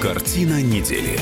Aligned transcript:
Картина 0.00 0.62
недели. 0.62 1.18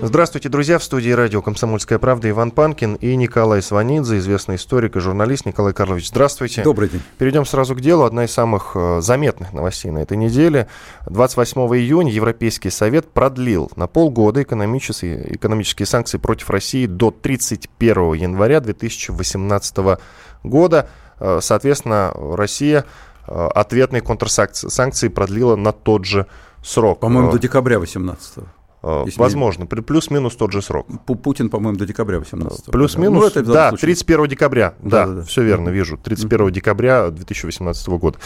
Здравствуйте, 0.00 0.48
друзья. 0.48 0.78
В 0.78 0.82
студии 0.82 1.10
радио 1.10 1.42
«Комсомольская 1.42 1.98
правда» 1.98 2.30
Иван 2.30 2.50
Панкин 2.50 2.94
и 2.94 3.14
Николай 3.14 3.60
Сванидзе, 3.60 4.16
известный 4.16 4.56
историк 4.56 4.96
и 4.96 5.00
журналист. 5.00 5.44
Николай 5.44 5.74
Карлович, 5.74 6.08
здравствуйте. 6.08 6.62
Добрый 6.62 6.88
день. 6.88 7.02
Перейдем 7.18 7.44
сразу 7.44 7.74
к 7.74 7.82
делу. 7.82 8.04
Одна 8.04 8.24
из 8.24 8.30
самых 8.30 8.72
э, 8.74 9.02
заметных 9.02 9.52
новостей 9.52 9.90
на 9.90 9.98
этой 9.98 10.16
неделе. 10.16 10.66
28 11.10 11.60
июня 11.76 12.10
Европейский 12.10 12.70
совет 12.70 13.10
продлил 13.10 13.70
на 13.76 13.86
полгода 13.86 14.42
экономические, 14.42 15.34
экономические 15.34 15.84
санкции 15.84 16.16
против 16.16 16.48
России 16.48 16.86
до 16.86 17.10
31 17.10 18.14
января 18.14 18.60
2018 18.60 19.98
года. 20.42 20.88
Э, 21.18 21.40
соответственно, 21.42 22.12
Россия 22.14 22.86
ответные 23.30 24.02
контрсанкции 24.02 25.08
продлила 25.08 25.56
на 25.56 25.72
тот 25.72 26.04
же 26.04 26.26
срок. 26.62 27.00
По-моему, 27.00 27.32
до 27.32 27.38
декабря 27.38 27.78
18 27.78 28.38
-го. 28.38 28.46
Э, 28.82 29.02
Если 29.06 29.20
Возможно, 29.20 29.66
мне... 29.70 29.82
плюс-минус 29.82 30.36
тот 30.36 30.52
же 30.52 30.62
срок. 30.62 30.86
Путин, 31.04 31.50
по-моему, 31.50 31.78
до 31.78 31.86
декабря 31.86 32.18
18 32.18 32.66
Плюс-минус, 32.66 33.22
ну, 33.22 33.26
это 33.26 33.42
да, 33.42 33.68
случае... 33.70 33.94
31 33.94 34.28
декабря, 34.28 34.74
да, 34.80 34.90
да, 34.90 35.06
да, 35.06 35.14
да. 35.20 35.22
все 35.22 35.42
верно, 35.42 35.68
вижу, 35.68 35.98
31 35.98 36.46
mm-hmm. 36.46 36.50
декабря 36.50 37.10
2018 37.10 37.88
года. 37.88 38.18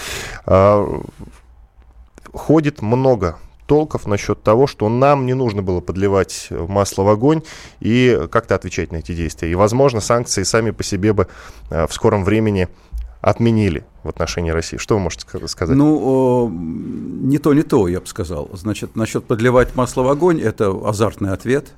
Ходит 2.33 2.83
много 2.83 3.37
толков 3.67 4.07
насчет 4.07 4.43
того, 4.43 4.67
что 4.67 4.89
нам 4.89 5.27
не 5.27 5.35
нужно 5.35 5.63
было 5.63 5.81
подливать 5.81 6.49
масло 6.51 7.03
в 7.03 7.09
огонь 7.09 7.43
и 7.81 8.27
как-то 8.31 8.55
отвечать 8.55 8.93
на 8.93 8.97
эти 8.97 9.15
действия. 9.15 9.51
И, 9.51 9.55
возможно, 9.55 10.01
санкции 10.01 10.43
сами 10.43 10.71
по 10.71 10.83
себе 10.83 11.13
бы 11.13 11.29
э, 11.71 11.87
в 11.87 11.93
скором 11.95 12.25
времени 12.25 12.69
отменили 13.25 13.85
в 14.03 14.09
отношении 14.09 14.51
России. 14.51 14.77
Что 14.77 14.97
вы 14.97 15.01
можете 15.01 15.27
сказать? 15.49 15.77
Ну, 15.77 16.51
не 16.51 17.39
то, 17.39 17.55
не 17.55 17.63
то, 17.63 17.89
я 17.89 18.01
бы 18.01 18.07
сказал. 18.07 18.51
Значит, 18.53 18.97
насчет 18.97 19.25
подливать 19.25 19.75
масло 19.75 20.03
в 20.03 20.09
огонь– 20.09 20.41
это 20.43 20.69
азартный 20.87 21.33
ответ, 21.33 21.73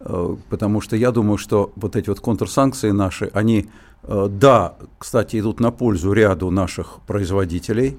э, 0.00 0.36
потому 0.50 0.82
что 0.82 0.94
я 0.96 1.10
думаю, 1.10 1.38
что 1.38 1.72
вот 1.76 1.96
эти 1.96 2.10
вот 2.10 2.20
контрсанкции 2.20 2.90
наши, 2.90 3.30
они, 3.32 3.70
э, 4.02 4.28
да, 4.30 4.74
кстати, 4.98 5.40
идут 5.40 5.60
на 5.60 5.70
пользу 5.70 6.12
ряду 6.12 6.50
наших 6.50 7.00
производителей, 7.06 7.96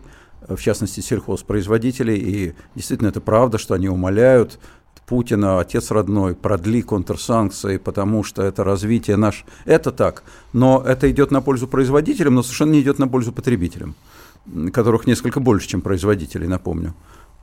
в 0.47 0.59
частности, 0.59 0.99
сельхозпроизводителей, 0.99 2.17
и 2.17 2.53
действительно 2.75 3.07
это 3.07 3.21
правда, 3.21 3.57
что 3.57 3.73
они 3.73 3.89
умоляют 3.89 4.59
Путина, 5.05 5.59
отец 5.59 5.91
родной, 5.91 6.33
продли 6.33 6.81
контрсанкции, 6.81 7.77
потому 7.77 8.23
что 8.23 8.41
это 8.41 8.63
развитие 8.63 9.17
наш. 9.17 9.45
Это 9.65 9.91
так. 9.91 10.23
Но 10.53 10.81
это 10.85 11.11
идет 11.11 11.31
на 11.31 11.41
пользу 11.41 11.67
производителям, 11.67 12.35
но 12.35 12.43
совершенно 12.43 12.71
не 12.71 12.81
идет 12.81 12.99
на 12.99 13.07
пользу 13.07 13.33
потребителям, 13.33 13.95
которых 14.71 15.05
несколько 15.05 15.39
больше, 15.39 15.67
чем 15.67 15.81
производителей, 15.81 16.47
напомню. 16.47 16.93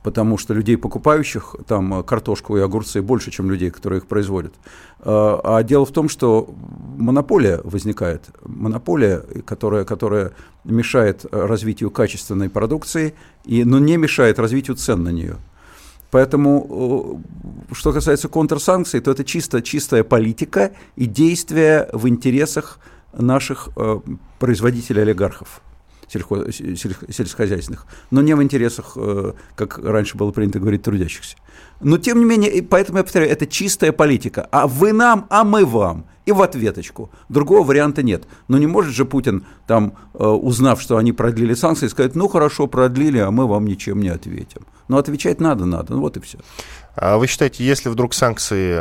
Потому 0.03 0.39
что 0.39 0.55
людей, 0.55 0.77
покупающих 0.77 1.55
там 1.67 2.03
картошку 2.03 2.57
и 2.57 2.61
огурцы, 2.61 3.03
больше, 3.03 3.29
чем 3.29 3.51
людей, 3.51 3.69
которые 3.69 3.99
их 3.99 4.07
производят. 4.07 4.53
А, 4.99 5.39
а 5.43 5.63
дело 5.63 5.85
в 5.85 5.91
том, 5.91 6.09
что 6.09 6.49
монополия 6.97 7.61
возникает. 7.63 8.23
Монополия, 8.43 9.19
которая, 9.45 9.83
которая 9.83 10.31
мешает 10.63 11.25
развитию 11.31 11.91
качественной 11.91 12.49
продукции, 12.49 13.13
и, 13.45 13.63
но 13.63 13.77
не 13.77 13.97
мешает 13.97 14.39
развитию 14.39 14.75
цен 14.75 15.03
на 15.03 15.09
нее. 15.09 15.37
Поэтому, 16.11 17.21
э, 17.71 17.73
что 17.73 17.93
касается 17.93 18.27
контрсанкций, 18.27 18.99
то 18.99 19.11
это 19.11 19.23
чисто 19.23 19.61
чистая 19.61 20.03
политика 20.03 20.73
и 20.95 21.05
действия 21.05 21.89
в 21.93 22.07
интересах 22.07 22.79
наших 23.13 23.69
э, 23.77 23.99
производителей-олигархов 24.39 25.61
сельхо, 26.11 26.51
сельскохозяйственных, 26.51 27.85
но 28.11 28.21
не 28.21 28.35
в 28.35 28.43
интересах, 28.43 28.93
э, 28.95 29.33
как 29.55 29.77
раньше 29.77 30.17
было 30.17 30.31
принято 30.31 30.59
говорить, 30.59 30.83
трудящихся. 30.83 31.37
Но, 31.79 31.97
тем 31.97 32.19
не 32.19 32.25
менее, 32.25 32.61
поэтому 32.63 32.99
я 32.99 33.03
повторяю, 33.03 33.31
это 33.31 33.47
чистая 33.47 33.91
политика. 33.91 34.47
А 34.51 34.67
вы 34.67 34.93
нам, 34.93 35.25
а 35.29 35.43
мы 35.43 35.65
вам. 35.65 36.05
И 36.25 36.31
в 36.31 36.41
ответочку. 36.41 37.09
Другого 37.29 37.65
варианта 37.65 38.03
нет. 38.03 38.25
Но 38.47 38.57
не 38.59 38.67
может 38.67 38.93
же 38.93 39.05
Путин, 39.05 39.45
там, 39.65 39.93
э, 40.13 40.23
узнав, 40.23 40.79
что 40.79 40.97
они 40.97 41.13
продлили 41.13 41.55
санкции, 41.55 41.87
сказать, 41.87 42.15
ну 42.15 42.27
хорошо, 42.27 42.67
продлили, 42.67 43.17
а 43.17 43.31
мы 43.31 43.47
вам 43.47 43.65
ничем 43.65 44.01
не 44.01 44.09
ответим. 44.09 44.61
Но 44.87 44.97
отвечать 44.97 45.39
надо, 45.39 45.65
надо. 45.65 45.93
Ну 45.93 46.01
вот 46.01 46.17
и 46.17 46.19
все. 46.19 46.37
А 46.95 47.17
вы 47.17 47.25
считаете, 47.25 47.63
если 47.63 47.89
вдруг 47.89 48.13
санкции 48.13 48.79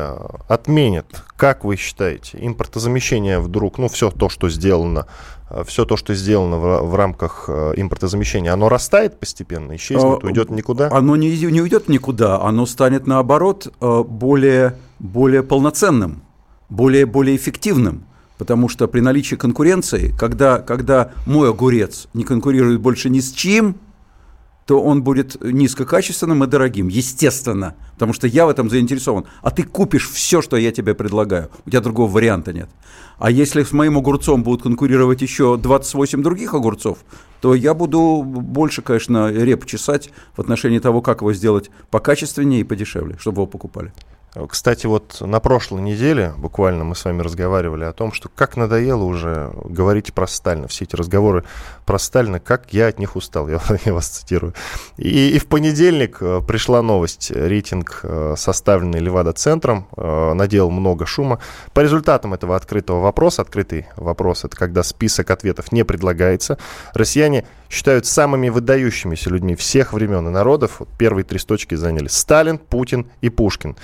отменят, 0.53 1.25
как 1.37 1.65
вы 1.65 1.77
считаете, 1.77 2.39
импортозамещение 2.43 3.41
вдруг, 3.41 3.79
ну 3.79 3.89
все 3.89 4.11
то, 4.11 4.29
что 4.29 4.51
сделано, 4.51 5.07
э, 5.49 5.65
все 5.67 5.87
то, 5.87 5.97
что 5.97 6.15
сделано 6.15 6.59
в, 6.59 6.91
в 6.91 6.95
рамках 6.95 7.47
э, 7.49 7.73
импортозамещения, 7.77 8.53
оно 8.53 8.69
растает 8.69 9.19
постепенно, 9.19 9.77
исчезнет, 9.77 10.23
а, 10.23 10.27
уйдет 10.27 10.51
никуда? 10.51 10.91
Оно 10.93 11.17
не, 11.17 11.35
не 11.39 11.63
уйдет 11.63 11.89
никуда, 11.89 12.39
оно 12.43 12.67
станет 12.67 13.07
наоборот 13.07 13.73
более, 13.81 14.77
более 14.99 15.43
полноценным 15.43 16.23
более, 16.71 17.07
более 17.07 17.37
эффективным. 17.37 18.05
Потому 18.39 18.71
что 18.71 18.89
при 18.89 19.01
наличии 19.01 19.37
конкуренции, 19.37 20.15
когда, 20.19 20.59
когда 20.61 21.13
мой 21.27 21.51
огурец 21.51 22.09
не 22.15 22.25
конкурирует 22.25 22.81
больше 22.81 23.11
ни 23.11 23.21
с 23.21 23.33
чем, 23.33 23.77
то 24.71 24.81
он 24.81 25.03
будет 25.03 25.37
низкокачественным 25.43 26.45
и 26.45 26.47
дорогим, 26.47 26.87
естественно, 26.87 27.75
потому 27.95 28.13
что 28.13 28.29
я 28.29 28.47
в 28.47 28.51
этом 28.51 28.71
заинтересован. 28.71 29.25
А 29.43 29.51
ты 29.51 29.65
купишь 29.65 30.09
все, 30.09 30.41
что 30.43 30.57
я 30.57 30.71
тебе 30.71 30.95
предлагаю, 30.95 31.51
у 31.67 31.71
тебя 31.71 31.81
другого 31.81 32.09
варианта 32.09 32.53
нет. 32.53 32.71
А 33.19 33.33
если 33.33 33.65
с 33.65 33.73
моим 33.73 33.99
огурцом 33.99 34.45
будут 34.45 34.63
конкурировать 34.63 35.23
еще 35.23 35.57
28 35.57 36.23
других 36.23 36.55
огурцов, 36.55 36.99
то 37.41 37.55
я 37.55 37.75
буду 37.75 38.23
больше, 38.25 38.81
конечно, 38.81 39.33
реп 39.33 39.67
чесать 39.67 40.11
в 40.37 40.41
отношении 40.41 40.79
того, 40.79 41.03
как 41.03 41.23
его 41.23 41.33
сделать 41.33 41.69
покачественнее 41.91 42.61
и 42.61 42.65
подешевле, 42.65 43.17
чтобы 43.19 43.43
его 43.43 43.47
покупали. 43.47 43.93
Кстати, 44.49 44.87
вот 44.87 45.21
на 45.21 45.41
прошлой 45.41 45.83
неделе 45.83 46.33
буквально 46.39 46.85
мы 46.85 46.95
с 46.95 47.05
вами 47.05 47.21
разговаривали 47.21 47.85
о 47.85 47.93
том, 47.93 48.13
что 48.13 48.29
как 48.29 48.57
надоело 48.57 49.03
уже 49.03 49.51
говорить 49.65 50.15
про 50.15 50.29
Сталина, 50.29 50.69
все 50.69 50.85
эти 50.85 50.95
разговоры 50.95 51.45
про 51.85 51.99
Сталина, 51.99 52.39
как 52.39 52.73
я 52.73 52.87
от 52.87 53.01
них 53.01 53.17
устал, 53.17 53.49
я, 53.49 53.61
я 53.85 53.93
вас 53.93 54.07
цитирую. 54.07 54.55
И, 54.97 55.31
и 55.31 55.39
в 55.39 55.47
понедельник 55.47 56.19
э, 56.21 56.41
пришла 56.47 56.81
новость, 56.81 57.33
рейтинг, 57.33 58.01
э, 58.05 58.35
составленный 58.37 59.01
Левада-центром, 59.01 59.89
э, 59.97 60.33
наделал 60.35 60.71
много 60.71 61.07
шума. 61.07 61.41
По 61.75 61.81
результатам 61.81 62.33
этого 62.33 62.55
открытого 62.55 63.01
вопроса, 63.01 63.43
открытый 63.43 63.87
вопрос, 63.97 64.45
это 64.45 64.57
когда 64.57 64.85
список 64.85 65.31
ответов 65.33 65.73
не 65.73 65.85
предлагается, 65.85 66.57
россияне 66.95 67.45
считают 67.71 68.05
самыми 68.05 68.49
выдающимися 68.49 69.31
людьми 69.31 69.55
всех 69.55 69.93
времен 69.93 70.27
и 70.27 70.31
народов. 70.31 70.81
Вот 70.81 70.89
первые 70.99 71.25
три 71.25 71.39
строчки 71.39 71.77
заняли 71.77 72.09
Сталин, 72.09 72.59
Путин 72.59 73.07
и 73.21 73.31
Пушкин. 73.31 73.77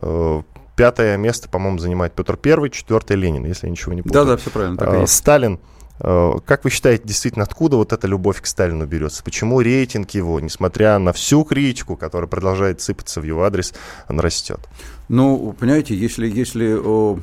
Э, 0.00 0.42
пятое 0.76 1.16
место, 1.16 1.48
по-моему, 1.48 1.78
занимает 1.78 2.12
Петр 2.12 2.36
Первый, 2.36 2.70
четвертое 2.70 3.16
Ленин, 3.16 3.44
если 3.46 3.66
я 3.66 3.70
ничего 3.70 3.94
не 3.94 4.02
путаю. 4.02 4.24
Да, 4.24 4.30
да, 4.32 4.36
все 4.36 4.50
правильно. 4.50 4.76
Так 4.76 4.92
э, 4.92 5.06
Сталин. 5.06 5.58
Э, 6.00 6.32
как 6.44 6.64
вы 6.64 6.70
считаете, 6.70 7.04
действительно, 7.06 7.44
откуда 7.44 7.76
вот 7.76 7.94
эта 7.94 8.06
любовь 8.06 8.42
к 8.42 8.46
Сталину 8.46 8.86
берется? 8.86 9.24
Почему 9.24 9.62
рейтинг 9.62 10.10
его, 10.10 10.38
несмотря 10.38 10.98
на 10.98 11.14
всю 11.14 11.42
критику, 11.44 11.96
которая 11.96 12.28
продолжает 12.28 12.82
сыпаться 12.82 13.22
в 13.22 13.24
его 13.24 13.44
адрес, 13.44 13.72
он 14.08 14.20
растет? 14.20 14.60
Ну, 15.08 15.56
понимаете, 15.58 15.96
если, 15.96 16.28
если 16.28 16.74
о, 16.74 17.18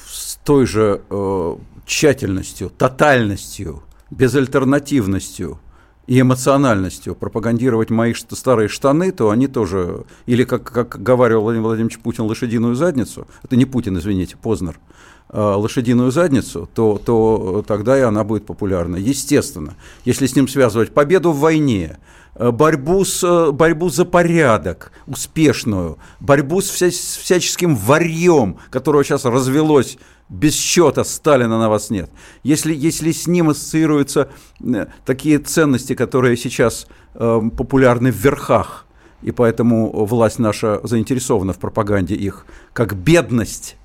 с 0.00 0.38
той 0.44 0.66
же 0.66 1.02
о, 1.08 1.60
тщательностью, 1.86 2.70
тотальностью, 2.70 3.82
безальтернативностью 4.10 5.60
и 6.06 6.20
эмоциональностью 6.20 7.14
пропагандировать 7.14 7.90
мои 7.90 8.14
старые 8.14 8.68
штаны, 8.68 9.10
то 9.10 9.30
они 9.30 9.48
тоже, 9.48 10.04
или, 10.26 10.44
как, 10.44 10.62
как 10.62 11.02
говорил 11.02 11.40
Владимир 11.40 11.66
Владимирович 11.66 11.98
Путин, 11.98 12.24
лошадиную 12.24 12.76
задницу, 12.76 13.26
это 13.42 13.56
не 13.56 13.64
Путин, 13.64 13.98
извините, 13.98 14.36
Познер, 14.36 14.78
а, 15.28 15.56
лошадиную 15.56 16.12
задницу, 16.12 16.68
то, 16.72 17.00
то 17.04 17.64
тогда 17.66 17.98
и 17.98 18.02
она 18.02 18.22
будет 18.22 18.46
популярна. 18.46 18.96
Естественно, 18.96 19.74
если 20.04 20.26
с 20.26 20.36
ним 20.36 20.46
связывать 20.46 20.94
победу 20.94 21.32
в 21.32 21.40
войне, 21.40 21.98
э, 22.36 22.52
борьбу, 22.52 23.04
с, 23.04 23.24
э, 23.24 23.50
борьбу 23.50 23.88
за 23.88 24.04
порядок 24.04 24.92
успешную, 25.08 25.98
борьбу 26.20 26.60
с, 26.60 26.70
вся, 26.70 26.92
с 26.92 27.16
всяческим 27.16 27.74
варьем, 27.74 28.58
которого 28.70 29.02
сейчас 29.02 29.24
развелось 29.24 29.98
без 30.28 30.54
счета 30.54 31.04
Сталина 31.04 31.58
на 31.58 31.68
вас 31.68 31.90
нет. 31.90 32.10
Если, 32.42 32.74
если 32.74 33.12
с 33.12 33.26
ним 33.26 33.50
ассоциируются 33.50 34.28
такие 35.04 35.38
ценности, 35.38 35.94
которые 35.94 36.36
сейчас 36.36 36.86
э, 37.14 37.40
популярны 37.56 38.10
в 38.10 38.16
верхах, 38.16 38.86
и 39.22 39.30
поэтому 39.30 40.04
власть 40.04 40.38
наша 40.38 40.80
заинтересована 40.82 41.52
в 41.52 41.58
пропаганде 41.58 42.14
их, 42.14 42.44
как 42.72 42.94
бедность, 42.94 43.76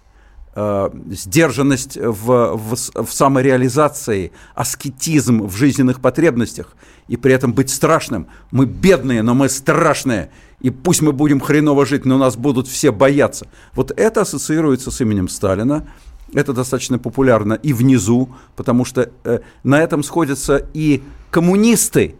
э, 0.55 0.89
сдержанность 1.11 1.97
в, 1.97 2.55
в, 2.57 2.75
в 2.75 3.13
самореализации, 3.13 4.31
аскетизм 4.55 5.43
в 5.43 5.55
жизненных 5.55 6.01
потребностях, 6.01 6.75
и 7.07 7.17
при 7.17 7.33
этом 7.33 7.53
быть 7.53 7.69
страшным. 7.69 8.27
Мы 8.51 8.65
бедные, 8.65 9.21
но 9.21 9.35
мы 9.35 9.47
страшные, 9.49 10.31
и 10.59 10.69
пусть 10.69 11.01
мы 11.01 11.11
будем 11.11 11.39
хреново 11.39 11.85
жить, 11.85 12.05
но 12.05 12.17
нас 12.17 12.35
будут 12.35 12.67
все 12.67 12.91
бояться. 12.91 13.47
Вот 13.73 13.91
это 13.91 14.21
ассоциируется 14.21 14.91
с 14.91 15.01
именем 15.01 15.27
Сталина, 15.27 15.87
это 16.33 16.53
достаточно 16.53 16.99
популярно 16.99 17.53
и 17.53 17.73
внизу, 17.73 18.29
потому 18.55 18.85
что 18.85 19.09
э, 19.23 19.39
на 19.63 19.81
этом 19.81 20.03
сходятся 20.03 20.65
и 20.73 21.03
коммунисты, 21.29 22.15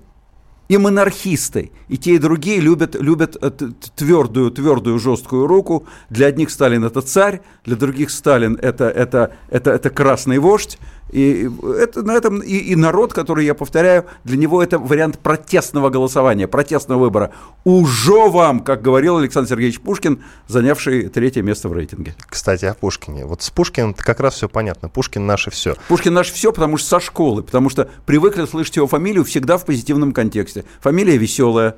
и 0.72 0.78
монархисты, 0.78 1.72
и 1.90 1.98
те, 1.98 2.16
и 2.16 2.18
другие 2.18 2.62
любят, 2.62 2.96
любят 2.96 3.36
э, 3.42 3.52
твердую, 3.96 4.52
твердую, 4.52 5.00
жесткую 5.00 5.46
руку. 5.46 5.86
Для 6.10 6.28
одних 6.28 6.50
Сталин 6.50 6.86
это 6.86 7.02
царь, 7.02 7.42
для 7.66 7.76
других 7.76 8.10
Сталин 8.10 8.58
это, 8.62 8.86
это, 8.86 9.36
это, 9.50 9.72
это 9.72 9.90
красный 9.90 10.40
вождь. 10.40 10.80
И, 11.12 11.50
это, 11.78 12.04
на 12.04 12.14
этом, 12.14 12.40
и, 12.40 12.58
и 12.58 12.76
народ, 12.76 13.14
который, 13.14 13.46
я 13.46 13.54
повторяю, 13.54 14.06
для 14.24 14.38
него 14.38 14.64
это 14.64 14.80
вариант 14.80 15.20
протестного 15.20 15.90
голосования, 15.90 16.48
протестного 16.48 17.00
выбора. 17.00 17.32
Уже 17.64 18.30
вам, 18.30 18.62
как 18.62 18.82
говорил 18.82 19.18
Александр 19.18 19.50
Сергеевич 19.50 19.82
Пушкин, 19.82 20.24
занявший 20.48 21.10
третье 21.10 21.42
место 21.42 21.70
в 21.70 21.74
рейтинге. 21.74 22.16
Кстати, 22.28 22.66
о 22.66 22.74
Пушкине. 22.74 23.26
Вот 23.26 23.42
с 23.42 23.50
Пушкиным 23.50 23.94
как 23.94 24.20
раз 24.20 24.36
все 24.36 24.48
понятно. 24.48 24.90
Пушкин 24.90 25.26
наше 25.26 25.52
все. 25.52 25.76
Пушкин 25.88 26.14
наше 26.14 26.34
все, 26.34 26.52
потому 26.52 26.78
что 26.78 26.88
со 26.88 27.00
школы, 27.00 27.44
потому 27.44 27.70
что 27.70 27.90
привыкли 28.06 28.46
слышать 28.46 28.78
его 28.78 28.88
фамилию 28.88 29.24
всегда 29.26 29.58
в 29.58 29.66
позитивном 29.66 30.14
контексте. 30.14 30.66
Фамилия 30.80 31.18
веселая, 31.18 31.76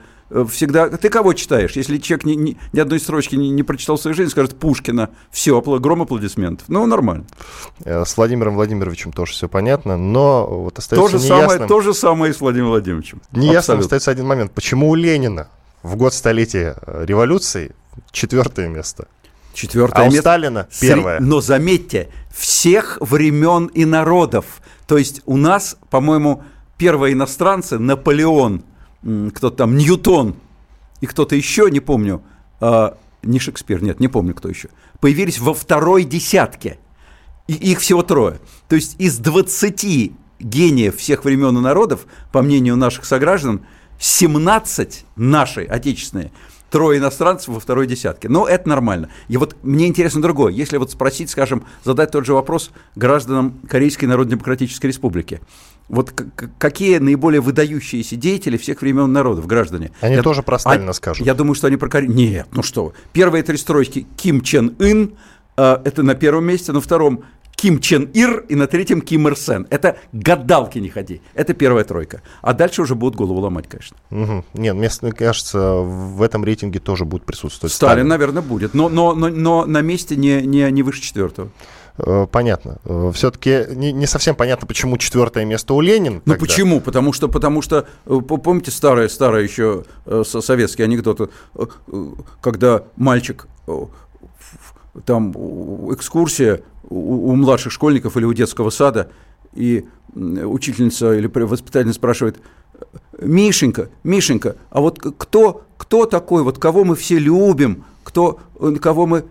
всегда... 0.49 0.89
Ты 0.89 1.09
кого 1.09 1.33
читаешь? 1.33 1.73
Если 1.73 1.97
человек 1.97 2.25
ни, 2.25 2.33
ни, 2.33 2.57
ни 2.71 2.79
одной 2.79 2.99
строчки 2.99 3.35
не, 3.35 3.49
не 3.49 3.63
прочитал 3.63 3.97
в 3.97 4.01
своей 4.01 4.15
жизни, 4.15 4.31
скажет 4.31 4.57
Пушкина, 4.57 5.09
все, 5.31 5.61
гром 5.61 6.01
аплодисментов. 6.01 6.67
Ну, 6.69 6.85
нормально. 6.85 7.25
Э, 7.85 8.03
с 8.05 8.17
Владимиром 8.17 8.55
Владимировичем 8.55 9.11
тоже 9.11 9.33
все 9.33 9.47
понятно, 9.47 9.97
но 9.97 10.45
вот 10.47 10.79
остается 10.79 11.11
то 11.11 11.17
же 11.17 11.23
неясным... 11.23 11.49
Самое, 11.49 11.67
то 11.67 11.81
же 11.81 11.93
самое 11.93 12.31
и 12.31 12.35
с 12.35 12.41
Владимиром 12.41 12.69
Владимировичем. 12.69 13.21
Неясным 13.31 13.57
Абсолютно. 13.57 13.85
остается 13.85 14.11
один 14.11 14.25
момент. 14.25 14.51
Почему 14.51 14.89
у 14.89 14.95
Ленина 14.95 15.49
в 15.83 15.95
год 15.95 16.13
столетия 16.13 16.75
э, 16.81 17.05
революции 17.05 17.75
четвертое 18.11 18.67
место? 18.69 19.07
Четвертое 19.53 20.01
а 20.01 20.05
место. 20.05 20.19
у 20.19 20.21
Сталина 20.21 20.67
первое. 20.81 21.19
Но 21.19 21.41
заметьте, 21.41 22.09
всех 22.35 22.97
времен 23.01 23.67
и 23.67 23.85
народов. 23.85 24.45
То 24.87 24.97
есть 24.97 25.21
у 25.25 25.37
нас, 25.37 25.77
по-моему, 25.89 26.43
первые 26.77 27.13
иностранцы, 27.13 27.77
Наполеон– 27.77 28.63
кто-то 29.03 29.57
там, 29.57 29.77
Ньютон 29.77 30.35
и 31.01 31.05
кто-то 31.05 31.35
еще, 31.35 31.69
не 31.69 31.79
помню, 31.79 32.23
а, 32.59 32.97
не 33.21 33.39
Шекспир, 33.39 33.83
нет, 33.83 33.99
не 33.99 34.07
помню, 34.07 34.33
кто 34.33 34.49
еще, 34.49 34.69
появились 34.99 35.39
во 35.39 35.53
второй 35.53 36.03
десятке. 36.03 36.79
И 37.47 37.53
их 37.53 37.79
всего 37.79 38.03
трое. 38.03 38.39
То 38.69 38.75
есть 38.75 38.95
из 38.99 39.17
20 39.17 40.13
гениев 40.39 40.95
всех 40.95 41.25
времен 41.25 41.57
и 41.57 41.61
народов, 41.61 42.05
по 42.31 42.41
мнению 42.41 42.77
наших 42.77 43.05
сограждан, 43.05 43.65
17 43.99 45.05
наши, 45.17 45.63
отечественные, 45.63 46.31
трое 46.69 46.99
иностранцев 46.99 47.49
во 47.49 47.59
второй 47.59 47.85
десятке. 47.85 48.29
Но 48.29 48.47
это 48.47 48.69
нормально. 48.69 49.09
И 49.27 49.35
вот 49.35 49.57
мне 49.61 49.87
интересно 49.87 50.21
другое. 50.21 50.53
Если 50.53 50.77
вот 50.77 50.91
спросить, 50.91 51.29
скажем, 51.29 51.65
задать 51.83 52.11
тот 52.11 52.25
же 52.25 52.33
вопрос 52.33 52.71
гражданам 52.95 53.59
Корейской 53.67 54.05
Народно-Демократической 54.05 54.87
Республики– 54.87 55.41
вот 55.89 56.13
какие 56.57 56.97
наиболее 56.97 57.41
выдающиеся 57.41 58.15
деятели 58.15 58.57
всех 58.57 58.81
времен 58.81 59.11
народов, 59.11 59.47
граждане? 59.47 59.91
Они 60.01 60.15
я, 60.15 60.23
тоже 60.23 60.43
про 60.43 60.59
Сталина 60.59 60.91
а, 60.91 60.93
скажут. 60.93 61.25
Я 61.25 61.33
думаю, 61.33 61.55
что 61.55 61.67
они 61.67 61.77
про 61.77 61.89
Корею. 61.89 62.11
Нет, 62.11 62.47
ну 62.51 62.63
что 62.63 62.93
Первые 63.11 63.43
три 63.43 63.57
строчки 63.57 64.05
Ким 64.17 64.41
Чен 64.41 64.75
Ын, 64.79 65.13
э, 65.57 65.77
это 65.83 66.03
на 66.03 66.15
первом 66.15 66.45
месте, 66.45 66.71
на 66.71 66.81
втором 66.81 67.23
Ким 67.55 67.79
Чен 67.79 68.09
Ир 68.13 68.45
и 68.49 68.55
на 68.55 68.67
третьем 68.67 69.01
Ким 69.01 69.27
Ир 69.27 69.37
Сен. 69.37 69.67
Это 69.69 69.97
гадалки 70.11 70.79
не 70.79 70.89
ходи. 70.89 71.21
Это 71.33 71.53
первая 71.53 71.83
тройка. 71.83 72.21
А 72.41 72.53
дальше 72.53 72.81
уже 72.81 72.95
будут 72.95 73.15
голову 73.15 73.39
ломать, 73.39 73.67
конечно. 73.69 73.95
Угу. 74.11 74.45
Нет, 74.55 74.75
мне 74.75 75.11
кажется, 75.11 75.75
в 75.75 76.21
этом 76.21 76.43
рейтинге 76.43 76.79
тоже 76.79 77.05
будет 77.05 77.23
присутствовать 77.23 77.73
Сталин. 77.73 77.91
Сталин, 77.93 78.07
наверное, 78.07 78.41
будет. 78.41 78.73
Но, 78.73 78.89
но, 78.89 79.13
но, 79.13 79.29
но 79.29 79.65
на 79.65 79.81
месте 79.81 80.15
не, 80.15 80.41
не, 80.41 80.69
не 80.71 80.83
выше 80.83 81.01
четвертого. 81.01 81.51
Э, 81.97 82.27
понятно. 82.31 82.77
Э, 82.85 83.11
Все-таки 83.13 83.65
не, 83.69 83.91
не 83.91 84.07
совсем 84.07 84.35
понятно, 84.35 84.65
почему 84.67 84.97
четвертое 84.97 85.45
место 85.45 85.73
у 85.73 85.81
Ленина. 85.81 86.15
Ну 86.15 86.21
тогда. 86.33 86.39
почему? 86.39 86.81
Потому 86.81 87.13
что, 87.13 87.27
потому 87.29 87.61
что, 87.61 87.87
э, 88.05 88.19
помните 88.19 88.71
старое, 88.71 89.07
старое 89.09 89.43
еще 89.43 89.83
советский 90.23 90.83
анекдот, 90.83 91.31
когда 92.41 92.83
мальчик 92.95 93.47
там 95.05 95.31
экскурсия 95.93 96.61
у, 96.89 97.29
у 97.29 97.35
младших 97.35 97.71
школьников 97.71 98.17
или 98.17 98.25
у 98.25 98.33
детского 98.33 98.69
сада, 98.69 99.09
и 99.53 99.85
учительница 100.15 101.13
или 101.13 101.27
воспитательница 101.27 101.97
спрашивает, 101.97 102.39
Мишенька, 103.19 103.89
Мишенька, 104.03 104.55
а 104.71 104.81
вот 104.81 104.99
кто, 104.99 105.63
кто 105.77 106.05
такой, 106.05 106.43
вот 106.43 106.57
кого 106.57 106.83
мы 106.83 106.95
все 106.95 107.19
любим, 107.19 107.85
кто, 108.03 108.39
кого 108.81 109.05
мы... 109.05 109.25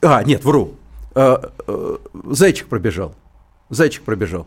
А, 0.00 0.24
нет, 0.24 0.44
вру, 0.44 0.74
зайчик 1.14 2.68
пробежал. 2.68 3.14
Зайчик 3.70 4.02
пробежал. 4.02 4.46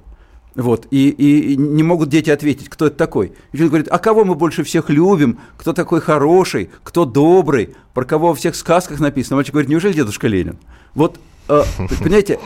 Вот, 0.56 0.88
и, 0.89 1.09
и 1.09 1.57
не 1.57 1.83
могут 1.83 2.07
дети 2.07 2.29
ответить, 2.29 2.69
кто 2.69 2.88
это 2.88 2.95
такой. 2.95 3.33
И 3.51 3.62
он 3.62 3.67
говорит, 3.67 3.89
а 3.91 4.00
кого 4.00 4.23
мы 4.23 4.35
больше 4.35 4.63
всех 4.63 4.89
любим, 4.89 5.39
кто 5.57 5.73
такой 5.73 6.00
хороший, 6.00 6.69
кто 6.83 7.03
добрый, 7.03 7.75
про 7.94 8.06
кого 8.06 8.29
во 8.29 8.35
всех 8.35 8.56
сказках 8.56 9.01
написано. 9.01 9.35
Мальчик 9.35 9.53
говорит, 9.53 9.69
неужели 9.69 9.91
дедушка 9.91 10.27
Ленин? 10.27 10.57
Вот, 10.94 11.19
э, 11.50 11.62
понимаете, 12.01 12.39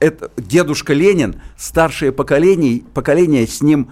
это 0.00 0.30
дедушка 0.36 0.92
Ленин, 0.92 1.40
старшее 1.56 2.12
поколение, 2.12 2.82
поколение 2.92 3.46
с 3.46 3.62
ним 3.62 3.90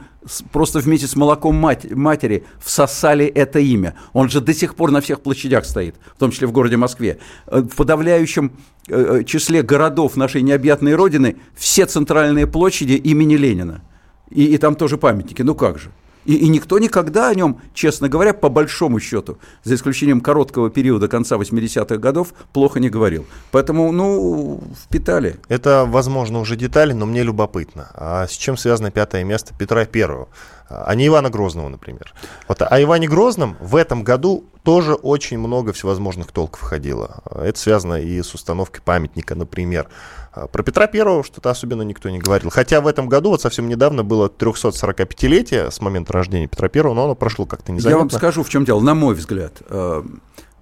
просто 0.53 0.79
вместе 0.79 1.07
с 1.07 1.17
молоком 1.17 1.57
мать, 1.57 1.91
матери 1.91 2.45
всосали 2.61 3.27
это 3.27 3.59
имя. 3.59 3.95
Он 4.13 4.29
же 4.29 4.41
до 4.41 4.55
сих 4.55 4.75
пор 4.75 4.91
на 4.91 5.01
всех 5.01 5.21
площадях 5.21 5.65
стоит, 5.65 5.97
в 6.15 6.19
том 6.19 6.31
числе 6.31 6.47
в 6.47 6.53
городе 6.53 6.77
Москве. 6.77 7.19
Э, 7.47 7.61
в 7.61 7.75
подавляющем 7.75 8.53
э, 8.89 9.19
э, 9.21 9.25
числе 9.25 9.63
городов 9.63 10.17
нашей 10.17 10.43
необъятной 10.43 10.95
родины 10.95 11.37
все 11.55 11.87
центральные 11.87 12.47
площади 12.47 12.93
имени 12.93 13.37
Ленина. 13.37 13.83
И, 14.31 14.45
и 14.45 14.59
там 14.59 14.77
тоже 14.77 14.97
памятники. 14.99 15.43
Ну 15.43 15.55
как 15.55 15.79
же? 15.79 15.91
И, 16.25 16.35
и 16.35 16.49
никто 16.49 16.79
никогда 16.79 17.29
о 17.29 17.35
нем, 17.35 17.61
честно 17.75 18.09
говоря, 18.09 18.33
по 18.33 18.49
большому 18.49 19.01
счету, 19.01 19.39
за 19.65 19.75
исключением 19.75 20.21
короткого 20.21 20.71
периода 20.71 21.09
конца 21.09 21.37
80-х 21.37 21.97
годов, 21.97 22.35
плохо 22.53 22.81
не 22.81 22.91
говорил. 22.91 23.27
Поэтому, 23.51 23.91
ну, 23.93 24.63
впитали. 24.85 25.37
Это, 25.49 25.85
возможно, 25.87 26.41
уже 26.41 26.57
детали, 26.57 26.93
но 26.93 27.07
мне 27.07 27.23
любопытно. 27.23 27.91
А 27.95 28.27
с 28.27 28.33
чем 28.33 28.57
связано 28.57 28.91
пятое 28.91 29.25
место 29.25 29.55
Петра 29.59 29.85
Первого? 29.85 30.29
А 30.73 30.95
не 30.95 31.07
Ивана 31.07 31.31
Грозного, 31.31 31.69
например. 31.69 32.15
Вот, 32.49 32.63
а 32.63 32.83
Иване 32.83 33.09
Грозном 33.09 33.57
в 33.61 33.77
этом 33.77 34.03
году 34.05 34.45
тоже 34.63 34.95
очень 34.95 35.39
много 35.39 35.73
всевозможных 35.73 36.33
толков 36.33 36.61
ходило. 36.61 37.23
Это 37.31 37.59
связано 37.59 38.01
и 38.01 38.23
с 38.23 38.33
установкой 38.35 38.81
памятника, 38.83 39.35
например. 39.35 39.89
А 40.33 40.47
про 40.47 40.63
Петра 40.63 40.87
Первого 40.87 41.25
что-то 41.25 41.51
особенно 41.51 41.83
никто 41.83 42.09
не 42.09 42.19
говорил. 42.19 42.51
Хотя 42.51 42.81
в 42.81 42.87
этом 42.87 43.09
году, 43.09 43.31
вот 43.31 43.43
совсем 43.43 43.69
недавно, 43.69 44.03
было 44.05 44.29
345-летие 44.29 45.71
с 45.71 45.81
момента 45.81 46.13
рождения 46.13 46.47
Петра 46.47 46.69
Первого, 46.69 46.95
но 46.95 47.05
оно 47.05 47.15
прошло 47.15 47.45
как-то 47.45 47.73
незаметно. 47.73 47.91
Я 47.91 47.99
вам 47.99 48.11
скажу, 48.11 48.43
в 48.43 48.49
чем 48.49 48.65
дело, 48.65 48.81
на 48.81 48.95
мой 48.95 49.15
взгляд. 49.15 49.63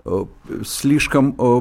Э, 0.04 0.24
слишком... 0.64 1.34
Э, 1.38 1.60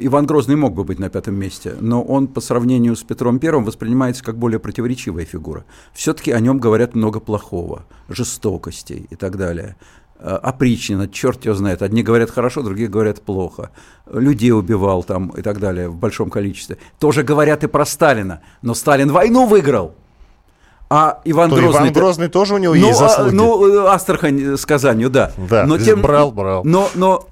Иван 0.00 0.26
Грозный 0.26 0.56
мог 0.56 0.74
бы 0.74 0.84
быть 0.84 0.98
на 0.98 1.08
пятом 1.08 1.34
месте, 1.34 1.76
но 1.80 2.02
он 2.02 2.26
по 2.26 2.40
сравнению 2.40 2.96
с 2.96 3.02
Петром 3.02 3.38
Первым 3.38 3.64
воспринимается 3.64 4.22
как 4.22 4.36
более 4.36 4.58
противоречивая 4.58 5.24
фигура. 5.24 5.64
Все-таки 5.92 6.32
о 6.32 6.40
нем 6.40 6.58
говорят 6.58 6.94
много 6.94 7.20
плохого, 7.20 7.86
жестокостей 8.08 9.06
и 9.10 9.16
так 9.16 9.36
далее. 9.36 9.76
Э, 10.18 10.38
опричнина, 10.42 11.08
черт 11.08 11.44
его 11.44 11.54
знает. 11.54 11.82
Одни 11.82 12.02
говорят 12.02 12.30
хорошо, 12.30 12.62
другие 12.62 12.88
говорят 12.88 13.22
плохо. 13.22 13.70
Людей 14.10 14.52
убивал 14.52 15.02
там 15.02 15.28
и 15.30 15.42
так 15.42 15.58
далее 15.58 15.88
в 15.88 15.96
большом 15.96 16.30
количестве. 16.30 16.78
Тоже 16.98 17.22
говорят 17.22 17.64
и 17.64 17.66
про 17.66 17.86
Сталина. 17.86 18.42
Но 18.62 18.74
Сталин 18.74 19.10
войну 19.10 19.46
выиграл. 19.46 19.94
А 20.90 21.20
Иван 21.24 21.50
То 21.50 21.56
Грозный... 21.56 21.80
Иван 21.80 21.92
Грозный 21.92 22.28
тоже 22.28 22.54
у 22.54 22.58
него 22.58 22.74
ну, 22.74 22.86
есть 22.86 23.00
а, 23.00 23.08
заслуги. 23.08 23.34
Ну, 23.34 23.86
Астрахань 23.86 24.56
с 24.56 24.64
Казанью, 24.66 25.10
да. 25.10 25.32
Да, 25.36 25.66
но 25.66 25.78
тем, 25.78 26.02
брал, 26.02 26.30
брал. 26.30 26.62
Но, 26.64 26.88
но 26.94 27.26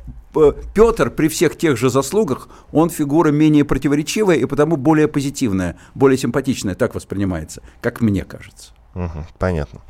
Петр 0.75 1.11
при 1.11 1.29
всех 1.29 1.57
тех 1.57 1.77
же 1.77 1.91
заслугах, 1.91 2.49
он 2.73 2.91
фигура 2.91 3.31
менее 3.31 3.65
противоречивая 3.65 4.37
и 4.37 4.45
потому 4.47 4.77
более 4.77 5.09
позитивная, 5.09 5.77
более 5.95 6.19
симпатичная, 6.19 6.75
так 6.75 6.95
воспринимается, 6.95 7.63
как 7.81 8.01
мне 8.01 8.25
кажется. 8.25 8.73
Угу, 8.95 9.25
понятно. 9.39 9.81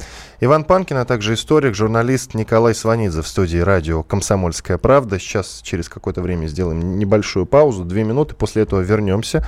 Иван 0.40 0.62
Панкин, 0.62 0.96
а 0.98 1.04
также 1.04 1.34
историк, 1.34 1.74
журналист 1.74 2.34
Николай 2.34 2.72
Сванидзе 2.72 3.22
в 3.22 3.26
студии 3.26 3.58
радио 3.58 4.04
«Комсомольская 4.04 4.78
правда». 4.78 5.18
Сейчас 5.18 5.60
через 5.62 5.88
какое-то 5.88 6.22
время 6.22 6.46
сделаем 6.46 6.98
небольшую 6.98 7.46
паузу, 7.46 7.84
две 7.84 8.04
минуты, 8.04 8.36
после 8.36 8.62
этого 8.62 8.80
вернемся 8.80 9.44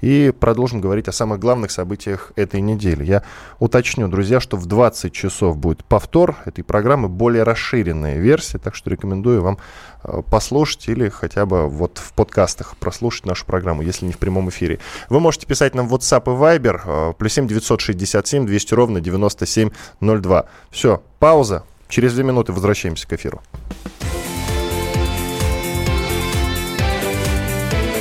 и 0.00 0.32
продолжим 0.38 0.80
говорить 0.80 1.08
о 1.08 1.12
самых 1.12 1.40
главных 1.40 1.70
событиях 1.70 2.32
этой 2.36 2.60
недели. 2.60 3.04
Я 3.04 3.22
уточню, 3.58 4.08
друзья, 4.08 4.40
что 4.40 4.56
в 4.56 4.66
20 4.66 5.12
часов 5.12 5.56
будет 5.56 5.84
повтор 5.84 6.36
этой 6.44 6.62
программы, 6.62 7.08
более 7.08 7.42
расширенная 7.42 8.18
версия, 8.18 8.58
так 8.58 8.74
что 8.74 8.90
рекомендую 8.90 9.42
вам 9.42 9.58
э, 10.04 10.22
послушать 10.30 10.88
или 10.88 11.08
хотя 11.08 11.46
бы 11.46 11.68
вот 11.68 11.98
в 11.98 12.12
подкастах 12.12 12.76
прослушать 12.76 13.26
нашу 13.26 13.46
программу, 13.46 13.82
если 13.82 14.06
не 14.06 14.12
в 14.12 14.18
прямом 14.18 14.48
эфире. 14.50 14.78
Вы 15.08 15.20
можете 15.20 15.46
писать 15.46 15.74
нам 15.74 15.88
в 15.88 15.94
WhatsApp 15.94 16.24
и 16.24 16.58
Viber, 16.58 16.80
э, 16.84 17.12
плюс 17.18 17.32
7 17.32 17.48
967 17.48 18.46
200 18.46 18.74
ровно 18.74 19.00
9702. 19.00 20.44
Все, 20.70 21.02
пауза. 21.18 21.64
Через 21.88 22.14
две 22.14 22.24
минуты 22.24 22.52
возвращаемся 22.52 23.08
к 23.08 23.12
эфиру. 23.14 23.40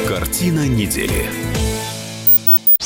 Картина 0.07 0.67
недели. 0.67 1.46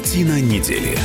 Картина 0.00 0.40
недели. 0.40 0.96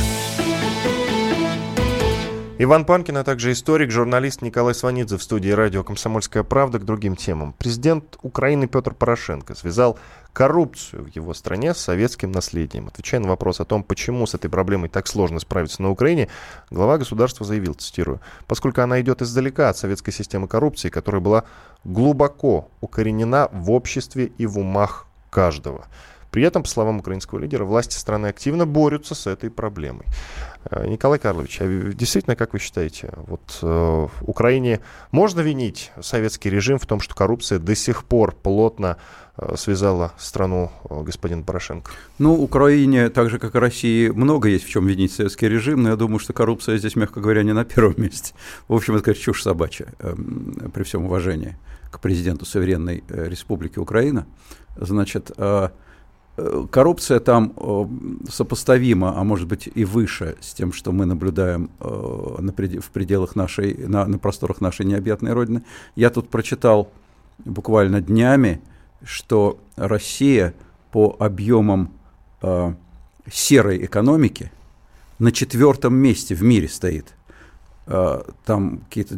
Иван 2.58 2.86
Панкин, 2.86 3.18
а 3.18 3.24
также 3.24 3.52
историк, 3.52 3.90
журналист 3.90 4.40
Николай 4.40 4.74
Сванидзе 4.74 5.18
в 5.18 5.22
студии 5.22 5.50
радио 5.50 5.84
«Комсомольская 5.84 6.42
правда» 6.44 6.78
к 6.78 6.86
другим 6.86 7.14
темам. 7.14 7.54
Президент 7.58 8.16
Украины 8.22 8.66
Петр 8.66 8.94
Порошенко 8.94 9.54
связал 9.54 9.98
коррупцию 10.32 11.04
в 11.04 11.08
его 11.08 11.34
стране 11.34 11.74
с 11.74 11.78
советским 11.78 12.32
наследием. 12.32 12.88
Отвечая 12.88 13.20
на 13.20 13.28
вопрос 13.28 13.60
о 13.60 13.66
том, 13.66 13.82
почему 13.82 14.26
с 14.26 14.32
этой 14.32 14.48
проблемой 14.48 14.88
так 14.88 15.08
сложно 15.08 15.40
справиться 15.40 15.82
на 15.82 15.90
Украине, 15.90 16.28
глава 16.70 16.96
государства 16.96 17.44
заявил, 17.44 17.74
цитирую, 17.74 18.22
«поскольку 18.46 18.80
она 18.80 18.98
идет 19.02 19.20
издалека 19.20 19.68
от 19.68 19.76
советской 19.76 20.12
системы 20.12 20.48
коррупции, 20.48 20.88
которая 20.88 21.20
была 21.20 21.44
глубоко 21.84 22.70
укоренена 22.80 23.50
в 23.52 23.70
обществе 23.72 24.32
и 24.38 24.46
в 24.46 24.58
умах 24.58 25.06
каждого». 25.28 25.84
При 26.30 26.42
этом, 26.42 26.62
по 26.62 26.68
словам 26.68 26.98
украинского 26.98 27.38
лидера, 27.38 27.64
власти 27.64 27.96
страны 27.96 28.26
активно 28.26 28.66
борются 28.66 29.14
с 29.14 29.26
этой 29.26 29.50
проблемой. 29.50 30.06
Э, 30.70 30.86
Николай 30.86 31.18
Карлович, 31.18 31.60
а 31.60 31.92
действительно, 31.92 32.36
как 32.36 32.52
вы 32.52 32.58
считаете, 32.58 33.12
вот 33.26 33.58
э, 33.62 34.08
Украине 34.22 34.80
можно 35.12 35.40
винить 35.40 35.92
советский 36.00 36.50
режим 36.50 36.78
в 36.78 36.86
том, 36.86 37.00
что 37.00 37.14
коррупция 37.14 37.58
до 37.58 37.74
сих 37.74 38.04
пор 38.04 38.34
плотно 38.34 38.96
э, 39.36 39.54
связала 39.56 40.12
страну 40.18 40.72
господин 40.90 41.44
Порошенко? 41.44 41.90
Ну, 42.18 42.34
Украине, 42.34 43.08
так 43.10 43.30
же, 43.30 43.38
как 43.38 43.54
и 43.54 43.58
России, 43.58 44.08
много 44.08 44.48
есть 44.48 44.64
в 44.64 44.68
чем 44.68 44.86
винить 44.86 45.12
советский 45.12 45.48
режим, 45.48 45.82
но 45.82 45.90
я 45.90 45.96
думаю, 45.96 46.18
что 46.18 46.32
коррупция 46.32 46.78
здесь, 46.78 46.96
мягко 46.96 47.20
говоря, 47.20 47.42
не 47.42 47.52
на 47.52 47.64
первом 47.64 47.94
месте. 47.96 48.34
В 48.68 48.74
общем, 48.74 48.94
это, 48.96 49.04
конечно, 49.04 49.24
чушь 49.24 49.42
собачья, 49.42 49.88
э, 50.00 50.14
при 50.72 50.82
всем 50.82 51.04
уважении 51.04 51.56
к 51.90 52.00
президенту 52.00 52.44
суверенной 52.44 53.04
э, 53.08 53.28
республики 53.28 53.78
Украина. 53.78 54.26
Значит, 54.78 55.30
коррупция 56.70 57.18
там 57.20 57.54
э, 57.56 57.86
сопоставима, 58.30 59.18
а 59.18 59.24
может 59.24 59.48
быть 59.48 59.68
и 59.74 59.84
выше 59.84 60.36
с 60.40 60.52
тем, 60.52 60.72
что 60.72 60.92
мы 60.92 61.06
наблюдаем 61.06 61.70
э, 61.80 61.86
в 61.86 62.90
пределах 62.90 63.36
нашей, 63.36 63.74
на, 63.88 64.06
на 64.06 64.18
просторах 64.18 64.60
нашей 64.60 64.84
необъятной 64.84 65.32
Родины. 65.32 65.62
Я 65.94 66.10
тут 66.10 66.28
прочитал 66.28 66.90
буквально 67.38 68.02
днями, 68.02 68.60
что 69.02 69.58
Россия 69.76 70.54
по 70.92 71.16
объемам 71.18 71.90
э, 72.42 72.74
серой 73.32 73.84
экономики 73.84 74.52
на 75.18 75.32
четвертом 75.32 75.94
месте 75.94 76.34
в 76.34 76.42
мире 76.42 76.68
стоит. 76.68 77.14
Э, 77.86 78.22
там 78.44 78.80
какие-то 78.88 79.16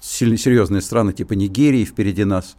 сильно 0.00 0.38
серьезные 0.38 0.80
страны 0.80 1.12
типа 1.12 1.34
Нигерии 1.34 1.84
впереди 1.84 2.24
нас. 2.24 2.56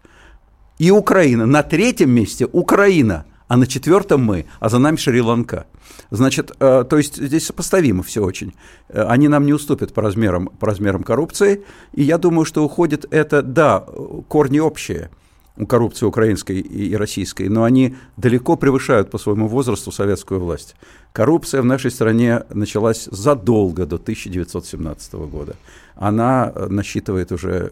И 0.77 0.91
Украина. 0.91 1.47
На 1.47 1.63
третьем 1.63 2.11
месте 2.11 2.47
Украина– 2.51 3.25
а 3.47 3.57
на 3.57 3.67
четвертом 3.67 4.23
мы, 4.23 4.45
а 4.59 4.69
за 4.69 4.79
нами 4.79 4.95
Шри-Ланка. 4.95 5.67
Значит, 6.09 6.51
э, 6.59 6.83
то 6.89 6.97
есть 6.97 7.17
здесь 7.17 7.45
сопоставимо 7.45 8.03
все 8.03 8.23
очень. 8.23 8.53
Э, 8.89 9.03
они 9.03 9.27
нам 9.27 9.45
не 9.45 9.53
уступят 9.53 9.93
по 9.93 10.01
размерам, 10.01 10.47
по 10.47 10.67
размерам 10.67 11.03
коррупции, 11.03 11.63
и 11.93 12.03
я 12.03 12.17
думаю, 12.17 12.45
что 12.45 12.63
уходит 12.63 13.05
это, 13.11 13.41
да, 13.41 13.85
корни 14.27 14.59
общие 14.59 15.09
у 15.57 15.65
коррупции 15.65 16.05
украинской 16.05 16.59
и 16.59 16.95
российской, 16.95 17.47
но 17.47 17.63
они 17.63 17.95
далеко 18.17 18.57
превышают 18.57 19.09
по 19.09 19.17
своему 19.17 19.47
возрасту 19.47 19.91
советскую 19.91 20.41
власть. 20.41 20.75
Коррупция 21.13 21.61
в 21.61 21.65
нашей 21.65 21.91
стране 21.91 22.43
началась 22.49 23.05
задолго 23.05 23.85
до 23.85 23.95
1917 23.95 25.13
года. 25.13 25.55
Она 25.95 26.51
э, 26.53 26.67
насчитывает 26.67 27.31
уже 27.31 27.71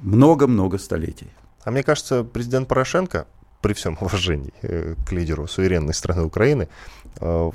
много-много 0.00 0.78
столетий. 0.78 1.28
А 1.64 1.70
мне 1.70 1.82
кажется, 1.82 2.22
президент 2.22 2.68
Порошенко 2.68 3.26
при 3.60 3.72
всем 3.72 3.96
уважении 4.00 4.52
э, 4.62 4.94
к 5.06 5.12
лидеру 5.12 5.46
суверенной 5.46 5.94
страны 5.94 6.22
Украины, 6.22 6.68
э, 7.20 7.50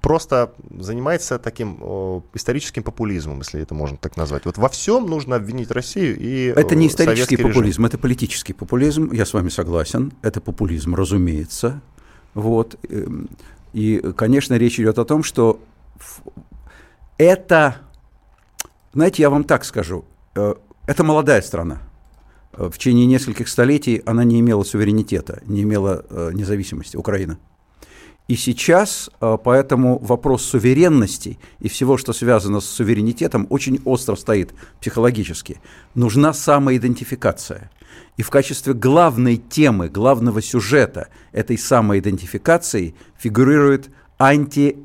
просто 0.00 0.52
занимается 0.70 1.38
таким 1.38 2.22
историческим 2.34 2.82
популизмом, 2.82 3.38
если 3.38 3.60
это 3.60 3.74
можно 3.74 3.96
так 3.96 4.16
назвать. 4.16 4.44
Вот 4.46 4.58
во 4.58 4.68
всем 4.68 5.06
нужно 5.06 5.36
обвинить 5.36 5.70
Россию 5.70 6.18
и 6.18 6.46
Это 6.56 6.74
не 6.74 6.86
исторический 6.86 7.36
популизм, 7.36 7.82
режим. 7.82 7.86
это 7.86 7.98
политический 7.98 8.52
популизм, 8.52 9.12
я 9.12 9.24
с 9.24 9.34
вами 9.34 9.48
согласен, 9.48 10.12
это 10.22 10.40
популизм, 10.40 10.94
разумеется. 10.94 11.80
Вот. 12.34 12.76
Эм, 12.88 13.28
и, 13.72 13.98
конечно, 14.16 14.54
речь 14.54 14.78
идет 14.80 14.98
о 14.98 15.04
том, 15.04 15.22
что 15.22 15.60
это, 17.18 17.76
знаете, 18.92 19.22
я 19.22 19.30
вам 19.30 19.44
так 19.44 19.64
скажу, 19.64 20.04
э, 20.34 20.54
это 20.86 21.04
молодая 21.04 21.42
страна. 21.42 21.80
В 22.52 22.72
течение 22.72 23.06
нескольких 23.06 23.48
столетий 23.48 24.02
она 24.04 24.24
не 24.24 24.38
имела 24.40 24.62
суверенитета, 24.62 25.42
не 25.46 25.62
имела 25.62 26.04
э, 26.08 26.30
независимости, 26.34 26.96
Украина. 26.96 27.38
И 28.28 28.36
сейчас 28.36 29.10
э, 29.20 29.38
поэтому 29.42 29.98
вопрос 29.98 30.42
суверенности 30.44 31.38
и 31.60 31.68
всего, 31.68 31.96
что 31.96 32.12
связано 32.12 32.60
с 32.60 32.66
суверенитетом, 32.66 33.46
очень 33.50 33.80
остро 33.84 34.16
стоит 34.16 34.54
психологически. 34.80 35.60
Нужна 35.94 36.32
самоидентификация. 36.32 37.70
И 38.16 38.22
в 38.22 38.30
качестве 38.30 38.74
главной 38.74 39.38
темы, 39.38 39.88
главного 39.88 40.40
сюжета 40.40 41.08
этой 41.32 41.58
самоидентификации 41.58 42.94
фигурирует 43.18 43.90
анти, 44.18 44.76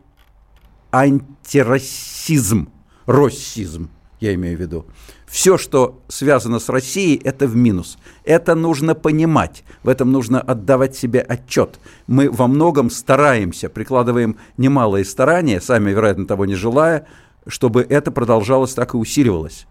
антирасизм, 0.91 2.69
россизм, 3.05 3.89
я 4.19 4.33
имею 4.33 4.57
в 4.57 4.61
виду. 4.61 4.85
Все, 5.27 5.57
что 5.57 6.01
связано 6.07 6.59
с 6.59 6.69
Россией, 6.69 7.21
это 7.21 7.47
в 7.47 7.55
минус. 7.55 7.97
Это 8.23 8.55
нужно 8.55 8.95
понимать, 8.95 9.63
в 9.83 9.89
этом 9.89 10.11
нужно 10.11 10.39
отдавать 10.39 10.95
себе 10.95 11.19
отчет. 11.19 11.79
Мы 12.07 12.31
во 12.31 12.47
многом 12.47 12.89
стараемся, 12.89 13.67
прикладываем 13.67 14.37
немалые 14.55 15.03
старания, 15.03 15.59
сами, 15.59 15.91
вероятно, 15.91 16.25
того 16.25 16.45
не 16.45 16.55
желая, 16.55 17.07
чтобы 17.45 17.85
это 17.87 18.11
продолжалось 18.11 18.73
так 18.73 18.93
и 18.93 18.97
усиливалось 18.97 19.67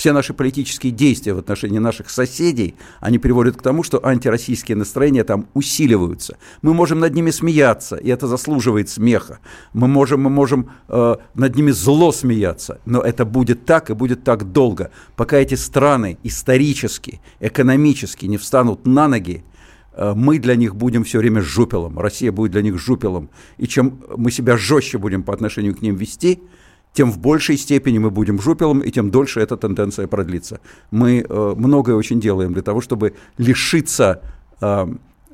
все 0.00 0.14
наши 0.14 0.32
политические 0.32 0.92
действия 0.92 1.34
в 1.34 1.38
отношении 1.38 1.78
наших 1.78 2.08
соседей, 2.08 2.74
они 3.00 3.18
приводят 3.18 3.58
к 3.58 3.62
тому, 3.62 3.82
что 3.82 4.00
антироссийские 4.02 4.74
настроения 4.74 5.24
там 5.24 5.46
усиливаются. 5.52 6.38
Мы 6.62 6.72
можем 6.72 7.00
над 7.00 7.14
ними 7.14 7.30
смеяться, 7.30 7.96
и 7.96 8.08
это 8.08 8.26
заслуживает 8.26 8.88
смеха. 8.88 9.40
Мы 9.74 9.88
можем, 9.88 10.22
мы 10.22 10.30
можем 10.30 10.70
э, 10.88 11.16
над 11.34 11.54
ними 11.54 11.70
зло 11.70 12.12
смеяться, 12.12 12.80
но 12.86 13.02
это 13.02 13.26
будет 13.26 13.66
так 13.66 13.90
и 13.90 13.92
будет 13.92 14.24
так 14.24 14.52
долго, 14.52 14.90
пока 15.16 15.36
эти 15.36 15.54
страны 15.54 16.16
исторически, 16.22 17.20
экономически 17.38 18.24
не 18.24 18.38
встанут 18.38 18.86
на 18.86 19.06
ноги, 19.06 19.44
э, 19.92 20.14
мы 20.16 20.38
для 20.38 20.56
них 20.56 20.76
будем 20.76 21.04
все 21.04 21.18
время 21.18 21.42
жупелом, 21.42 21.98
Россия 21.98 22.32
будет 22.32 22.52
для 22.52 22.62
них 22.62 22.78
жупелом. 22.78 23.28
И 23.58 23.66
чем 23.66 24.02
мы 24.16 24.30
себя 24.30 24.56
жестче 24.56 24.96
будем 24.96 25.24
по 25.24 25.34
отношению 25.34 25.76
к 25.76 25.82
ним 25.82 25.96
вести– 25.96 26.42
тем 26.92 27.12
в 27.12 27.18
большей 27.18 27.56
степени 27.56 27.98
мы 27.98 28.10
будем 28.10 28.40
жупелом, 28.40 28.80
и 28.80 28.90
тем 28.90 29.10
дольше 29.10 29.40
эта 29.40 29.56
тенденция 29.56 30.06
продлится. 30.06 30.60
Мы 30.90 31.24
э, 31.28 31.54
многое 31.56 31.96
очень 31.96 32.20
делаем 32.20 32.52
для 32.52 32.62
того, 32.62 32.80
чтобы 32.80 33.14
лишиться, 33.38 34.22
э, 34.60 34.86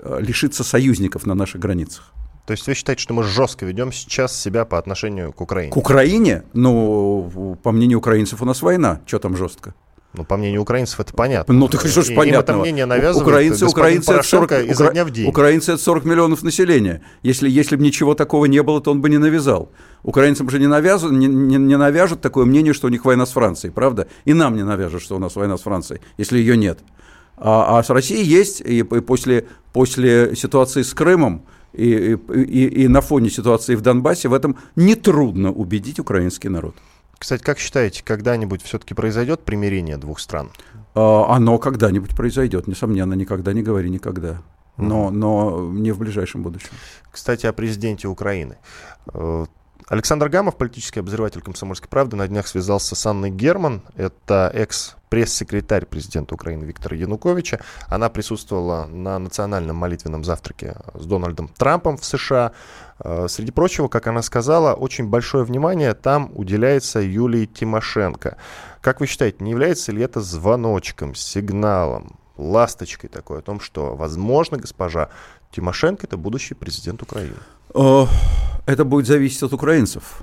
э, 0.02 0.20
лишиться 0.20 0.64
союзников 0.64 1.26
на 1.26 1.34
наших 1.34 1.60
границах. 1.60 2.12
То 2.46 2.52
есть 2.52 2.66
вы 2.68 2.75
считаете, 2.75 3.02
что 3.02 3.14
мы 3.14 3.25
жестко 3.25 3.66
ведем 3.66 3.92
сейчас 3.92 4.38
себя 4.38 4.64
по 4.64 4.78
отношению 4.78 5.32
к 5.32 5.40
Украине? 5.40 5.72
К 5.72 5.76
Украине? 5.76 6.42
Ну, 6.52 7.58
по 7.62 7.72
мнению 7.72 7.98
украинцев, 7.98 8.40
у 8.42 8.44
нас 8.44 8.62
война. 8.62 9.00
Что 9.06 9.18
там 9.18 9.36
жестко? 9.36 9.75
Ну, 10.16 10.25
по 10.25 10.37
мнению 10.37 10.62
украинцев, 10.62 11.00
это 11.00 11.12
понятно. 11.12 11.54
Ну, 11.54 11.68
что 11.68 12.02
ж 12.02 12.14
понятно. 12.14 12.52
это 12.52 12.56
мнение 12.58 12.87
навязывает 12.87 13.28
украинцы, 13.28 13.66
украинцы 13.66 14.12
это 14.12 14.23
40, 14.23 14.52
изо 14.70 14.90
дня 14.90 15.04
в 15.04 15.11
день. 15.11 15.28
Украинцы– 15.28 15.73
это 15.75 15.82
40 15.82 16.04
миллионов 16.04 16.42
населения. 16.42 17.02
Если, 17.23 17.49
если 17.49 17.76
бы 17.76 17.82
ничего 17.85 18.14
такого 18.14 18.46
не 18.46 18.62
было, 18.62 18.80
то 18.80 18.90
он 18.90 19.00
бы 19.00 19.11
не 19.11 19.18
навязал. 19.18 19.70
Украинцам 20.02 20.49
же 20.50 20.58
не, 20.58 20.66
навязывают, 20.66 21.18
не, 21.18 21.26
не, 21.26 21.56
не 21.56 21.76
навяжут 21.76 22.20
такое 22.20 22.44
мнение, 22.44 22.73
что 22.73 22.87
у 22.87 22.90
них 22.90 23.04
война 23.04 23.26
с 23.26 23.32
Францией, 23.32 23.73
правда? 23.73 24.06
И 24.25 24.35
нам 24.35 24.56
не 24.56 24.64
навяжут, 24.64 25.02
что 25.02 25.16
у 25.16 25.18
нас 25.18 25.37
война 25.37 25.56
с 25.56 25.62
Францией, 25.62 26.00
если 26.16 26.38
ее 26.38 26.56
нет. 26.56 26.78
А, 27.37 27.78
а 27.78 27.82
с 27.82 27.90
Россией 27.90 28.25
есть, 28.25 28.61
и, 28.61 28.78
и 28.78 28.82
после, 28.82 29.46
после 29.73 30.35
ситуации 30.37 30.82
с 30.82 30.94
Крымом, 30.94 31.42
и, 31.73 32.18
и, 32.35 32.85
и 32.85 32.88
на 32.88 33.00
фоне 33.00 33.28
ситуации 33.30 33.75
в 33.75 33.82
Донбассе 33.82 34.28
в 34.28 34.32
этом 34.32 34.56
нетрудно 34.76 35.52
убедить 35.52 35.99
украинский 35.99 36.49
народ. 36.49 36.75
Кстати, 37.18 37.42
как 37.42 37.58
считаете, 37.58 38.02
когда-нибудь 38.04 38.62
все-таки 38.62 38.94
произойдет 38.94 39.44
примирение 39.44 39.96
двух 39.96 40.20
стран? 40.20 40.50
А, 40.94 41.35
оно 41.35 41.58
когда-нибудь 41.58 42.14
произойдет, 42.14 42.66
несомненно, 42.66 43.14
никогда 43.14 43.52
не 43.52 43.62
говори 43.62 43.90
никогда. 43.90 44.42
но, 44.76 45.11
но 45.11 45.70
не 45.73 45.92
в 45.92 45.99
ближайшем 45.99 46.42
будущем. 46.42 46.70
Кстати, 47.11 47.46
о 47.46 47.52
президенте 47.52 48.08
Украины. 48.08 48.58
Э, 49.12 49.46
Александр 49.88 50.28
Гамов, 50.28 50.56
политический 50.56 51.00
обозреватель 51.00 51.42
«Комсомольской 51.42 51.88
правды», 51.88 52.16
на 52.16 52.26
днях 52.26 52.49
связался 52.49 52.96
с 52.96 53.06
Анной 53.06 53.30
Герман. 53.30 53.82
Это 53.94 54.50
экс-пресс-секретарь 54.52 55.87
президента 55.87 56.35
Украины 56.35 56.64
Виктора 56.64 56.96
Януковича. 56.96 57.61
Она 57.87 58.08
присутствовала 58.08 58.87
на 58.87 59.18
национальном 59.20 59.76
молитвенном 59.76 60.25
завтраке 60.25 60.76
с 60.94 61.06
Дональдом 61.06 61.49
Трампом 61.49 61.96
в 61.96 62.04
США. 62.04 62.50
Э, 62.98 63.26
среди 63.28 63.50
прочего, 63.50 63.88
как 63.88 64.06
она 64.06 64.22
сказала, 64.22 64.74
очень 64.74 65.06
большое 65.06 65.44
внимание 65.44 65.94
там 65.94 66.30
уделяется 66.34 67.00
Юлии 67.00 67.46
Тимошенко. 67.46 68.36
Как 68.80 69.00
вы 69.00 69.06
считаете, 69.06 69.38
не 69.40 69.50
является 69.50 69.92
ли 69.92 70.02
это 70.02 70.20
звоночком, 70.20 71.14
сигналом, 71.14 72.18
ласточкой 72.36 73.10
такой 73.10 73.38
о 73.38 73.42
том, 73.42 73.60
что, 73.60 73.94
возможно, 73.94 74.56
госпожа 74.58 75.10
Тимошенко– 75.50 76.06
это 76.08 76.16
будущий 76.16 76.54
президент 76.54 77.02
Украины? 77.02 77.36
Э, 77.74 78.06
это 78.66 78.84
будет 78.84 79.06
зависеть 79.06 79.42
от 79.42 79.52
украинцев. 79.52 80.22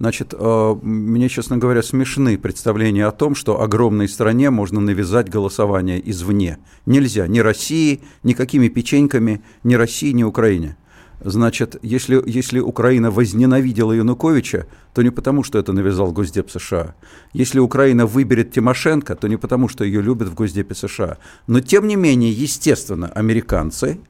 Значит, 0.00 0.34
э, 0.36 0.76
мне, 0.82 1.28
честно 1.28 1.58
говоря, 1.58 1.82
смешны 1.82 2.38
представления 2.38 3.06
о 3.06 3.12
том, 3.12 3.34
что 3.34 3.60
огромной 3.60 4.08
стране 4.08 4.50
можно 4.50 4.80
навязать 4.80 5.28
голосование 5.28 6.00
извне. 6.10 6.58
Нельзя 6.86 7.26
ни 7.26 7.38
России, 7.40 8.00
никакими 8.22 8.68
печеньками, 8.68 9.42
ни 9.62 9.74
России, 9.74 10.12
ни 10.12 10.22
Украине. 10.22 10.76
Значит, 11.22 11.76
если, 11.82 12.22
если 12.26 12.60
Украина 12.60 13.10
возненавидела 13.10 13.92
Януковича, 13.92 14.66
то 14.94 15.02
не 15.02 15.10
потому, 15.10 15.42
что 15.42 15.58
это 15.58 15.72
навязал 15.72 16.12
Госдеп 16.12 16.50
США. 16.50 16.94
Если 17.34 17.58
Украина 17.58 18.06
выберет 18.06 18.52
Тимошенко, 18.52 19.14
то 19.16 19.28
не 19.28 19.36
потому, 19.36 19.68
что 19.68 19.84
ее 19.84 20.00
любят 20.00 20.28
в 20.28 20.34
Госдепе 20.34 20.74
США. 20.74 21.18
Но, 21.46 21.60
тем 21.60 21.86
не 21.86 21.96
менее, 21.96 22.32
естественно, 22.32 23.08
американцы, 23.08 24.00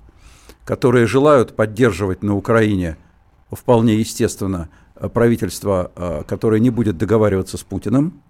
которые 0.64 1.06
желают 1.06 1.56
поддерживать 1.56 2.22
на 2.22 2.36
Украине 2.36 2.96
вполне 3.50 3.96
естественно 3.96 4.68
правительство, 5.12 5.90
э, 5.96 6.22
которое 6.28 6.60
не 6.60 6.70
будет 6.70 6.96
договариваться 6.96 7.56
с 7.56 7.62
Путиным, 7.62 8.08
э, 8.08 8.29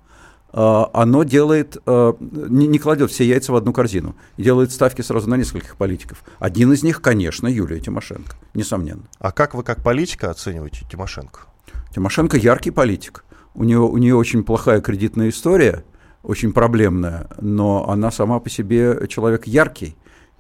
оно 0.52 1.22
делает, 1.22 1.76
э, 1.86 2.12
не 2.20 2.78
кладет 2.78 3.10
все 3.10 3.24
яйца 3.24 3.52
в 3.52 3.56
одну 3.56 3.72
корзину, 3.72 4.16
делает 4.36 4.72
ставки 4.72 5.02
сразу 5.02 5.28
на 5.30 5.36
нескольких 5.36 5.76
политиков. 5.76 6.24
Один 6.38 6.72
из 6.72 6.82
них, 6.82 7.00
конечно, 7.00 7.46
Юлия 7.46 7.80
Тимошенко, 7.80 8.36
несомненно. 8.54 9.04
А 9.18 9.30
как 9.30 9.54
вы 9.54 9.62
как 9.62 9.82
политика 9.82 10.30
оцениваете 10.30 10.86
Тимошенко? 10.90 11.40
Тимошенко 11.94 12.36
яркий 12.36 12.70
политик. 12.70 13.24
У 13.54 13.64
нее, 13.64 13.78
у 13.78 13.96
нее 13.96 14.14
очень 14.14 14.42
плохая 14.42 14.80
кредитная 14.80 15.28
история, 15.28 15.84
очень 16.22 16.52
проблемная, 16.52 17.28
но 17.40 17.88
она 17.88 18.10
сама 18.10 18.40
по 18.40 18.50
себе 18.50 19.06
человек 19.08 19.46
яркий, 19.46 19.96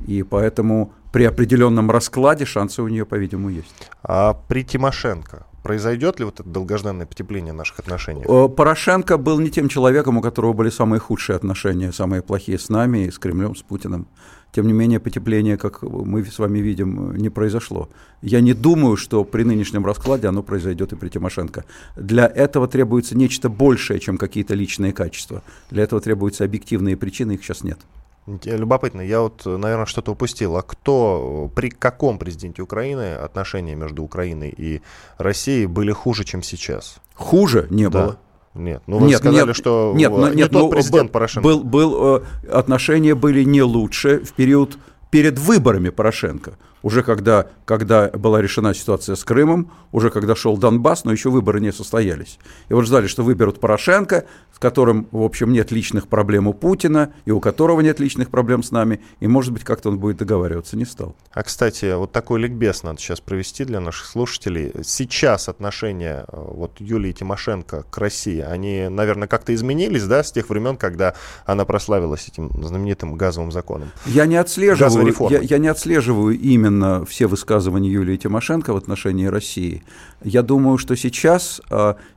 и 0.06 0.22
поэтому 0.22 0.92
при 1.12 1.24
определенном 1.24 1.90
раскладе 1.90 2.44
шансы 2.44 2.82
у 2.82 2.88
нее, 2.88 3.04
по-видимому, 3.04 3.50
есть. 3.50 3.74
А 4.02 4.34
при 4.34 4.64
Тимошенко 4.64 5.46
произойдет 5.62 6.18
ли 6.18 6.24
вот 6.24 6.40
это 6.40 6.48
долгожданное 6.48 7.06
потепление 7.06 7.52
наших 7.52 7.78
отношений? 7.78 8.24
Порошенко 8.48 9.18
был 9.18 9.40
не 9.40 9.50
тем 9.50 9.68
человеком, 9.68 10.18
у 10.18 10.22
которого 10.22 10.52
были 10.52 10.70
самые 10.70 11.00
худшие 11.00 11.36
отношения, 11.36 11.92
самые 11.92 12.22
плохие 12.22 12.58
с 12.58 12.68
нами, 12.68 13.10
с 13.10 13.18
Кремлем, 13.18 13.54
с 13.54 13.62
Путиным. 13.62 14.06
Тем 14.52 14.66
не 14.66 14.72
менее, 14.72 14.98
потепление, 14.98 15.56
как 15.56 15.82
мы 15.82 16.24
с 16.24 16.38
вами 16.40 16.58
видим, 16.58 17.14
не 17.16 17.28
произошло. 17.28 17.88
Я 18.20 18.40
не 18.40 18.52
думаю, 18.52 18.96
что 18.96 19.22
при 19.24 19.44
нынешнем 19.44 19.86
раскладе 19.86 20.26
оно 20.26 20.42
произойдет 20.42 20.92
и 20.92 20.96
при 20.96 21.08
Тимошенко. 21.08 21.64
Для 21.96 22.26
этого 22.26 22.66
требуется 22.66 23.16
нечто 23.16 23.48
большее, 23.48 24.00
чем 24.00 24.18
какие-то 24.18 24.54
личные 24.54 24.92
качества. 24.92 25.44
Для 25.70 25.84
этого 25.84 26.00
требуются 26.00 26.42
объективные 26.44 26.96
причины, 26.96 27.32
их 27.32 27.44
сейчас 27.44 27.62
нет. 27.62 27.78
Любопытно, 28.26 29.00
я 29.00 29.22
вот, 29.22 29.44
наверное, 29.44 29.86
что-то 29.86 30.12
упустил. 30.12 30.56
А 30.56 30.62
кто, 30.62 31.50
при 31.54 31.70
каком 31.70 32.18
президенте 32.18 32.62
Украины 32.62 33.14
отношения 33.14 33.74
между 33.74 34.02
Украиной 34.02 34.54
и 34.56 34.82
Россией 35.18 35.66
были 35.66 35.92
хуже, 35.92 36.24
чем 36.24 36.42
сейчас? 36.42 36.96
Хуже 37.14 37.66
не 37.70 37.88
да. 37.88 37.90
было. 37.90 38.18
Нет, 38.54 38.82
ну 38.86 38.98
вы 38.98 39.06
нет, 39.06 39.18
сказали, 39.20 39.46
нет, 39.46 39.56
что 39.56 39.92
нет, 39.94 40.10
не 40.10 40.34
нет, 40.34 40.50
тот 40.50 40.62
ну, 40.62 40.70
президент 40.70 41.12
Порошенко. 41.12 41.44
Был, 41.44 41.62
был, 41.62 42.16
э, 42.16 42.22
отношения 42.52 43.14
были 43.14 43.44
не 43.44 43.62
лучше 43.62 44.24
в 44.24 44.32
период 44.32 44.76
перед 45.10 45.38
выборами 45.38 45.90
Порошенко 45.90 46.54
уже 46.82 47.02
когда, 47.02 47.48
когда 47.64 48.08
была 48.08 48.40
решена 48.40 48.74
ситуация 48.74 49.16
с 49.16 49.24
Крымом, 49.24 49.70
уже 49.92 50.10
когда 50.10 50.34
шел 50.34 50.56
Донбасс, 50.56 51.04
но 51.04 51.12
еще 51.12 51.30
выборы 51.30 51.60
не 51.60 51.72
состоялись. 51.72 52.38
И 52.68 52.74
вот 52.74 52.86
ждали, 52.86 53.06
что 53.06 53.22
выберут 53.22 53.60
Порошенко, 53.60 54.24
с 54.54 54.58
которым, 54.58 55.08
в 55.10 55.22
общем, 55.22 55.52
нет 55.52 55.72
личных 55.72 56.08
проблем 56.08 56.46
у 56.46 56.54
Путина, 56.54 57.12
и 57.24 57.30
у 57.30 57.40
которого 57.40 57.80
нет 57.80 58.00
личных 58.00 58.30
проблем 58.30 58.62
с 58.62 58.70
нами, 58.70 59.00
и, 59.20 59.26
может 59.26 59.52
быть, 59.52 59.64
как-то 59.64 59.88
он 59.88 59.98
будет 59.98 60.18
договариваться, 60.18 60.76
не 60.76 60.84
стал. 60.84 61.16
А, 61.32 61.42
кстати, 61.42 61.94
вот 61.94 62.12
такой 62.12 62.40
ликбез 62.40 62.82
надо 62.82 63.00
сейчас 63.00 63.20
провести 63.20 63.64
для 63.64 63.80
наших 63.80 64.06
слушателей. 64.06 64.72
Сейчас 64.82 65.48
отношения 65.48 66.24
э, 66.28 66.36
вот 66.36 66.72
Юлии 66.78 67.12
Тимошенко 67.12 67.84
к 67.90 67.98
России, 67.98 68.40
они, 68.40 68.88
наверное, 68.88 69.28
как-то 69.28 69.54
изменились, 69.54 70.04
да, 70.04 70.22
с 70.22 70.32
тех 70.32 70.48
времен, 70.48 70.76
когда 70.76 71.14
она 71.46 71.64
прославилась 71.64 72.28
этим 72.28 72.50
знаменитым 72.62 73.14
газовым 73.14 73.52
законом? 73.52 73.90
Я 74.06 74.26
не 74.26 74.36
отслеживаю, 74.36 75.14
я, 75.30 75.40
я 75.40 75.58
не 75.58 75.68
отслеживаю 75.68 76.38
именно 76.38 76.69
именно 76.70 77.04
все 77.04 77.26
высказывания 77.26 77.90
Юлии 77.90 78.16
Тимошенко 78.16 78.72
в 78.72 78.76
отношении 78.76 79.26
России, 79.26 79.82
я 80.22 80.42
думаю, 80.42 80.78
что 80.78 80.96
сейчас 80.96 81.60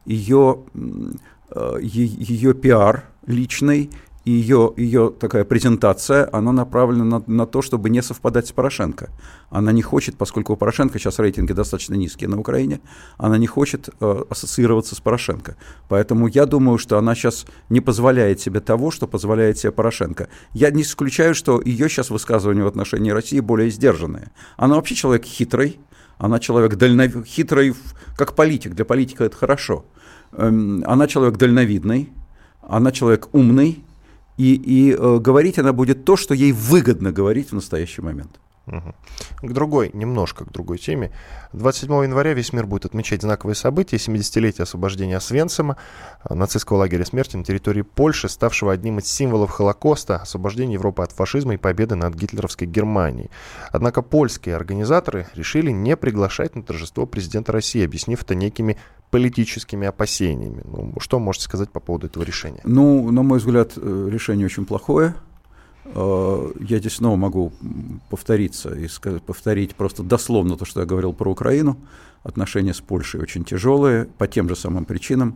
ее, 0.06 0.60
а, 1.50 1.78
ее 1.78 2.52
а, 2.52 2.54
пиар 2.54 3.06
личный 3.26 3.90
ее, 4.26 4.74
ее 4.78 5.12
такая 5.20 5.44
презентация, 5.44 6.30
она 6.32 6.52
направлена 6.52 7.04
на, 7.04 7.24
на 7.28 7.46
то, 7.46 7.62
чтобы 7.62 7.90
не 7.90 8.02
совпадать 8.02 8.48
с 8.48 8.52
Порошенко. 8.52 9.10
Она 9.50 9.72
не 9.74 9.82
хочет, 9.82 10.18
поскольку 10.18 10.54
у 10.54 10.56
Порошенко 10.56 10.98
сейчас 10.98 11.20
рейтинги 11.20 11.52
достаточно 11.52 11.96
низкие 11.96 12.30
на 12.30 12.40
Украине, 12.40 12.80
она 13.18 13.38
не 13.38 13.48
хочет 13.48 13.90
э, 14.00 14.24
ассоциироваться 14.30 14.96
с 14.96 15.02
Порошенко. 15.02 15.58
Поэтому 15.90 16.28
я 16.28 16.46
думаю, 16.46 16.78
что 16.78 16.98
она 16.98 17.16
сейчас 17.16 17.46
не 17.70 17.82
позволяет 17.82 18.40
себе 18.40 18.62
того, 18.62 18.92
что 18.92 19.08
позволяет 19.08 19.58
себе 19.58 19.74
Порошенко. 19.74 20.30
Я 20.54 20.72
не 20.72 20.84
исключаю, 20.84 21.36
что 21.36 21.62
ее 21.62 21.90
сейчас 21.90 22.10
высказывания 22.10 22.64
в 22.64 22.68
отношении 22.68 23.12
России 23.12 23.42
более 23.42 23.70
сдержанные. 23.70 24.32
Она 24.56 24.76
вообще 24.76 24.96
человек 24.96 25.26
хитрый, 25.26 25.80
она 26.18 26.40
человек 26.40 26.76
дальнов... 26.76 27.26
хитрый 27.26 27.76
как 28.16 28.36
политик, 28.36 28.74
для 28.74 28.86
политика 28.86 29.26
это 29.26 29.36
хорошо. 29.36 29.86
Эм, 30.32 30.82
она 30.88 31.08
человек 31.08 31.38
дальновидный, 31.38 32.10
она 32.62 32.92
человек 32.94 33.28
умный, 33.34 33.84
и, 34.38 34.56
и 34.56 34.94
э, 34.94 35.20
говорить 35.20 35.60
она 35.60 35.74
будет 35.74 36.06
то, 36.06 36.16
что 36.16 36.34
ей 36.34 36.52
выгодно 36.52 37.12
говорить 37.12 37.52
в 37.52 37.56
настоящий 37.56 38.02
момент. 38.02 38.40
К 38.66 39.52
другой, 39.52 39.92
немножко 39.94 40.46
к 40.46 40.52
другой 40.52 40.78
теме. 40.78 41.12
27 41.52 42.04
января 42.04 42.34
весь 42.34 42.54
мир 42.54 42.66
будет 42.66 42.86
отмечать 42.86 43.22
знаковые 43.22 43.56
события, 43.56 43.98
70-летие 43.98 44.64
освобождения 44.64 45.18
Освенцима, 45.18 45.76
э, 46.24 46.34
нацистского 46.34 46.78
лагеря 46.78 47.04
смерти 47.04 47.36
на 47.36 47.44
территории 47.44 47.82
Польши, 47.82 48.30
ставшего 48.30 48.72
одним 48.72 49.00
из 49.00 49.08
символов 49.08 49.52
Холокоста, 49.52 50.16
освобождения 50.16 50.76
Европы 50.76 51.04
от 51.04 51.12
фашизма 51.12 51.56
и 51.56 51.58
победы 51.58 51.96
над 51.96 52.16
гитлеровской 52.16 52.66
Германией. 52.66 53.30
Однако 53.72 54.02
польские 54.02 54.56
организаторы 54.56 55.28
решили 55.36 55.72
не 55.72 55.98
приглашать 55.98 56.56
на 56.56 56.64
торжество 56.64 57.06
президента 57.06 57.52
России, 57.52 57.84
объяснив 57.84 58.24
это 58.24 58.34
некими 58.34 58.78
политическими 59.14 59.86
опасениями. 59.86 60.64
Ну, 60.66 60.96
что 61.00 61.20
можете 61.20 61.46
сказать 61.46 61.70
по 61.70 61.80
поводу 61.80 62.08
этого 62.08 62.24
решения? 62.24 62.62
Ну, 62.64 63.12
на 63.12 63.22
мой 63.22 63.38
взгляд, 63.38 63.74
э, 63.76 64.10
решение 64.12 64.48
очень 64.48 64.66
плохое. 64.66 65.14
Э, 65.86 66.52
я 66.60 66.80
здесь 66.80 66.94
снова 66.94 67.16
могу 67.16 67.54
повториться 68.10 68.74
и 68.74 68.88
повторить 69.20 69.76
просто 69.76 70.02
дословно 70.02 70.58
то, 70.58 70.66
что 70.66 70.80
я 70.80 70.88
говорил 70.88 71.14
про 71.14 71.30
Украину. 71.30 71.78
Отношения 72.24 72.74
с 72.74 72.82
Польшей 72.82 73.22
очень 73.22 73.46
тяжелые 73.46 74.06
по 74.18 74.28
тем 74.28 74.50
же 74.50 74.56
самым 74.56 74.86
причинам. 74.86 75.36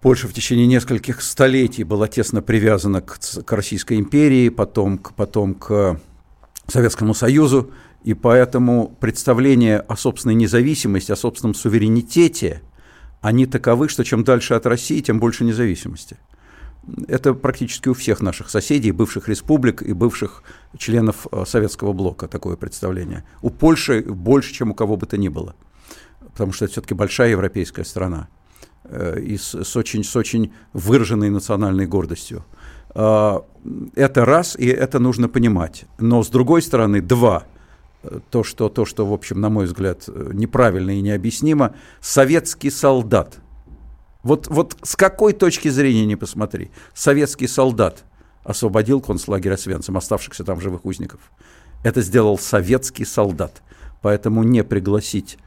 Польша 0.00 0.28
в 0.28 0.32
течение 0.32 0.68
нескольких 0.68 1.22
столетий 1.22 1.82
была 1.82 2.06
тесно 2.06 2.40
привязана 2.40 3.00
к, 3.00 3.18
к 3.44 3.52
Российской 3.52 3.98
империи, 3.98 4.48
потом, 4.48 4.96
к, 4.98 5.12
потом 5.14 5.54
к 5.54 6.00
Советскому 6.68 7.14
Союзу, 7.14 7.72
и 8.02 8.14
поэтому 8.14 8.96
представления 9.00 9.78
о 9.78 9.96
собственной 9.96 10.34
независимости, 10.34 11.12
о 11.12 11.16
собственном 11.16 11.54
суверенитете, 11.54 12.62
они 13.20 13.46
таковы, 13.46 13.88
что 13.88 14.04
чем 14.04 14.24
дальше 14.24 14.54
от 14.54 14.64
России, 14.66 15.00
тем 15.00 15.20
больше 15.20 15.44
независимости. 15.44 16.16
Это 17.08 17.34
практически 17.34 17.88
у 17.88 17.94
всех 17.94 18.22
наших 18.22 18.48
соседей, 18.48 18.90
бывших 18.90 19.28
республик 19.28 19.82
и 19.82 19.92
бывших 19.92 20.42
членов 20.78 21.26
э, 21.30 21.44
советского 21.46 21.92
блока 21.92 22.26
такое 22.26 22.56
представление. 22.56 23.24
У 23.42 23.50
Польши 23.50 24.00
больше, 24.02 24.54
чем 24.54 24.70
у 24.70 24.74
кого 24.74 24.96
бы 24.96 25.06
то 25.06 25.18
ни 25.18 25.28
было, 25.28 25.54
потому 26.20 26.52
что 26.52 26.64
это 26.64 26.72
все-таки 26.72 26.94
большая 26.94 27.30
европейская 27.30 27.84
страна 27.84 28.28
э, 28.84 29.20
и 29.20 29.36
с, 29.36 29.54
с, 29.54 29.76
очень, 29.76 30.02
с 30.02 30.16
очень 30.16 30.54
выраженной 30.72 31.28
национальной 31.28 31.86
гордостью. 31.86 32.46
А, 32.94 33.44
это 33.94 34.24
раз, 34.24 34.56
и 34.56 34.66
это 34.66 34.98
нужно 34.98 35.28
понимать. 35.28 35.84
Но 35.98 36.22
с 36.22 36.28
другой 36.28 36.62
стороны, 36.62 37.02
два– 37.02 37.44
то, 38.30 38.42
что, 38.42 38.68
то, 38.68 38.84
что, 38.84 39.06
в 39.06 39.12
общем, 39.12 39.40
на 39.40 39.50
мой 39.50 39.66
взгляд, 39.66 40.08
неправильно 40.08 40.90
и 40.90 41.00
необъяснимо, 41.00 41.74
советский 42.00 42.70
солдат– 42.70 43.38
вот, 44.22 44.48
вот 44.48 44.76
с 44.82 44.96
какой 44.96 45.32
точки 45.32 45.68
зрения 45.68 46.04
не 46.04 46.16
посмотри, 46.16 46.70
советский 46.94 47.46
солдат 47.46 48.04
освободил 48.44 49.00
концлагерь 49.00 49.52
Освенцим, 49.52 49.96
оставшихся 49.96 50.44
там 50.44 50.60
живых 50.60 50.84
узников. 50.84 51.20
Это 51.82 52.02
сделал 52.02 52.38
советский 52.38 53.04
солдат. 53.04 53.62
Поэтому 54.02 54.42
не 54.42 54.64
пригласить 54.64 55.38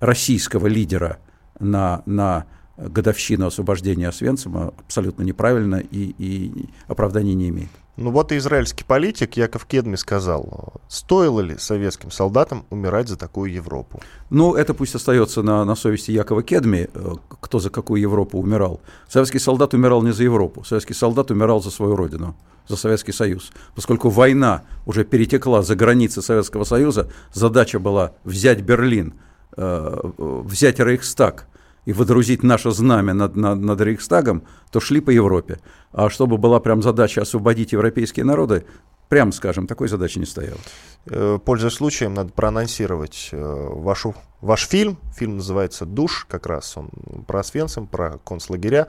российского 0.00 0.66
лидера 0.66 1.18
на, 1.60 2.02
на 2.06 2.46
годовщину 2.76 3.46
освобождения 3.46 4.08
Освенцима 4.08 4.72
абсолютно 4.78 5.22
неправильно 5.22 5.76
и, 5.76 6.14
и 6.18 6.68
оправдания 6.88 7.34
не 7.34 7.48
имеет. 7.48 7.70
Ну 8.02 8.10
вот 8.10 8.32
и 8.32 8.36
израильский 8.38 8.82
политик 8.82 9.36
Яков 9.36 9.64
Кедми 9.64 9.94
сказал, 9.94 10.72
стоило 10.88 11.38
ли 11.38 11.56
советским 11.56 12.10
солдатам 12.10 12.66
умирать 12.68 13.08
за 13.08 13.16
такую 13.16 13.52
Европу? 13.52 14.02
Ну, 14.28 14.54
это 14.56 14.74
пусть 14.74 14.96
остается 14.96 15.42
на, 15.42 15.64
на 15.64 15.76
совести 15.76 16.10
Якова 16.10 16.42
Кедми, 16.42 16.90
э, 16.92 17.12
кто 17.40 17.60
за 17.60 17.70
какую 17.70 18.00
Европу 18.00 18.40
умирал. 18.40 18.80
Советский 19.08 19.38
солдат 19.38 19.72
умирал 19.72 20.02
не 20.02 20.12
за 20.12 20.24
Европу, 20.24 20.64
советский 20.64 20.94
солдат 20.94 21.30
умирал 21.30 21.62
за 21.62 21.70
свою 21.70 21.94
родину, 21.94 22.34
за 22.66 22.76
Советский 22.76 23.12
Союз. 23.12 23.52
Поскольку 23.76 24.08
война 24.08 24.62
уже 24.84 25.04
перетекла 25.04 25.62
за 25.62 25.76
границы 25.76 26.22
Советского 26.22 26.64
Союза, 26.64 27.08
задача 27.32 27.78
была 27.78 28.14
взять 28.24 28.62
Берлин, 28.62 29.14
э, 29.56 30.00
взять 30.18 30.80
Рейхстаг– 30.80 31.46
и 31.84 31.92
водрузить 31.92 32.42
наше 32.42 32.70
знамя 32.70 33.14
над, 33.14 33.36
над, 33.36 33.60
над 33.60 33.80
Рейхстагом, 33.80 34.42
то 34.70 34.80
шли 34.80 35.00
по 35.00 35.10
Европе. 35.10 35.58
А 35.92 36.10
чтобы 36.10 36.38
была 36.38 36.60
прям 36.60 36.82
задача 36.82 37.22
освободить 37.22 37.72
европейские 37.72 38.24
народы, 38.24 38.64
прямо 39.08 39.32
скажем, 39.32 39.66
такой 39.66 39.88
задачи 39.88 40.18
не 40.18 40.26
стояло. 40.26 40.58
Э, 41.06 41.38
пользуясь 41.44 41.74
случаем, 41.74 42.14
надо 42.14 42.32
проанонсировать 42.32 43.28
э, 43.32 43.68
вашу, 43.70 44.14
ваш 44.40 44.66
фильм. 44.68 44.96
Фильм 45.16 45.36
называется 45.36 45.84
«Душ», 45.84 46.26
как 46.30 46.46
раз 46.46 46.76
он 46.76 46.90
про 47.26 47.40
Освенцим, 47.40 47.86
про 47.86 48.18
концлагеря. 48.24 48.88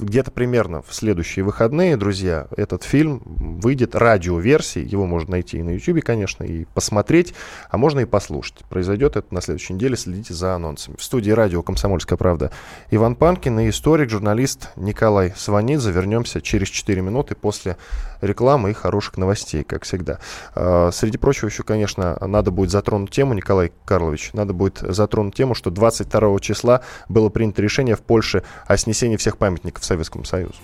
Где-то 0.00 0.30
примерно 0.30 0.80
в 0.82 0.94
следующие 0.94 1.44
выходные, 1.44 1.96
друзья, 1.96 2.48
этот 2.56 2.84
фильм 2.84 3.22
выйдет 3.24 3.94
радиоверсии. 3.94 4.82
Его 4.82 5.04
можно 5.06 5.32
найти 5.32 5.58
и 5.58 5.62
на 5.62 5.70
YouTube, 5.70 6.02
конечно, 6.02 6.42
и 6.42 6.64
посмотреть, 6.72 7.34
а 7.68 7.76
можно 7.76 8.00
и 8.00 8.06
послушать. 8.06 8.64
Произойдет 8.70 9.16
это 9.16 9.32
на 9.34 9.42
следующей 9.42 9.74
неделе. 9.74 9.96
Следите 9.96 10.32
за 10.32 10.54
анонсами. 10.54 10.96
В 10.96 11.02
студии 11.02 11.30
радио 11.30 11.62
«Комсомольская 11.62 12.16
правда» 12.16 12.50
Иван 12.90 13.14
Панкин 13.14 13.60
и 13.60 13.68
историк, 13.68 14.08
журналист 14.08 14.70
Николай 14.76 15.34
Сванидзе. 15.36 15.90
Вернемся 15.90 16.40
через 16.40 16.68
4 16.68 17.02
минуты 17.02 17.34
после 17.34 17.76
рекламы 18.20 18.70
и 18.70 18.74
хороших 18.74 19.16
новостей, 19.16 19.64
как 19.64 19.84
всегда. 19.84 20.18
А, 20.54 20.90
среди 20.92 21.18
прочего 21.18 21.48
еще, 21.48 21.62
конечно, 21.62 22.16
надо 22.20 22.50
будет 22.50 22.70
затронуть 22.70 23.10
тему, 23.10 23.34
Николай 23.34 23.72
Карлович, 23.84 24.32
надо 24.32 24.52
будет 24.52 24.78
затронуть 24.78 25.34
тему, 25.34 25.54
что 25.54 25.70
22 25.70 26.40
числа 26.40 26.82
было 27.08 27.28
принято 27.28 27.62
решение 27.62 27.96
в 27.96 28.00
Польше 28.00 28.42
о 28.66 28.76
снесении 28.76 29.16
всех 29.16 29.36
памятников 29.36 29.84
Советскому 29.84 30.24
Союзу. 30.24 30.54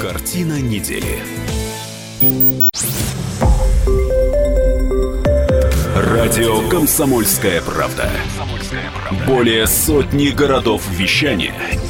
Картина 0.00 0.60
недели. 0.60 1.18
Радио 5.94 6.68
«Комсомольская 6.68 7.60
правда». 7.62 8.10
Более 9.26 9.66
сотни 9.66 10.28
городов 10.28 10.82
вещания– 10.90 11.54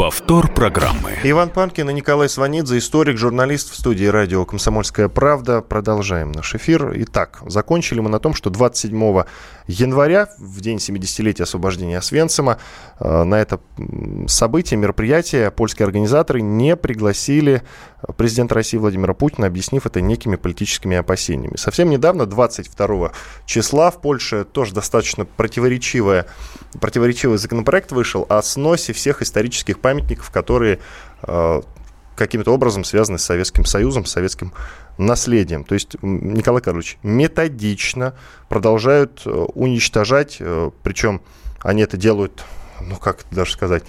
Повтор 0.00 0.48
программы. 0.48 1.12
Иван 1.24 1.50
Панкин 1.50 1.90
и 1.90 1.92
Николай 1.92 2.30
Сванидзе, 2.30 2.78
историк, 2.78 3.18
журналист 3.18 3.70
в 3.70 3.76
студии 3.76 4.06
радио 4.06 4.46
«Комсомольская 4.46 5.10
правда». 5.10 5.60
Продолжаем 5.60 6.32
наш 6.32 6.54
эфир. 6.54 6.90
Итак, 7.02 7.42
закончили 7.46 8.00
мы 8.00 8.08
на 8.08 8.18
том, 8.18 8.32
что 8.32 8.48
27 8.48 9.24
января, 9.70 10.28
в 10.38 10.60
день 10.60 10.78
70-летия 10.78 11.44
освобождения 11.44 11.98
Освенцима, 11.98 12.58
э, 12.98 13.22
на 13.22 13.40
это 13.40 13.60
событие, 14.26 14.78
мероприятие 14.78 15.50
польские 15.50 15.86
организаторы 15.86 16.40
не 16.40 16.76
пригласили 16.76 17.62
президента 18.16 18.54
России 18.54 18.78
Владимира 18.78 19.14
Путина, 19.14 19.46
объяснив 19.46 19.86
это 19.86 20.00
некими 20.00 20.36
политическими 20.36 20.96
опасениями. 20.96 21.56
Совсем 21.56 21.90
недавно, 21.90 22.26
22 22.26 23.12
числа, 23.46 23.90
в 23.90 24.00
Польше 24.00 24.44
тоже 24.44 24.74
достаточно 24.74 25.24
противоречивая, 25.24 26.26
противоречивый 26.80 27.38
законопроект 27.38 27.92
вышел 27.92 28.26
о 28.28 28.42
сносе 28.42 28.92
всех 28.92 29.22
исторических 29.22 29.80
памятников, 29.80 30.30
которые 30.30 30.80
э, 31.22 31.62
каким-то 32.20 32.52
образом 32.52 32.84
связаны 32.84 33.18
с 33.18 33.24
Советским 33.24 33.64
Союзом, 33.64 34.04
с 34.04 34.10
советским 34.10 34.52
наследием. 34.98 35.64
То 35.64 35.72
есть, 35.74 35.96
Николай 36.02 36.60
Карлович, 36.60 36.98
методично 37.02 38.14
продолжают 38.50 39.22
э, 39.24 39.30
уничтожать, 39.30 40.36
э, 40.38 40.70
причем 40.82 41.22
они 41.60 41.80
это 41.82 41.96
делают, 41.96 42.44
ну 42.80 42.96
как 42.96 43.22
это 43.22 43.34
даже 43.34 43.52
сказать, 43.52 43.84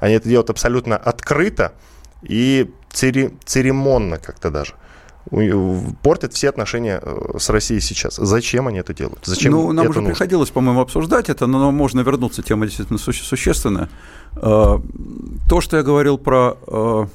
они 0.00 0.14
это 0.14 0.28
делают 0.28 0.50
абсолютно 0.50 0.96
открыто 0.96 1.74
и 2.22 2.70
церемонно 2.90 4.18
как-то 4.18 4.50
даже 4.50 4.74
портят 6.02 6.34
все 6.34 6.48
отношения 6.48 7.02
с 7.36 7.50
Россией 7.50 7.80
сейчас. 7.80 8.16
Зачем 8.16 8.68
они 8.68 8.78
это 8.78 8.94
делают? 8.94 9.20
Зачем 9.24 9.52
ну, 9.52 9.72
нам 9.72 9.84
это 9.84 9.90
уже 9.90 10.00
нужно? 10.00 10.14
приходилось, 10.14 10.50
по-моему, 10.50 10.80
обсуждать 10.80 11.28
это, 11.28 11.46
но 11.46 11.72
можно 11.72 12.00
вернуться, 12.00 12.42
тема 12.42 12.66
действительно 12.66 12.98
существенная. 12.98 13.88
Э, 14.36 14.78
то, 15.48 15.60
что 15.60 15.76
я 15.76 15.82
говорил 15.82 16.18
про 16.18 16.56
э, 16.66 17.06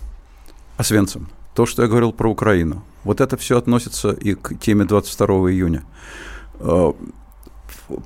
Освенцим, 0.82 1.30
то, 1.56 1.66
что 1.66 1.84
я 1.84 1.88
говорил 1.88 2.12
про 2.12 2.30
Украину, 2.30 2.84
вот 3.04 3.22
это 3.22 3.38
все 3.38 3.58
относится 3.58 4.12
и 4.12 4.34
к 4.34 4.58
теме 4.60 4.86
22 4.86 5.52
июня. 5.52 5.84
Э, 6.60 6.92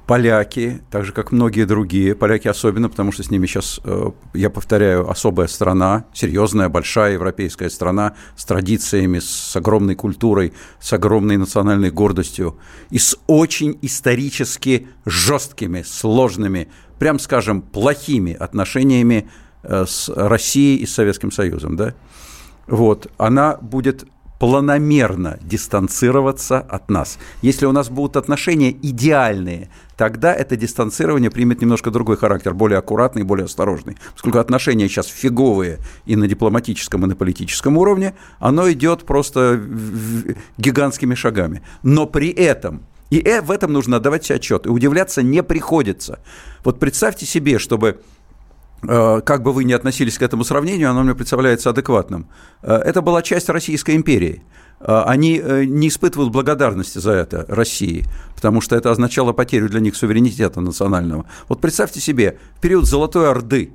поляки, 0.07 0.81
так 0.89 1.05
же 1.05 1.13
как 1.13 1.31
многие 1.31 1.65
другие, 1.65 2.15
поляки 2.15 2.47
особенно, 2.47 2.89
потому 2.89 3.11
что 3.11 3.23
с 3.23 3.29
ними 3.29 3.45
сейчас, 3.45 3.79
я 4.33 4.49
повторяю, 4.49 5.09
особая 5.09 5.47
страна, 5.47 6.05
серьезная, 6.13 6.69
большая 6.69 7.13
европейская 7.13 7.69
страна 7.69 8.15
с 8.35 8.45
традициями, 8.45 9.19
с 9.19 9.55
огромной 9.55 9.95
культурой, 9.95 10.53
с 10.79 10.91
огромной 10.93 11.37
национальной 11.37 11.91
гордостью 11.91 12.57
и 12.89 12.97
с 12.97 13.15
очень 13.27 13.77
исторически 13.81 14.87
жесткими, 15.05 15.83
сложными 15.83 16.67
прям 16.99 17.19
скажем, 17.19 17.61
плохими 17.61 18.33
отношениями 18.33 19.29
э, 19.63 19.85
с 19.87 20.09
Россией 20.09 20.77
и 20.77 20.85
с 20.85 20.93
Советским 20.93 21.31
Союзом, 21.31 21.75
да, 21.75 21.93
вот, 22.67 23.11
она 23.17 23.57
будет 23.61 24.05
планомерно 24.39 25.39
дистанцироваться 25.41 26.59
от 26.59 26.89
нас. 26.89 27.17
Если 27.41 27.65
у 27.65 27.71
нас 27.71 27.89
будут 27.89 28.17
отношения 28.17 28.71
идеальные, 28.71 29.69
тогда 29.95 30.33
это 30.33 30.57
дистанцирование 30.57 31.31
примет 31.31 31.61
немножко 31.61 31.89
другой 31.89 32.17
характер, 32.17 32.53
более 32.53 32.79
аккуратный 32.79 33.23
более 33.23 33.45
осторожный. 33.45 33.97
Поскольку 34.13 34.39
отношения 34.39 34.89
сейчас 34.89 35.07
фиговые 35.07 35.79
и 36.05 36.15
на 36.15 36.27
дипломатическом, 36.27 37.05
и 37.05 37.07
на 37.07 37.15
политическом 37.15 37.77
уровне, 37.77 38.13
оно 38.39 38.69
идет 38.71 39.05
просто 39.05 39.61
гигантскими 40.57 41.15
шагами. 41.15 41.61
Но 41.83 42.05
при 42.05 42.29
этом 42.29 42.83
и 43.09 43.19
э, 43.19 43.41
в 43.41 43.51
этом 43.51 43.71
нужно 43.71 43.97
отдавать 43.97 44.25
себе 44.25 44.37
отчет. 44.37 44.65
И 44.65 44.69
удивляться 44.69 45.21
не 45.21 45.43
приходится. 45.43 46.19
Вот 46.63 46.79
представьте 46.79 47.25
себе, 47.25 47.59
чтобы 47.59 48.01
как 48.81 49.43
бы 49.43 49.51
вы 49.51 49.63
ни 49.63 49.73
относились 49.73 50.17
к 50.17 50.21
этому 50.21 50.43
сравнению, 50.43 50.91
оно 50.91 51.03
мне 51.03 51.15
представляется 51.15 51.69
адекватным. 51.71 52.27
Э, 52.61 52.75
это 52.75 53.01
была 53.01 53.21
часть 53.21 53.49
Российской 53.49 53.95
империи. 53.95 54.43
Они 54.79 55.41
не 55.65 55.87
испытывают 55.87 56.33
благодарности 56.33 56.99
за 56.99 57.13
это 57.13 57.45
России, 57.47 58.05
потому 58.35 58.59
что 58.59 58.75
это 58.75 58.91
означало 58.91 59.31
потерю 59.31 59.69
для 59.69 59.79
них 59.79 59.95
суверенитета 59.95 60.59
национального. 60.59 61.25
Вот 61.47 61.61
представьте 61.61 62.01
себе, 62.01 62.37
в 62.57 62.61
период 62.61 62.85
Золотой 62.85 63.29
Орды, 63.29 63.71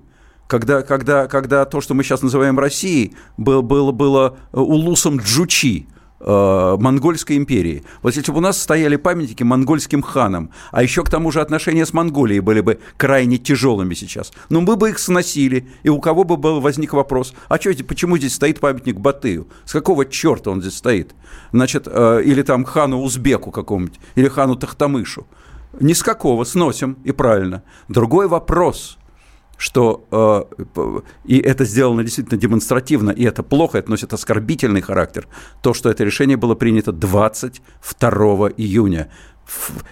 когда, 0.47 0.83
когда, 0.83 1.27
когда 1.27 1.65
то, 1.65 1.81
что 1.81 1.95
мы 1.95 2.05
сейчас 2.05 2.21
называем 2.21 2.59
Россией, 2.59 3.15
было, 3.39 3.63
было, 3.63 3.93
было 3.93 4.37
улусом 4.53 5.17
Джучи– 5.17 5.89
Э, 6.23 6.77
монгольской 6.79 7.39
империи. 7.39 7.83
Вот 8.03 8.15
если 8.15 8.31
бы 8.31 8.39
у 8.39 8.41
нас 8.43 8.61
стояли 8.61 8.97
памятники 8.97 9.43
монгольским 9.43 10.03
ханам, 10.03 10.51
а 10.71 10.83
еще 10.83 11.03
к 11.03 11.09
тому 11.09 11.33
же 11.33 11.41
отношения 11.41 11.87
с 11.87 11.95
Монголией 11.95 12.41
были 12.41 12.61
бы 12.61 12.79
крайне 12.99 13.39
тяжелыми 13.39 13.95
сейчас, 13.95 14.31
ну 14.51 14.61
мы 14.61 14.77
бы 14.77 14.91
их 14.91 14.99
сносили, 14.99 15.67
и 15.83 15.89
у 15.89 15.99
кого 15.99 16.25
бы 16.25 16.37
был, 16.37 16.61
возник 16.61 16.93
вопрос, 16.93 17.33
а 17.49 17.57
что, 17.57 17.73
почему 17.85 18.19
здесь 18.19 18.35
стоит 18.35 18.61
памятник 18.61 19.01
Батыю? 19.01 19.49
С 19.65 19.73
какого 19.73 20.05
черта 20.05 20.51
он 20.51 20.61
здесь 20.61 20.77
стоит? 20.77 21.15
Значит, 21.53 21.89
э, 21.91 22.23
или 22.23 22.43
там 22.43 22.65
хану 22.65 23.01
Узбеку 23.01 23.51
какому-нибудь, 23.51 23.99
или 24.15 24.29
хану 24.29 24.57
Тахтамышу. 24.57 25.27
Ни 25.81 25.95
с 25.95 26.03
какого, 26.03 26.45
сносим, 26.45 26.99
и 27.03 27.13
правильно. 27.13 27.63
Другой 27.89 28.29
вопрос, 28.29 28.99
что 29.61 30.07
э, 30.11 30.94
и 31.27 31.38
это 31.38 31.66
сделано 31.66 32.03
действительно 32.03 32.40
демонстративно, 32.40 33.11
и 33.11 33.25
это 33.25 33.42
плохо, 33.42 33.77
это 33.77 33.90
носит 33.90 34.14
оскорбительный 34.14 34.81
характер, 34.81 35.29
то, 35.61 35.75
что 35.75 35.90
это 35.90 36.03
решение 36.03 36.38
было 36.38 36.55
принято 36.55 36.92
22 36.92 38.14
июня. 38.57 39.11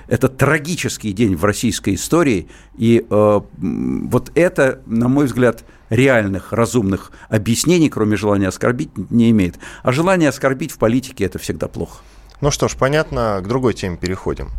Это 0.07 0.29
трагический 0.29 1.13
день 1.13 1.37
в 1.37 1.45
российской 1.45 1.97
истории, 1.97 2.49
и 2.79 3.05
э, 3.11 3.41
вот 3.59 4.33
это, 4.35 4.81
на 4.87 5.09
мой 5.09 5.27
взгляд, 5.27 5.65
реальных, 5.91 6.55
разумных 6.55 7.13
объяснений, 7.29 7.91
кроме 7.91 8.17
желания 8.17 8.49
оскорбить, 8.49 8.97
не 9.11 9.31
имеет. 9.31 9.59
А 9.83 9.93
желание 9.93 10.31
оскорбить 10.31 10.73
в 10.73 10.79
политике– 10.79 11.25
это 11.27 11.39
всегда 11.39 11.69
плохо. 11.69 11.99
Ну 12.41 12.53
что 12.53 12.69
ж, 12.69 12.77
понятно, 12.77 13.41
к 13.43 13.49
другой 13.49 13.75
теме 13.75 13.97
переходим. 13.97 14.51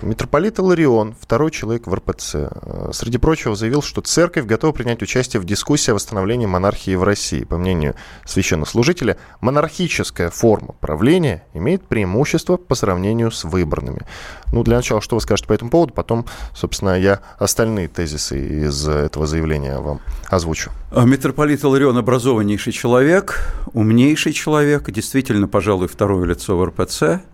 Митрополит 0.00 0.58
Иларион, 0.58 1.14
второй 1.20 1.50
человек 1.50 1.86
в 1.86 1.92
РПЦ, 1.92 2.34
э, 2.34 2.90
среди 2.94 3.18
прочего 3.18 3.54
заявил, 3.54 3.82
что 3.82 4.00
церковь 4.00 4.46
готова 4.46 4.72
принять 4.72 5.02
участие 5.02 5.40
в 5.40 5.44
дискуссии 5.44 5.90
о 5.90 5.94
восстановлении 5.94 6.46
монархии 6.46 6.94
в 6.94 7.02
России. 7.02 7.44
По 7.44 7.58
мнению 7.58 7.94
священнослужителя, 8.24 9.18
монархическая 9.42 10.30
форма 10.30 10.74
правления 10.80 11.44
имеет 11.52 11.86
преимущество 11.86 12.56
по 12.56 12.74
сравнению 12.74 13.30
с 13.30 13.44
выборными. 13.44 14.06
Ну, 14.52 14.62
для 14.62 14.76
начала, 14.76 15.02
что 15.02 15.16
вы 15.16 15.20
скажете 15.20 15.48
по 15.48 15.52
этому 15.52 15.70
поводу, 15.70 15.92
потом, 15.92 16.24
собственно, 16.54 16.98
я 16.98 17.20
остальные 17.38 17.88
тезисы 17.88 18.66
из 18.66 18.88
этого 18.88 19.26
заявления 19.26 19.78
вам 19.78 20.00
озвучу. 20.28 20.70
А 20.90 21.04
митрополит 21.04 21.62
Иларион 21.64 21.98
образованнейший 21.98 22.72
человек, 22.72 23.52
умнейший 23.74 24.32
человек, 24.32 24.90
действительно, 24.90 25.48
пожалуй, 25.48 25.88
второе 25.88 26.24
лицо 26.24 26.56
в 26.56 26.64
РПЦ. 26.64 27.25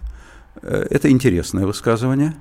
Э, 0.63 0.87
это 0.91 1.11
интересное 1.11 1.67
высказывание. 1.67 2.35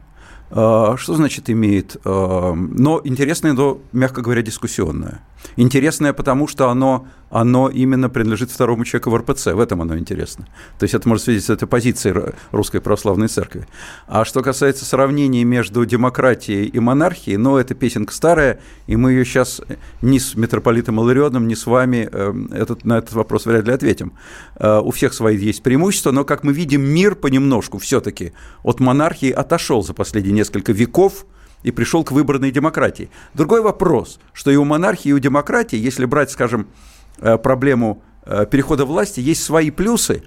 А, 0.52 0.98
что 0.98 1.16
значит 1.16 1.50
имеет? 1.50 1.98
А, 2.04 2.54
но 2.54 3.02
интересное, 3.04 3.54
но, 3.54 3.82
мягко 3.92 4.22
говоря, 4.22 4.42
дискуссионное. 4.42 5.22
Интересное, 5.56 6.14
потому 6.14 6.48
что 6.48 6.70
оно, 6.70 7.08
оно 7.32 7.70
именно 7.70 8.10
принадлежит 8.10 8.52
второму 8.52 8.86
человеку 8.86 9.10
в 9.10 9.16
РПЦ. 9.16 9.48
В 9.48 9.60
этом 9.60 9.82
оно 9.82 9.98
интересно. 9.98 10.48
То 10.78 10.84
есть 10.84 10.94
это 10.94 11.08
может 11.08 11.24
свидетельствовать 11.24 11.64
о 11.64 11.68
позиции 11.68 12.14
Русской 12.52 12.82
Православной 12.82 13.30
Церкви. 13.30 13.68
А 14.08 14.26
что 14.26 14.42
касается 14.42 14.86
сравнения 14.86 15.44
между 15.46 15.86
демократией 15.86 16.66
и 16.66 16.80
монархией, 16.80 17.38
ну, 17.38 17.58
это 17.58 17.74
песенка 17.74 18.14
старая, 18.14 18.60
и 18.88 18.98
мы 18.98 19.14
ее 19.14 19.26
сейчас 19.26 19.62
ни 20.02 20.18
с 20.18 20.36
митрополитом 20.36 21.00
Иларионом, 21.00 21.48
ни 21.48 21.56
с 21.56 21.66
вами 21.66 22.10
эм, 22.12 22.48
этот, 22.52 22.84
на 22.84 22.98
этот 22.98 23.14
вопрос 23.14 23.46
вряд 23.46 23.66
ли 23.66 23.74
ответим. 23.74 24.14
Э, 24.58 24.80
у 24.80 24.92
всех 24.92 25.14
свои 25.14 25.38
есть 25.38 25.64
преимущества, 25.64 26.12
но, 26.12 26.26
как 26.26 26.44
мы 26.44 26.52
видим, 26.52 26.84
мир 26.84 27.16
понемножку 27.16 27.78
все-таки 27.78 28.34
от 28.64 28.82
монархии 28.82 29.32
отошел 29.32 29.84
за 29.84 29.94
последние 29.94 30.34
несколько 30.34 30.74
веков– 30.74 31.26
и 31.64 31.72
пришел 31.72 32.04
к 32.04 32.12
выборной 32.12 32.52
демократии. 32.52 33.10
Другой 33.34 33.62
вопрос, 33.62 34.20
что 34.34 34.52
и 34.52 34.56
у 34.56 34.64
монархии, 34.64 35.10
и 35.10 35.14
у 35.14 35.20
демократии, 35.20 35.78
если 35.78 36.06
брать, 36.06 36.32
скажем, 36.32 36.62
э, 36.62 36.91
проблему 37.38 38.04
э, 38.26 38.46
перехода 38.46 38.86
власти, 38.86 39.20
есть 39.20 39.44
свои 39.44 39.72
плюсы, 39.72 40.24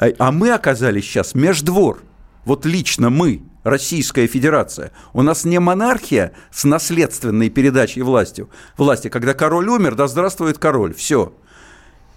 э, 0.00 0.12
а 0.18 0.32
мы 0.32 0.50
оказались 0.50 1.04
сейчас 1.04 1.34
междвор. 1.34 2.02
Вот 2.44 2.66
лично 2.66 3.10
мы, 3.10 3.42
Российская 3.62 4.26
Федерация. 4.26 4.90
У 5.12 5.22
нас 5.22 5.44
не 5.44 5.60
монархия 5.60 6.32
с 6.50 6.64
наследственной 6.64 7.48
передачей 7.48 8.02
власти, 8.02 8.46
власти, 8.76 9.08
когда 9.08 9.34
король 9.34 9.68
умер, 9.68 9.94
да 9.94 10.08
здравствует 10.08 10.58
король, 10.58 10.94
все. 10.94 11.32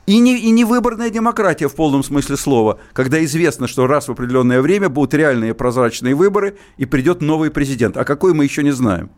И 0.07 0.19
не, 0.19 0.37
и 0.37 0.51
не 0.51 0.65
выборная 0.65 1.09
демократия 1.09 1.67
в 1.67 1.75
полном 1.75 2.03
смысле 2.03 2.37
слова, 2.37 2.79
когда 2.93 3.23
известно, 3.25 3.67
что 3.67 3.87
раз 3.87 4.07
в 4.07 4.11
определенное 4.11 4.61
время 4.61 4.87
будут 4.87 5.15
реальные 5.15 5.55
прозрачные 5.55 6.13
выборы 6.13 6.57
и 6.77 6.85
придет 6.85 7.21
новый 7.21 7.49
президент. 7.49 7.97
А 7.97 8.05
какой 8.05 8.33
мы 8.33 8.43
еще 8.43 8.61
не 8.61 8.71
знаем. 8.71 9.09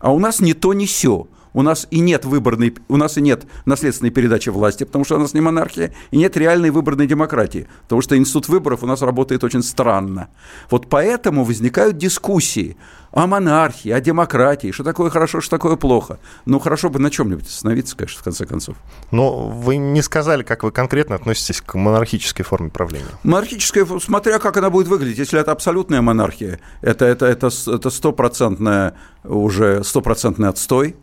А 0.00 0.12
у 0.12 0.18
нас 0.18 0.40
не 0.40 0.54
то, 0.54 0.74
не 0.74 0.86
все. 0.86 1.28
У 1.54 1.62
нас 1.62 1.86
и 1.90 2.00
нет 2.00 2.24
выборной, 2.24 2.74
у 2.88 2.96
нас 2.96 3.16
и 3.16 3.20
нет 3.20 3.46
наследственной 3.64 4.10
передачи 4.10 4.48
власти, 4.48 4.84
потому 4.84 5.04
что 5.04 5.16
у 5.16 5.20
нас 5.20 5.34
не 5.34 5.40
монархия, 5.40 5.94
и 6.10 6.18
нет 6.18 6.36
реальной 6.36 6.70
выборной 6.70 7.06
демократии, 7.06 7.68
потому 7.82 8.02
что 8.02 8.16
институт 8.16 8.48
выборов 8.48 8.82
у 8.82 8.86
нас 8.86 9.00
работает 9.02 9.44
очень 9.44 9.62
странно. 9.62 10.28
Вот 10.68 10.88
поэтому 10.90 11.44
возникают 11.44 11.96
дискуссии 11.96 12.76
о 13.12 13.28
монархии, 13.28 13.90
о 13.92 14.00
демократии, 14.00 14.72
что 14.72 14.82
такое 14.82 15.08
хорошо, 15.08 15.40
что 15.40 15.56
такое 15.56 15.76
плохо. 15.76 16.18
Ну, 16.44 16.58
хорошо 16.58 16.90
бы 16.90 16.98
на 16.98 17.12
чем-нибудь 17.12 17.46
остановиться, 17.46 17.96
конечно, 17.96 18.20
в 18.20 18.24
конце 18.24 18.44
концов. 18.44 18.76
Но 19.12 19.46
вы 19.46 19.76
не 19.76 20.02
сказали, 20.02 20.42
как 20.42 20.64
вы 20.64 20.72
конкретно 20.72 21.14
относитесь 21.14 21.60
к 21.60 21.74
монархической 21.74 22.44
форме 22.44 22.70
правления. 22.70 23.06
Монархическая, 23.22 23.86
смотря 24.00 24.40
как 24.40 24.56
она 24.56 24.70
будет 24.70 24.88
выглядеть. 24.88 25.18
Если 25.18 25.38
это 25.38 25.52
абсолютная 25.52 26.02
монархия, 26.02 26.58
это, 26.80 27.04
это, 27.04 27.26
это, 27.26 27.50
это 27.68 27.90
стопроцентная, 27.90 28.94
уже 29.22 29.84
стопроцентный 29.84 30.48
отстой, 30.48 30.96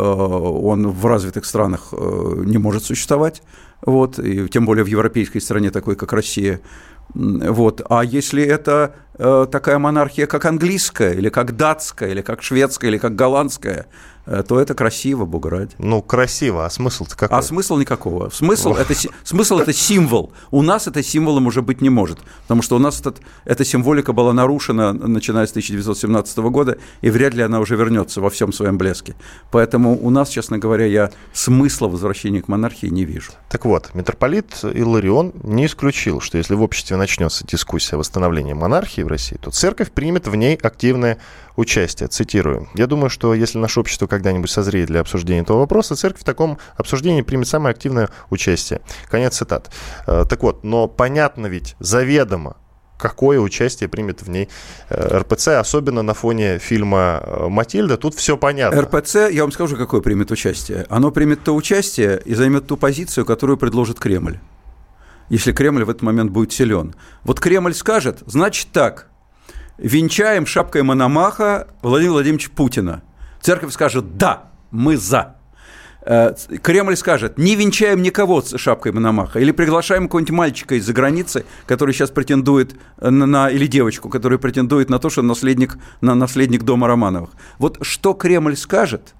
он 0.00 0.88
в 0.88 1.06
развитых 1.06 1.44
странах 1.44 1.88
э, 1.92 2.34
не 2.44 2.58
может 2.58 2.84
существовать, 2.84 3.42
вот, 3.84 4.18
и 4.18 4.48
тем 4.48 4.66
более 4.66 4.84
в 4.84 4.88
европейской 4.88 5.40
стране, 5.40 5.70
такой 5.70 5.96
как 5.96 6.12
Россия. 6.12 6.60
Вот. 7.14 7.82
А 7.90 8.04
если 8.04 8.42
это 8.42 8.94
э, 9.18 9.46
такая 9.50 9.78
монархия, 9.78 10.26
как 10.26 10.44
английская, 10.44 11.12
или 11.12 11.28
как 11.28 11.56
датская, 11.56 12.10
или 12.10 12.22
как 12.22 12.42
шведская, 12.42 12.88
или 12.88 12.98
как 12.98 13.14
голландская, 13.14 13.80
Э, 13.84 13.88
то 14.24 14.60
это 14.60 14.74
красиво, 14.74 15.24
Бог 15.24 15.46
ради. 15.46 15.72
Ну, 15.78 16.02
красиво, 16.02 16.64
а 16.64 16.70
смысл-то 16.70 17.16
какой? 17.16 17.38
А 17.38 17.42
смысл 17.42 17.76
никакого. 17.76 18.30
Смысл 18.30 18.74
это, 18.74 18.94
смысл 19.24 19.58
это 19.58 19.72
символ. 19.72 20.32
У 20.50 20.62
нас 20.62 20.86
это 20.86 21.02
символом 21.02 21.46
уже 21.46 21.62
быть 21.62 21.80
не 21.80 21.90
может, 21.90 22.18
потому 22.42 22.62
что 22.62 22.76
у 22.76 22.78
нас 22.78 23.00
этот, 23.00 23.20
эта 23.44 23.64
символика 23.64 24.12
была 24.12 24.32
нарушена, 24.32 24.92
начиная 24.92 25.46
с 25.46 25.50
1917 25.50 26.38
года, 26.38 26.78
и 27.00 27.10
вряд 27.10 27.34
ли 27.34 27.42
она 27.42 27.60
уже 27.60 27.76
вернется 27.76 28.20
во 28.20 28.30
всем 28.30 28.52
своем 28.52 28.78
блеске. 28.78 29.14
Поэтому 29.50 29.98
у 30.00 30.10
нас, 30.10 30.28
честно 30.28 30.58
говоря, 30.58 30.86
я 30.86 31.10
смысла 31.32 31.88
возвращения 31.88 32.42
к 32.42 32.48
монархии 32.48 32.86
не 32.86 33.04
вижу. 33.04 33.32
Так 33.48 33.64
вот, 33.64 33.94
митрополит 33.94 34.62
Иларион 34.62 35.32
не 35.42 35.66
исключил, 35.66 36.20
что 36.20 36.38
если 36.38 36.54
в 36.54 36.62
обществе 36.62 36.96
начнется 36.96 37.46
дискуссия 37.46 37.96
о 37.96 37.98
восстановлении 37.98 38.52
монархии 38.52 39.02
в 39.02 39.08
России, 39.08 39.36
то 39.36 39.50
церковь 39.50 39.90
примет 39.90 40.26
в 40.26 40.34
ней 40.34 40.56
активное 40.56 41.18
участие. 41.56 42.08
Цитирую. 42.08 42.68
«Я 42.74 42.86
думаю, 42.86 43.10
что 43.10 43.34
если 43.34 43.58
наше 43.58 43.80
общество 43.80 44.06
когда-нибудь 44.06 44.50
созреет 44.50 44.88
для 44.88 45.00
обсуждения 45.00 45.40
этого 45.40 45.58
вопроса, 45.58 45.96
церковь 45.96 46.22
в 46.22 46.24
таком 46.24 46.58
обсуждении 46.76 47.22
примет 47.22 47.48
самое 47.48 47.72
активное 47.72 48.08
участие». 48.30 48.80
Конец 49.10 49.36
цитат. 49.36 49.70
Э, 50.06 50.24
так 50.28 50.42
вот, 50.42 50.64
но 50.64 50.88
понятно 50.88 51.46
ведь 51.46 51.76
заведомо, 51.78 52.56
какое 53.02 53.40
участие 53.40 53.88
примет 53.88 54.22
в 54.22 54.30
ней 54.30 54.48
э, 54.88 55.18
РПЦ, 55.18 55.48
особенно 55.48 56.02
на 56.02 56.14
фоне 56.14 56.58
фильма 56.58 57.20
э, 57.22 57.48
«Матильда». 57.48 57.96
Тут 57.96 58.14
все 58.14 58.36
понятно. 58.36 58.80
РПЦ, 58.82 59.28
я 59.30 59.42
вам 59.42 59.52
скажу, 59.52 59.76
какое 59.76 60.00
примет 60.00 60.30
участие. 60.30 60.86
Оно 60.88 61.10
примет 61.10 61.42
то 61.42 61.54
участие 61.54 62.22
и 62.24 62.34
займет 62.34 62.66
ту 62.68 62.76
позицию, 62.76 63.26
которую 63.26 63.56
предложит 63.56 63.98
Кремль. 63.98 64.38
Если 65.28 65.52
Кремль 65.52 65.84
в 65.84 65.90
этот 65.90 66.02
момент 66.02 66.30
будет 66.30 66.52
силен. 66.52 66.94
Вот 67.24 67.40
Кремль 67.40 67.74
скажет, 67.74 68.22
значит 68.26 68.68
так, 68.72 69.08
венчаем 69.82 70.46
шапкой 70.46 70.82
Мономаха 70.82 71.68
Владимира 71.82 72.14
Владимировича 72.14 72.50
Путина. 72.54 73.02
Церковь 73.40 73.72
скажет 73.72 74.16
«да, 74.16 74.50
мы 74.70 74.96
за». 74.96 75.36
Э, 76.04 76.34
Кремль 76.62 76.96
скажет, 76.96 77.38
не 77.38 77.54
венчаем 77.54 78.02
никого 78.02 78.40
с 78.42 78.56
шапкой 78.58 78.92
Мономаха, 78.92 79.38
или 79.38 79.50
приглашаем 79.52 80.04
какого-нибудь 80.04 80.32
мальчика 80.32 80.74
из-за 80.76 80.92
границы, 80.92 81.44
который 81.66 81.94
сейчас 81.94 82.10
претендует 82.10 82.74
на, 83.00 83.26
на, 83.26 83.50
или 83.50 83.66
девочку, 83.66 84.08
которая 84.08 84.38
претендует 84.38 84.88
на 84.88 84.98
то, 84.98 85.10
что 85.10 85.22
наследник, 85.22 85.76
на 86.00 86.14
наследник 86.14 86.62
дома 86.62 86.88
Романовых. 86.88 87.30
Вот 87.58 87.78
что 87.82 88.14
Кремль 88.14 88.56
скажет, 88.56 89.14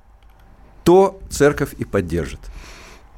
то 0.85 1.21
церковь 1.31 1.75
и 1.79 1.85
поддержит. 1.85 2.41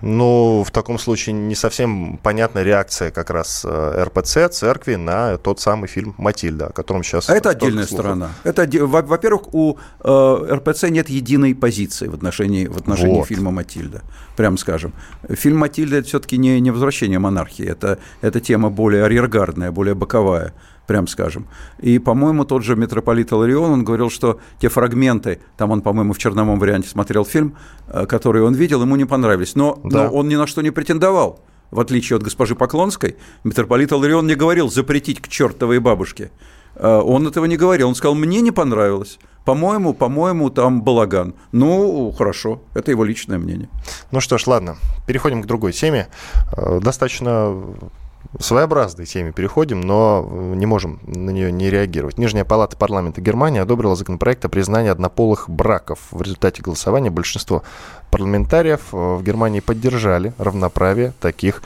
Ну, 0.07 0.62
в 0.67 0.71
таком 0.71 0.99
случае 0.99 1.33
не 1.33 1.55
совсем 1.55 2.19
понятна 2.23 2.62
реакция 2.62 3.11
как 3.11 3.31
раз 3.31 3.64
э, 3.64 4.05
РПЦ, 4.05 4.51
церкви 4.51 4.97
на 4.97 5.38
тот 5.38 5.61
самый 5.61 5.88
фильм 5.88 6.14
«Матильда», 6.19 6.67
о 6.67 6.73
котором 6.73 7.03
сейчас... 7.03 7.31
А 7.31 7.35
это 7.35 7.49
отдельная 7.49 7.87
слухов. 7.87 8.05
сторона. 8.05 8.31
Это, 8.45 8.69
во-первых, 8.85 9.55
у 9.55 9.79
э, 10.01 10.57
РПЦ 10.57 10.90
нет 10.90 11.09
единой 11.09 11.55
позиции 11.55 12.09
в 12.09 12.14
отношении, 12.14 12.67
в 12.67 12.77
отношении 12.77 13.17
вот. 13.17 13.29
фильма 13.29 13.51
«Матильда», 13.51 14.03
прямо 14.37 14.59
скажем. 14.59 14.93
Фильм 15.31 15.57
«Матильда»– 15.57 15.97
это 15.99 16.09
все-таки 16.09 16.37
не, 16.37 16.61
не 16.61 16.71
возвращение 16.71 17.19
монархии, 17.19 17.67
это, 17.67 17.99
это 18.21 18.40
тема 18.40 18.69
более 18.69 19.05
арьергардная, 19.05 19.71
более 19.71 19.95
боковая 19.95 20.53
прям 20.87 21.07
скажем. 21.07 21.47
И, 21.79 21.99
по-моему, 21.99 22.44
тот 22.44 22.62
же 22.62 22.77
митрополит 22.77 23.33
Иларион, 23.33 23.70
он 23.70 23.85
говорил, 23.85 24.11
что 24.11 24.40
те 24.59 24.68
фрагменты, 24.68 25.40
там 25.57 25.70
он, 25.70 25.81
по-моему, 25.83 26.12
в 26.12 26.18
черновом 26.18 26.59
варианте 26.59 26.88
смотрел 26.88 27.25
фильм, 27.25 27.57
э, 27.88 28.07
который 28.07 28.42
он 28.42 28.55
видел, 28.55 28.83
ему 28.83 28.97
не 28.97 29.05
понравились. 29.05 29.55
Но, 29.55 29.81
да. 29.85 30.05
но 30.05 30.11
он 30.11 30.29
ни 30.29 30.37
на 30.37 30.47
что 30.47 30.62
не 30.62 30.70
претендовал. 30.70 31.40
В 31.70 31.81
отличие 31.81 32.16
от 32.16 32.23
госпожи 32.23 32.55
Поклонской, 32.55 33.16
митрополит 33.42 33.92
Иларион 33.92 34.27
не 34.27 34.35
говорил 34.35 34.70
запретить 34.70 35.20
к 35.20 35.29
чертовой 35.29 35.81
бабушке. 35.81 36.31
Э, 36.77 37.01
он 37.01 37.27
этого 37.27 37.47
не 37.47 37.57
говорил. 37.57 37.88
Он 37.88 37.94
сказал, 37.94 38.14
мне 38.14 38.40
не 38.40 38.51
понравилось. 38.51 39.18
По-моему, 39.44 39.92
по-моему, 39.92 40.51
там 40.51 40.83
балаган. 40.83 41.35
Ну, 41.53 42.11
хорошо, 42.12 42.62
это 42.75 42.90
его 42.90 43.05
личное 43.05 43.38
мнение. 43.38 43.68
Ну 44.11 44.20
что 44.20 44.38
ж, 44.38 44.47
ладно, 44.47 44.77
переходим 45.07 45.42
к 45.42 45.47
другой 45.47 45.73
теме. 45.73 46.09
Э, 46.57 46.81
достаточно 46.81 47.55
своеобразной 48.39 49.07
теме 49.07 49.33
переходим, 49.33 49.81
но 49.81 50.29
не 50.31 50.67
можем 50.67 51.01
на 51.07 51.31
нее 51.31 51.53
не 51.53 51.71
реагировать. 51.71 52.19
Нижняя 52.19 52.45
палата 52.45 52.77
парламента 52.77 53.21
Германии 53.21 53.61
одобрила 53.61 53.97
законопроект 53.97 54.45
о 54.45 54.49
признании 54.49 54.91
однополых 54.91 55.49
браков. 55.49 56.01
В 56.11 56.21
результате 56.23 56.63
голосования 56.63 57.11
большинство 57.11 57.63
парламентариев 58.11 58.81
в 58.93 59.23
Германии 59.23 59.61
поддержали 59.61 60.33
равноправие 60.39 61.13
таких 61.21 61.63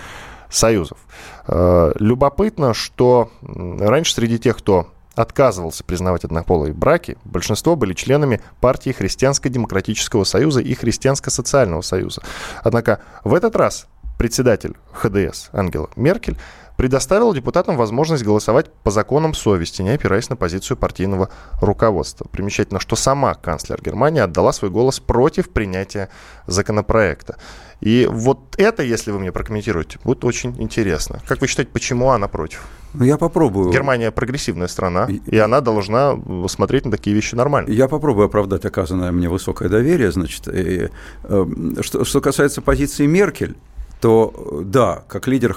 союзов. 0.51 0.99
Любопытно, 1.47 2.75
что 2.75 3.31
раньше 3.43 4.15
среди 4.15 4.39
тех, 4.39 4.57
кто 4.59 4.89
отказывался 5.15 5.83
признавать 5.83 6.25
однополые 6.25 6.73
браки, 6.73 7.19
большинство 7.25 7.75
были 7.75 7.93
членами 7.93 8.41
партии 8.61 8.91
Христианско-демократического 8.91 10.23
союза 10.25 10.61
и 10.61 10.75
Христианско-социального 10.75 11.81
союза. 11.81 12.23
Однако 12.63 13.01
в 13.25 13.35
этот 13.35 13.57
раз 13.57 13.89
председатель 14.19 14.75
ХДС 14.93 15.49
Ангела 15.53 15.89
Меркель 15.97 16.37
предоставила 16.79 17.35
депутатам 17.35 17.77
возможность 17.77 18.23
голосовать 18.23 18.71
по 18.85 18.93
законам 18.93 19.35
совести, 19.35 19.83
не 19.83 19.91
опираясь 19.91 20.31
на 20.31 20.37
позицию 20.37 20.77
партийного 20.77 21.29
руководства. 21.61 22.29
Примечательно, 22.31 22.79
что 22.79 22.95
сама 22.95 23.35
канцлер 23.35 23.83
Германии 23.83 24.21
отдала 24.21 24.53
свой 24.53 24.71
голос 24.71 25.01
против 25.01 25.51
принятия 25.51 26.09
законопроекта. 26.47 27.37
И 27.81 28.07
вот 28.09 28.55
это, 28.59 28.85
если 28.85 29.11
вы 29.11 29.19
мне 29.19 29.33
прокомментируете, 29.33 29.99
будет 30.05 30.25
очень 30.25 30.55
интересно. 30.63 31.21
Как 31.27 31.41
вы 31.41 31.49
считаете, 31.49 31.73
почему 31.73 32.11
она 32.11 32.29
против? 32.29 32.65
Ну, 32.95 33.05
я 33.05 33.19
попробую. 33.19 33.73
Германия 33.73 34.13
прогрессивная 34.13 34.69
страна, 34.69 35.07
и, 35.07 35.21
и 35.27 35.39
она 35.39 35.61
должна 35.61 36.17
смотреть 36.49 36.85
на 36.85 36.93
такие 36.93 37.15
вещи 37.15 37.35
нормально. 37.35 37.71
Я 37.71 37.89
попробую 37.89 38.27
оправдать 38.27 38.65
оказанное 38.65 39.11
мне 39.11 39.29
высокое 39.29 39.69
доверие. 39.69 40.13
Значит, 40.13 40.47
и, 40.47 40.91
э, 41.25 41.47
что, 41.81 42.05
что 42.05 42.21
касается 42.21 42.63
позиции 42.63 43.05
Меркель, 43.07 43.57
то 44.01 44.63
да, 44.65 45.03
как 45.09 45.27
лидер 45.27 45.57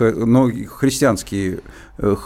но 0.00 0.50
христианский, 0.68 1.58
э, 1.98 2.16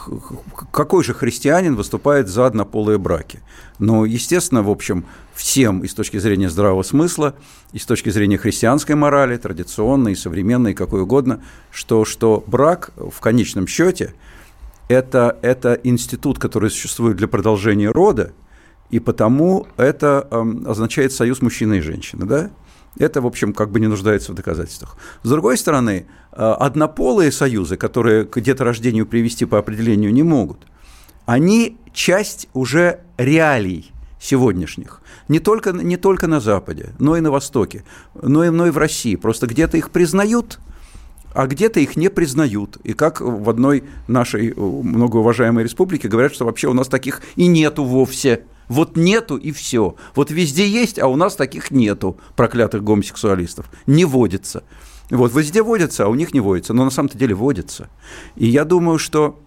какой 0.71 1.03
же 1.03 1.15
христианин 1.15 1.77
выступает 1.77 2.29
за 2.29 2.47
однополые 2.47 2.99
браки? 2.99 3.41
Но, 3.79 4.05
естественно, 4.05 4.63
в 4.63 4.71
общем, 4.71 5.07
всем 5.35 5.81
и 5.81 5.89
с 5.89 5.95
точки 5.95 6.19
зрения 6.19 6.51
здравого 6.51 6.83
смысла, 6.83 7.35
и 7.73 7.79
с 7.79 7.87
точки 7.87 8.11
зрения 8.11 8.39
христианской 8.39 8.95
морали, 8.95 9.37
традиционной, 9.37 10.17
современной, 10.17 10.75
какой 10.75 11.03
угодно, 11.03 11.43
что, 11.71 12.05
что 12.05 12.45
брак 12.47 12.91
в 12.97 13.21
конечном 13.21 13.67
счете 13.67 14.15
это, 14.89 15.39
это 15.43 15.81
институт, 15.83 16.39
который 16.39 16.71
существует 16.71 17.17
для 17.17 17.29
продолжения 17.29 17.91
рода, 17.91 18.33
и 18.91 19.01
потому 19.01 19.67
это 19.77 20.29
э, 20.31 20.45
означает 20.67 21.13
союз 21.13 21.43
мужчины 21.43 21.79
и 21.79 21.81
женщины, 21.81 22.25
да? 22.25 22.51
Это, 22.99 23.21
в 23.21 23.27
общем, 23.27 23.53
как 23.53 23.71
бы 23.71 23.81
не 23.81 23.87
нуждается 23.87 24.33
в 24.33 24.35
доказательствах. 24.35 24.97
С 25.23 25.29
другой 25.29 25.59
стороны, 25.59 26.07
э, 26.33 26.37
однополые 26.37 27.31
союзы, 27.31 27.77
которые 27.77 28.25
к 28.25 28.41
деторождению 28.41 29.07
привести 29.07 29.45
по 29.45 29.59
определению 29.59 30.13
не 30.13 30.23
могут, 30.23 30.67
они 31.27 31.79
часть 31.93 32.49
уже 32.55 33.01
реалий 33.19 33.93
сегодняшних. 34.19 35.03
Не 35.29 35.41
только, 35.41 35.73
не 35.73 35.97
только 35.97 36.27
на 36.27 36.41
Западе, 36.41 36.95
но 36.99 37.17
и 37.17 37.21
на 37.21 37.31
Востоке, 37.31 37.85
но 38.15 38.45
и, 38.45 38.51
но 38.51 38.67
и 38.67 38.71
в 38.71 38.79
России. 38.79 39.17
Просто 39.17 39.47
где-то 39.47 39.77
их 39.77 39.91
признают, 39.91 40.59
а 41.35 41.47
где-то 41.47 41.81
их 41.81 41.97
не 41.97 42.09
признают. 42.09 42.79
И 42.83 42.95
как 42.95 43.21
в 43.21 43.51
одной 43.51 43.85
нашей 44.09 44.53
э, 44.53 44.55
многоуважаемой 44.61 45.65
республике 45.65 46.09
говорят, 46.09 46.35
что 46.35 46.47
вообще 46.47 46.69
у 46.69 46.73
нас 46.73 46.89
таких 46.89 47.21
и 47.37 47.47
нету 47.47 47.85
вовсе– 47.85 48.45
вот 48.69 48.97
нету 48.97 49.37
и 49.37 49.53
все. 49.53 49.97
Вот 50.15 50.31
везде 50.31 50.69
есть, 50.69 50.99
а 50.99 51.09
у 51.09 51.17
нас 51.17 51.37
таких 51.37 51.71
нету, 51.71 52.19
проклятых 52.35 52.83
гомосексуалистов. 52.83 53.71
Не 53.87 54.05
водится. 54.05 54.65
Вот 55.11 55.35
везде 55.35 55.63
водится, 55.63 56.05
а 56.05 56.09
у 56.09 56.15
них 56.15 56.35
не 56.35 56.41
водится. 56.41 56.73
Но 56.73 56.85
на 56.85 56.91
самом-то 56.91 57.17
деле 57.17 57.35
водится. 57.35 57.89
И 58.35 58.47
я 58.47 58.65
думаю, 58.65 58.99
что 58.99 59.41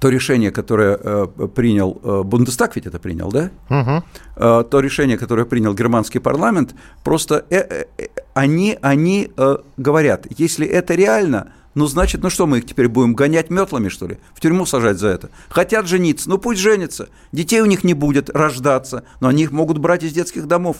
то 0.00 0.08
решение, 0.08 0.50
которое 0.50 0.98
э, 1.00 1.26
принял 1.54 2.00
э, 2.02 2.22
Бундестаг, 2.24 2.76
ведь 2.76 2.86
это 2.86 2.98
принял, 2.98 3.30
да? 3.30 3.50
Угу. 3.70 4.04
Э, 4.36 4.64
то 4.70 4.80
решение, 4.80 5.16
которое 5.18 5.44
принял 5.44 5.74
германский 5.74 6.18
парламент, 6.18 6.74
просто 7.04 7.44
э, 7.50 7.56
э, 7.56 7.84
э 7.98 8.06
они, 8.34 8.78
они 8.80 9.30
э, 9.36 9.56
говорят, 9.76 10.26
если 10.38 10.66
это 10.66 10.94
реально, 10.94 11.52
ну, 11.74 11.86
значит, 11.86 12.22
ну 12.22 12.30
что 12.30 12.46
мы 12.46 12.58
их 12.58 12.66
теперь 12.66 12.88
будем 12.88 13.14
гонять 13.14 13.50
метлами, 13.50 13.88
что 13.88 14.06
ли? 14.06 14.18
В 14.34 14.40
тюрьму 14.40 14.66
сажать 14.66 14.98
за 14.98 15.08
это? 15.08 15.30
Хотят 15.48 15.86
жениться, 15.86 16.28
ну 16.28 16.38
пусть 16.38 16.60
женятся. 16.60 17.08
Детей 17.32 17.60
у 17.60 17.66
них 17.66 17.84
не 17.84 17.94
будет 17.94 18.30
рождаться, 18.30 19.04
но 19.20 19.28
они 19.28 19.44
их 19.44 19.52
могут 19.52 19.78
брать 19.78 20.02
из 20.02 20.12
детских 20.12 20.46
домов. 20.46 20.78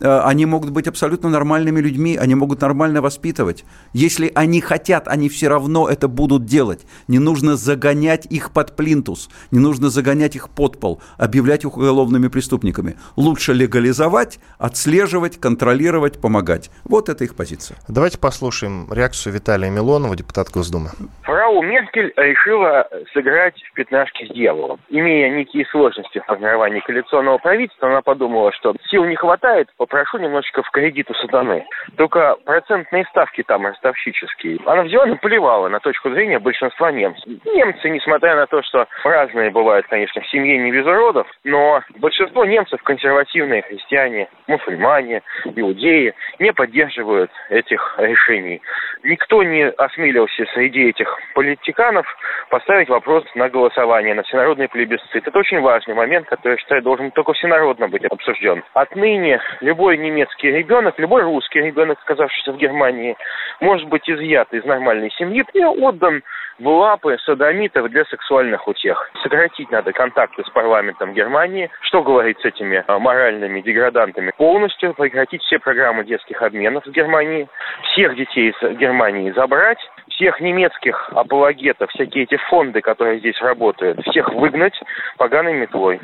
Э, 0.00 0.20
они 0.24 0.46
могут 0.46 0.70
быть 0.70 0.86
абсолютно 0.86 1.28
нормальными 1.28 1.80
людьми, 1.80 2.16
они 2.16 2.34
могут 2.34 2.60
нормально 2.60 3.02
воспитывать. 3.02 3.64
Если 3.92 4.30
они 4.34 4.60
хотят, 4.60 5.08
они 5.08 5.28
все 5.28 5.48
равно 5.48 5.88
это 5.88 6.08
будут 6.08 6.44
делать. 6.44 6.86
Не 7.08 7.18
нужно 7.18 7.56
загонять 7.56 8.26
их 8.26 8.52
под 8.52 8.76
плинтус, 8.76 9.28
не 9.50 9.58
нужно 9.58 9.88
загонять 9.88 10.36
их 10.36 10.48
под 10.50 10.78
пол, 10.80 11.00
объявлять 11.18 11.64
их 11.64 11.76
уголовными 11.76 12.28
преступниками. 12.28 12.96
Лучше 13.16 13.52
легализовать, 13.52 14.38
отслеживать, 14.58 15.38
контролировать, 15.38 16.20
помогать. 16.20 16.70
Вот 16.84 17.08
это 17.08 17.24
их 17.24 17.34
позиция. 17.34 17.78
Давайте 17.88 18.18
послушаем 18.18 18.92
реакцию 18.92 19.34
Виталия 19.34 19.70
Милонова, 19.70 20.16
депутат 20.16 20.50
Госдумы. 20.50 20.90
Фрау 21.22 21.62
Меркель 21.62 22.12
решила 22.16 22.88
сыграть 23.12 23.54
в 23.70 23.74
пятнашки 23.74 24.26
с 24.26 24.34
дьяволом. 24.34 24.80
Имея 24.90 25.30
некие 25.34 25.66
сложности 25.66 26.18
в 26.20 26.24
формировании 26.24 26.80
коалиционного 26.80 27.38
правительства, 27.38 27.88
она 27.88 28.02
подумала, 28.02 28.52
что 28.52 28.74
сил 28.90 29.04
не 29.04 29.16
хватает, 29.16 29.68
попрошу 29.88 30.18
немножечко 30.18 30.62
в 30.62 30.70
кредит 30.70 31.10
у 31.10 31.14
сатаны. 31.14 31.66
Только 31.96 32.36
процентные 32.44 33.04
ставки 33.06 33.42
там 33.42 33.66
ростовщические. 33.66 34.58
Она 34.66 34.82
взяла 34.82 35.06
и 35.06 35.10
наплевала 35.10 35.68
на 35.68 35.80
точку 35.80 36.10
зрения 36.10 36.38
большинства 36.38 36.92
немцев. 36.92 37.24
Немцы, 37.26 37.88
несмотря 37.88 38.36
на 38.36 38.46
то, 38.46 38.62
что 38.62 38.86
разные 39.04 39.50
бывают, 39.50 39.86
конечно, 39.88 40.20
в 40.20 40.28
семье 40.28 40.58
не 40.58 40.70
без 40.70 40.84
уродов, 40.86 41.26
но 41.44 41.82
большинство 41.96 42.44
немцев, 42.44 42.82
консервативные 42.82 43.62
христиане, 43.62 44.28
мусульмане, 44.46 45.22
иудеи, 45.56 46.14
не 46.38 46.52
поддерживают 46.52 47.30
этих 47.48 47.94
решений. 47.98 48.60
Никто 49.02 49.42
не 49.42 49.68
осмелился 49.68 50.44
среди 50.54 50.88
этих 50.88 51.16
политиканов 51.34 52.06
поставить 52.50 52.88
вопрос 52.88 53.24
на 53.34 53.48
голосование, 53.48 54.14
на 54.14 54.22
всенародный 54.22 54.68
плебисцит. 54.68 55.26
Это 55.26 55.38
очень 55.38 55.60
важный 55.60 55.94
момент, 55.94 56.26
который, 56.26 56.52
я 56.52 56.58
считаю, 56.58 56.82
должен 56.82 57.10
только 57.12 57.32
всенародно 57.32 57.88
быть 57.88 58.04
обсужден. 58.04 58.62
Отныне 58.74 59.40
любой 59.60 59.77
немецкий 59.80 60.50
ребенок, 60.50 60.98
любой 60.98 61.22
русский 61.22 61.60
ребенок, 61.60 61.98
оказавшийся 62.04 62.52
в 62.52 62.56
Германии, 62.56 63.16
может 63.60 63.88
быть 63.88 64.08
изъят 64.08 64.52
из 64.52 64.64
нормальной 64.64 65.10
семьи 65.12 65.44
и 65.52 65.64
отдан 65.64 66.22
в 66.58 66.68
лапы 66.68 67.16
садомитов 67.24 67.88
для 67.90 68.04
сексуальных 68.06 68.66
утех. 68.66 69.10
Сократить 69.22 69.70
надо 69.70 69.92
контакты 69.92 70.42
с 70.44 70.50
парламентом 70.50 71.14
Германии. 71.14 71.70
Что 71.82 72.02
говорить 72.02 72.40
с 72.40 72.44
этими 72.44 72.84
а, 72.86 72.98
моральными 72.98 73.60
деградантами? 73.60 74.32
Полностью 74.36 74.94
прекратить 74.94 75.42
все 75.42 75.58
программы 75.58 76.04
детских 76.04 76.42
обменов 76.42 76.84
в 76.84 76.90
Германии, 76.90 77.48
всех 77.92 78.16
детей 78.16 78.50
из 78.50 78.78
Германии 78.78 79.30
забрать, 79.30 79.78
всех 80.10 80.40
немецких 80.40 81.10
апологетов, 81.14 81.90
всякие 81.90 82.24
эти 82.24 82.36
фонды, 82.48 82.80
которые 82.80 83.20
здесь 83.20 83.40
работают, 83.40 84.00
всех 84.06 84.32
выгнать 84.32 84.78
поганой 85.16 85.54
метлой. 85.54 86.00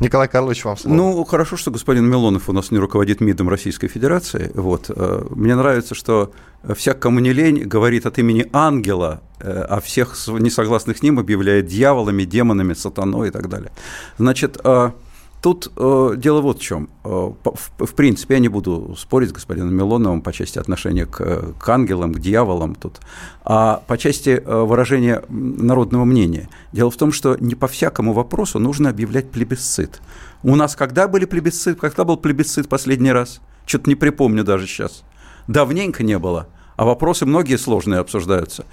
Николай 0.00 0.28
Карлович, 0.28 0.64
вам 0.64 0.78
слово. 0.78 0.94
Ну, 0.94 1.24
хорошо, 1.24 1.58
что 1.58 1.70
господин 1.70 2.06
Милонов 2.06 2.48
у 2.48 2.52
нас 2.52 2.70
не 2.70 2.78
руководит 2.78 3.20
МИДом 3.20 3.50
Российской 3.50 3.88
Федерации. 3.88 4.50
Вот. 4.54 4.86
Э, 4.88 5.26
мне 5.28 5.54
нравится, 5.54 5.94
что 5.94 6.32
всяк, 6.74 6.98
кому 7.00 7.20
не 7.20 7.34
лень, 7.34 7.64
говорит 7.64 8.06
от 8.06 8.18
имени 8.18 8.48
ангела, 8.54 9.20
э, 9.40 9.50
а 9.68 9.80
всех 9.80 10.16
несогласных 10.26 10.96
с 10.96 11.02
ним 11.02 11.18
объявляет 11.18 11.66
дьяволами, 11.66 12.24
демонами, 12.24 12.72
сатаной 12.72 13.28
и 13.28 13.30
так 13.30 13.50
далее. 13.50 13.72
Значит, 14.16 14.58
э, 14.64 14.92
Тут 15.40 15.72
э, 15.74 16.14
дело 16.18 16.42
вот 16.42 16.58
в 16.58 16.62
чем. 16.62 16.90
Э, 17.02 17.08
в, 17.08 17.86
в 17.86 17.94
принципе, 17.94 18.34
я 18.34 18.40
не 18.40 18.48
буду 18.48 18.94
спорить 18.98 19.30
с 19.30 19.32
господином 19.32 19.74
Милоновым 19.74 20.20
по 20.20 20.32
части 20.32 20.58
отношения 20.58 21.06
к, 21.06 21.54
к 21.58 21.68
ангелам, 21.68 22.12
к 22.12 22.18
дьяволам 22.18 22.74
тут, 22.74 23.00
а 23.42 23.82
по 23.86 23.96
части 23.96 24.42
э, 24.44 24.62
выражения 24.62 25.22
народного 25.28 26.04
мнения. 26.04 26.50
Дело 26.72 26.90
в 26.90 26.96
том, 26.96 27.10
что 27.10 27.36
не 27.40 27.54
по 27.54 27.68
всякому 27.68 28.12
вопросу 28.12 28.58
нужно 28.58 28.90
объявлять 28.90 29.30
плебисцит. 29.30 30.02
У 30.42 30.56
нас 30.56 30.76
когда 30.76 31.08
были 31.08 31.24
плебисцит? 31.24 31.80
Когда 31.80 32.04
был 32.04 32.18
плебисцит 32.18 32.68
последний 32.68 33.12
раз? 33.12 33.40
Что-то 33.64 33.88
не 33.88 33.96
припомню 33.96 34.44
даже 34.44 34.66
сейчас. 34.66 35.04
Давненько 35.48 36.02
не 36.02 36.18
было. 36.18 36.48
А 36.76 36.84
вопросы 36.84 37.24
многие 37.24 37.56
сложные 37.56 38.00
обсуждаются. 38.00 38.66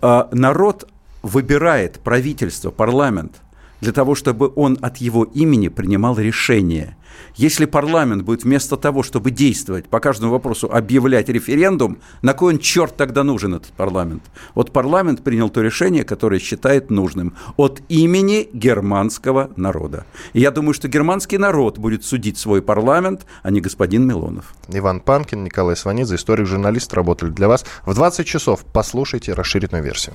Э, 0.00 0.26
народ 0.30 0.88
выбирает 1.22 1.98
правительство, 1.98 2.70
парламент 2.70 3.40
для 3.80 3.92
того, 3.92 4.14
чтобы 4.14 4.52
он 4.56 4.78
от 4.82 4.98
его 4.98 5.24
имени 5.24 5.68
принимал 5.68 6.18
решение. 6.18 6.96
Если 7.36 7.64
парламент 7.64 8.22
будет 8.22 8.44
вместо 8.44 8.76
того, 8.76 9.02
чтобы 9.02 9.30
действовать 9.30 9.88
по 9.88 10.00
каждому 10.00 10.32
вопросу, 10.32 10.70
объявлять 10.72 11.28
референдум, 11.28 11.98
на 12.22 12.32
кой 12.32 12.54
он 12.54 12.58
черт 12.60 12.96
тогда 12.96 13.24
нужен 13.24 13.54
этот 13.54 13.72
парламент? 13.72 14.22
Вот 14.54 14.72
парламент 14.72 15.22
принял 15.22 15.50
то 15.50 15.60
решение, 15.60 16.04
которое 16.04 16.38
считает 16.38 16.90
нужным 16.90 17.34
от 17.56 17.82
имени 17.88 18.48
германского 18.52 19.50
народа. 19.56 20.06
И 20.32 20.40
я 20.40 20.50
думаю, 20.50 20.74
что 20.74 20.88
германский 20.88 21.38
народ 21.38 21.78
будет 21.78 22.04
судить 22.04 22.38
свой 22.38 22.62
парламент, 22.62 23.26
а 23.42 23.50
не 23.50 23.60
господин 23.60 24.06
Милонов. 24.06 24.54
Иван 24.68 25.00
Панкин, 25.00 25.44
Николай 25.44 25.76
Сванидзе, 25.76 26.16
историк-журналист, 26.16 26.94
работали 26.94 27.30
для 27.30 27.48
вас. 27.48 27.64
В 27.84 27.94
20 27.94 28.26
часов 28.26 28.64
послушайте 28.72 29.32
расширенную 29.32 29.82
версию. 29.82 30.14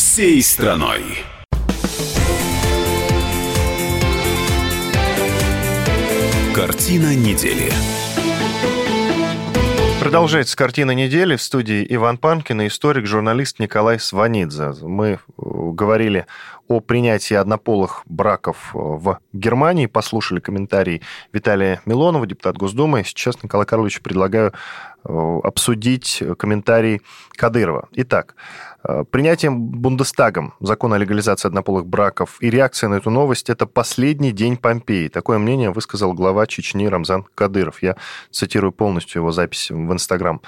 всей 0.11 0.41
страной. 0.43 1.23
Картина 6.53 7.15
недели. 7.15 7.71
Продолжается 10.01 10.57
картина 10.57 10.91
недели. 10.91 11.37
В 11.37 11.41
студии 11.41 11.85
Иван 11.87 12.17
Панкин 12.17 12.61
и 12.63 12.67
историк, 12.67 13.05
журналист 13.05 13.59
Николай 13.59 13.99
Сванидзе. 13.99 14.73
Мы 14.81 15.07
э, 15.07 15.17
говорили 15.37 16.25
о 16.67 16.79
принятии 16.79 17.35
однополых 17.35 18.01
браков 18.05 18.71
э, 18.73 18.77
в 18.79 19.19
Германии, 19.31 19.85
послушали 19.85 20.39
комментарий 20.39 21.01
Виталия 21.31 21.81
Милонова, 21.85 22.27
депутат 22.27 22.57
Госдумы. 22.57 23.03
Сейчас, 23.05 23.41
Николай 23.43 23.65
Карлович, 23.65 24.01
предлагаю 24.01 24.53
э, 25.05 25.39
обсудить 25.43 26.21
комментарий 26.37 27.01
Кадырова. 27.37 27.87
Итак, 27.93 28.35
принятием 29.11 29.59
Бундестагом 29.59 30.53
закона 30.59 30.95
о 30.95 30.99
легализации 30.99 31.47
однополых 31.47 31.85
браков 31.85 32.37
и 32.39 32.49
реакция 32.49 32.89
на 32.89 32.95
эту 32.95 33.09
новость– 33.09 33.49
это 33.51 33.67
последний 33.67 34.31
день 34.31 34.57
Помпеи. 34.57 35.07
Такое 35.07 35.37
мнение 35.37 35.71
высказал 35.71 36.13
глава 36.13 36.47
Чечни 36.47 36.87
Рамзан 36.87 37.25
Кадыров. 37.35 37.83
Я 37.83 37.95
цитирую 38.31 38.71
полностью 38.71 39.21
его 39.21 39.31
запись 39.31 39.69
в 39.69 39.93
Инстаграм. 39.93 40.41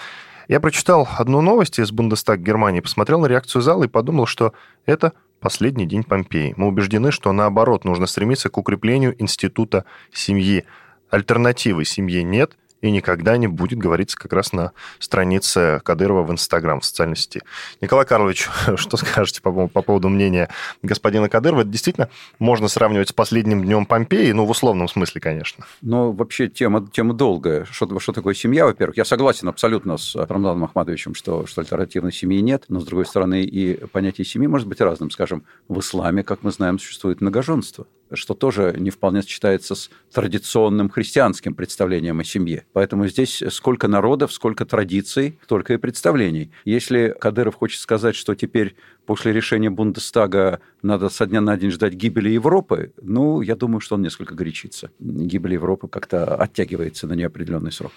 Я 0.48 0.60
прочитал 0.60 1.08
одну 1.18 1.42
новость 1.42 1.80
из 1.80 1.92
Бундестаг 1.92 2.42
Германии, 2.42 2.82
посмотрел 2.82 3.20
на 3.20 3.28
реакцию 3.28 3.62
зала 3.62 3.84
и 3.84 3.88
подумал, 3.88 4.26
что 4.26 4.54
это 4.86 5.14
последний 5.40 5.86
день 5.86 6.04
Помпеи. 6.04 6.54
Мы 6.58 6.68
убеждены, 6.68 7.12
что 7.12 7.32
наоборот, 7.32 7.86
нужно 7.86 8.08
стремиться 8.08 8.50
к 8.50 8.58
укреплению 8.58 9.16
института 9.22 9.86
семьи. 10.12 10.66
Альтернативы 11.10 11.86
семье 11.86 12.24
нет– 12.24 12.58
и 12.84 12.92
никогда 12.92 13.38
не 13.38 13.48
будет 13.48 13.80
говориться 13.80 14.18
как 14.18 14.34
раз 14.34 14.52
на 14.52 14.74
странице 15.00 15.82
Кадырова 15.84 16.22
в 16.24 16.32
Инстаграм, 16.32 16.82
в 16.82 16.86
социальной 16.86 17.16
сети. 17.16 17.42
Николай 17.80 18.06
Карлович, 18.06 18.50
что 18.76 18.98
скажете 18.98 19.42
по, 19.42 19.68
по 19.68 19.82
поводу 19.82 20.10
мнения 20.10 20.50
господина 20.82 21.30
Кадырова? 21.30 21.62
Это 21.62 21.70
действительно 21.70 22.10
можно 22.40 22.68
сравнивать 22.68 23.10
с 23.10 23.14
последним 23.14 23.64
днем 23.64 23.86
Помпеи, 23.86 24.32
ну, 24.32 24.46
в 24.46 24.50
условном 24.50 24.90
смысле, 24.90 25.22
конечно. 25.22 25.66
Ну, 25.82 26.12
вообще 26.12 26.50
тема, 26.50 26.86
тема 26.86 27.14
долгая. 27.14 27.66
Что, 27.72 28.00
что 28.00 28.12
такое 28.12 28.34
семья, 28.34 28.66
во-первых? 28.66 28.98
Я 28.98 29.06
согласен 29.06 29.48
абсолютно 29.48 29.96
с 29.96 30.14
Рамзаном 30.16 30.66
Ахматовичем, 30.66 31.16
что, 31.16 31.46
что 31.46 31.62
альтернативной 31.62 32.12
семьи 32.12 32.42
нет, 32.42 32.66
но, 32.68 32.82
с 32.82 32.86
другой 32.86 33.06
стороны, 33.06 33.44
и 33.44 33.86
понятие 33.88 34.26
семьи 34.26 34.48
может 34.48 34.68
быть 34.68 34.82
разным. 34.82 35.10
Скажем, 35.10 35.46
в 35.70 35.80
исламе, 35.80 36.24
как 36.24 36.44
мы 36.44 36.52
знаем, 36.52 36.80
существует 36.80 37.22
многоженство 37.22 37.88
что 38.16 38.34
тоже 38.34 38.76
не 38.78 38.90
вполне 38.90 39.22
сочетается 39.22 39.76
с 39.76 39.90
традиционным 40.12 40.90
христианским 40.90 41.54
представлением 41.54 42.20
о 42.20 42.24
семье. 42.24 42.66
Поэтому 42.74 43.08
здесь 43.08 43.44
сколько 43.50 43.88
народов, 43.88 44.34
сколько 44.34 44.66
традиций, 44.66 45.38
столько 45.44 45.74
и 45.74 45.78
представлений. 45.78 46.52
Если 46.66 47.16
Кадыров 47.20 47.56
хочет 47.56 47.82
сказать, 47.82 48.16
что 48.16 48.36
теперь 48.36 48.76
после 49.06 49.34
решения 49.34 49.70
Бундестага 49.70 50.60
надо 50.82 51.10
со 51.10 51.26
дня 51.26 51.42
на 51.42 51.58
день 51.58 51.72
ждать 51.72 51.94
гибели 51.94 52.30
Европы, 52.30 52.92
ну, 53.02 53.42
я 53.42 53.56
думаю, 53.56 53.80
что 53.80 53.96
он 53.96 54.02
несколько 54.02 54.36
горячится. 54.36 54.92
Гибель 55.00 55.54
Европы 55.54 55.88
как-то 55.88 56.36
оттягивается 56.36 57.08
на 57.08 57.14
неопределенный 57.14 57.72
срок. 57.72 57.92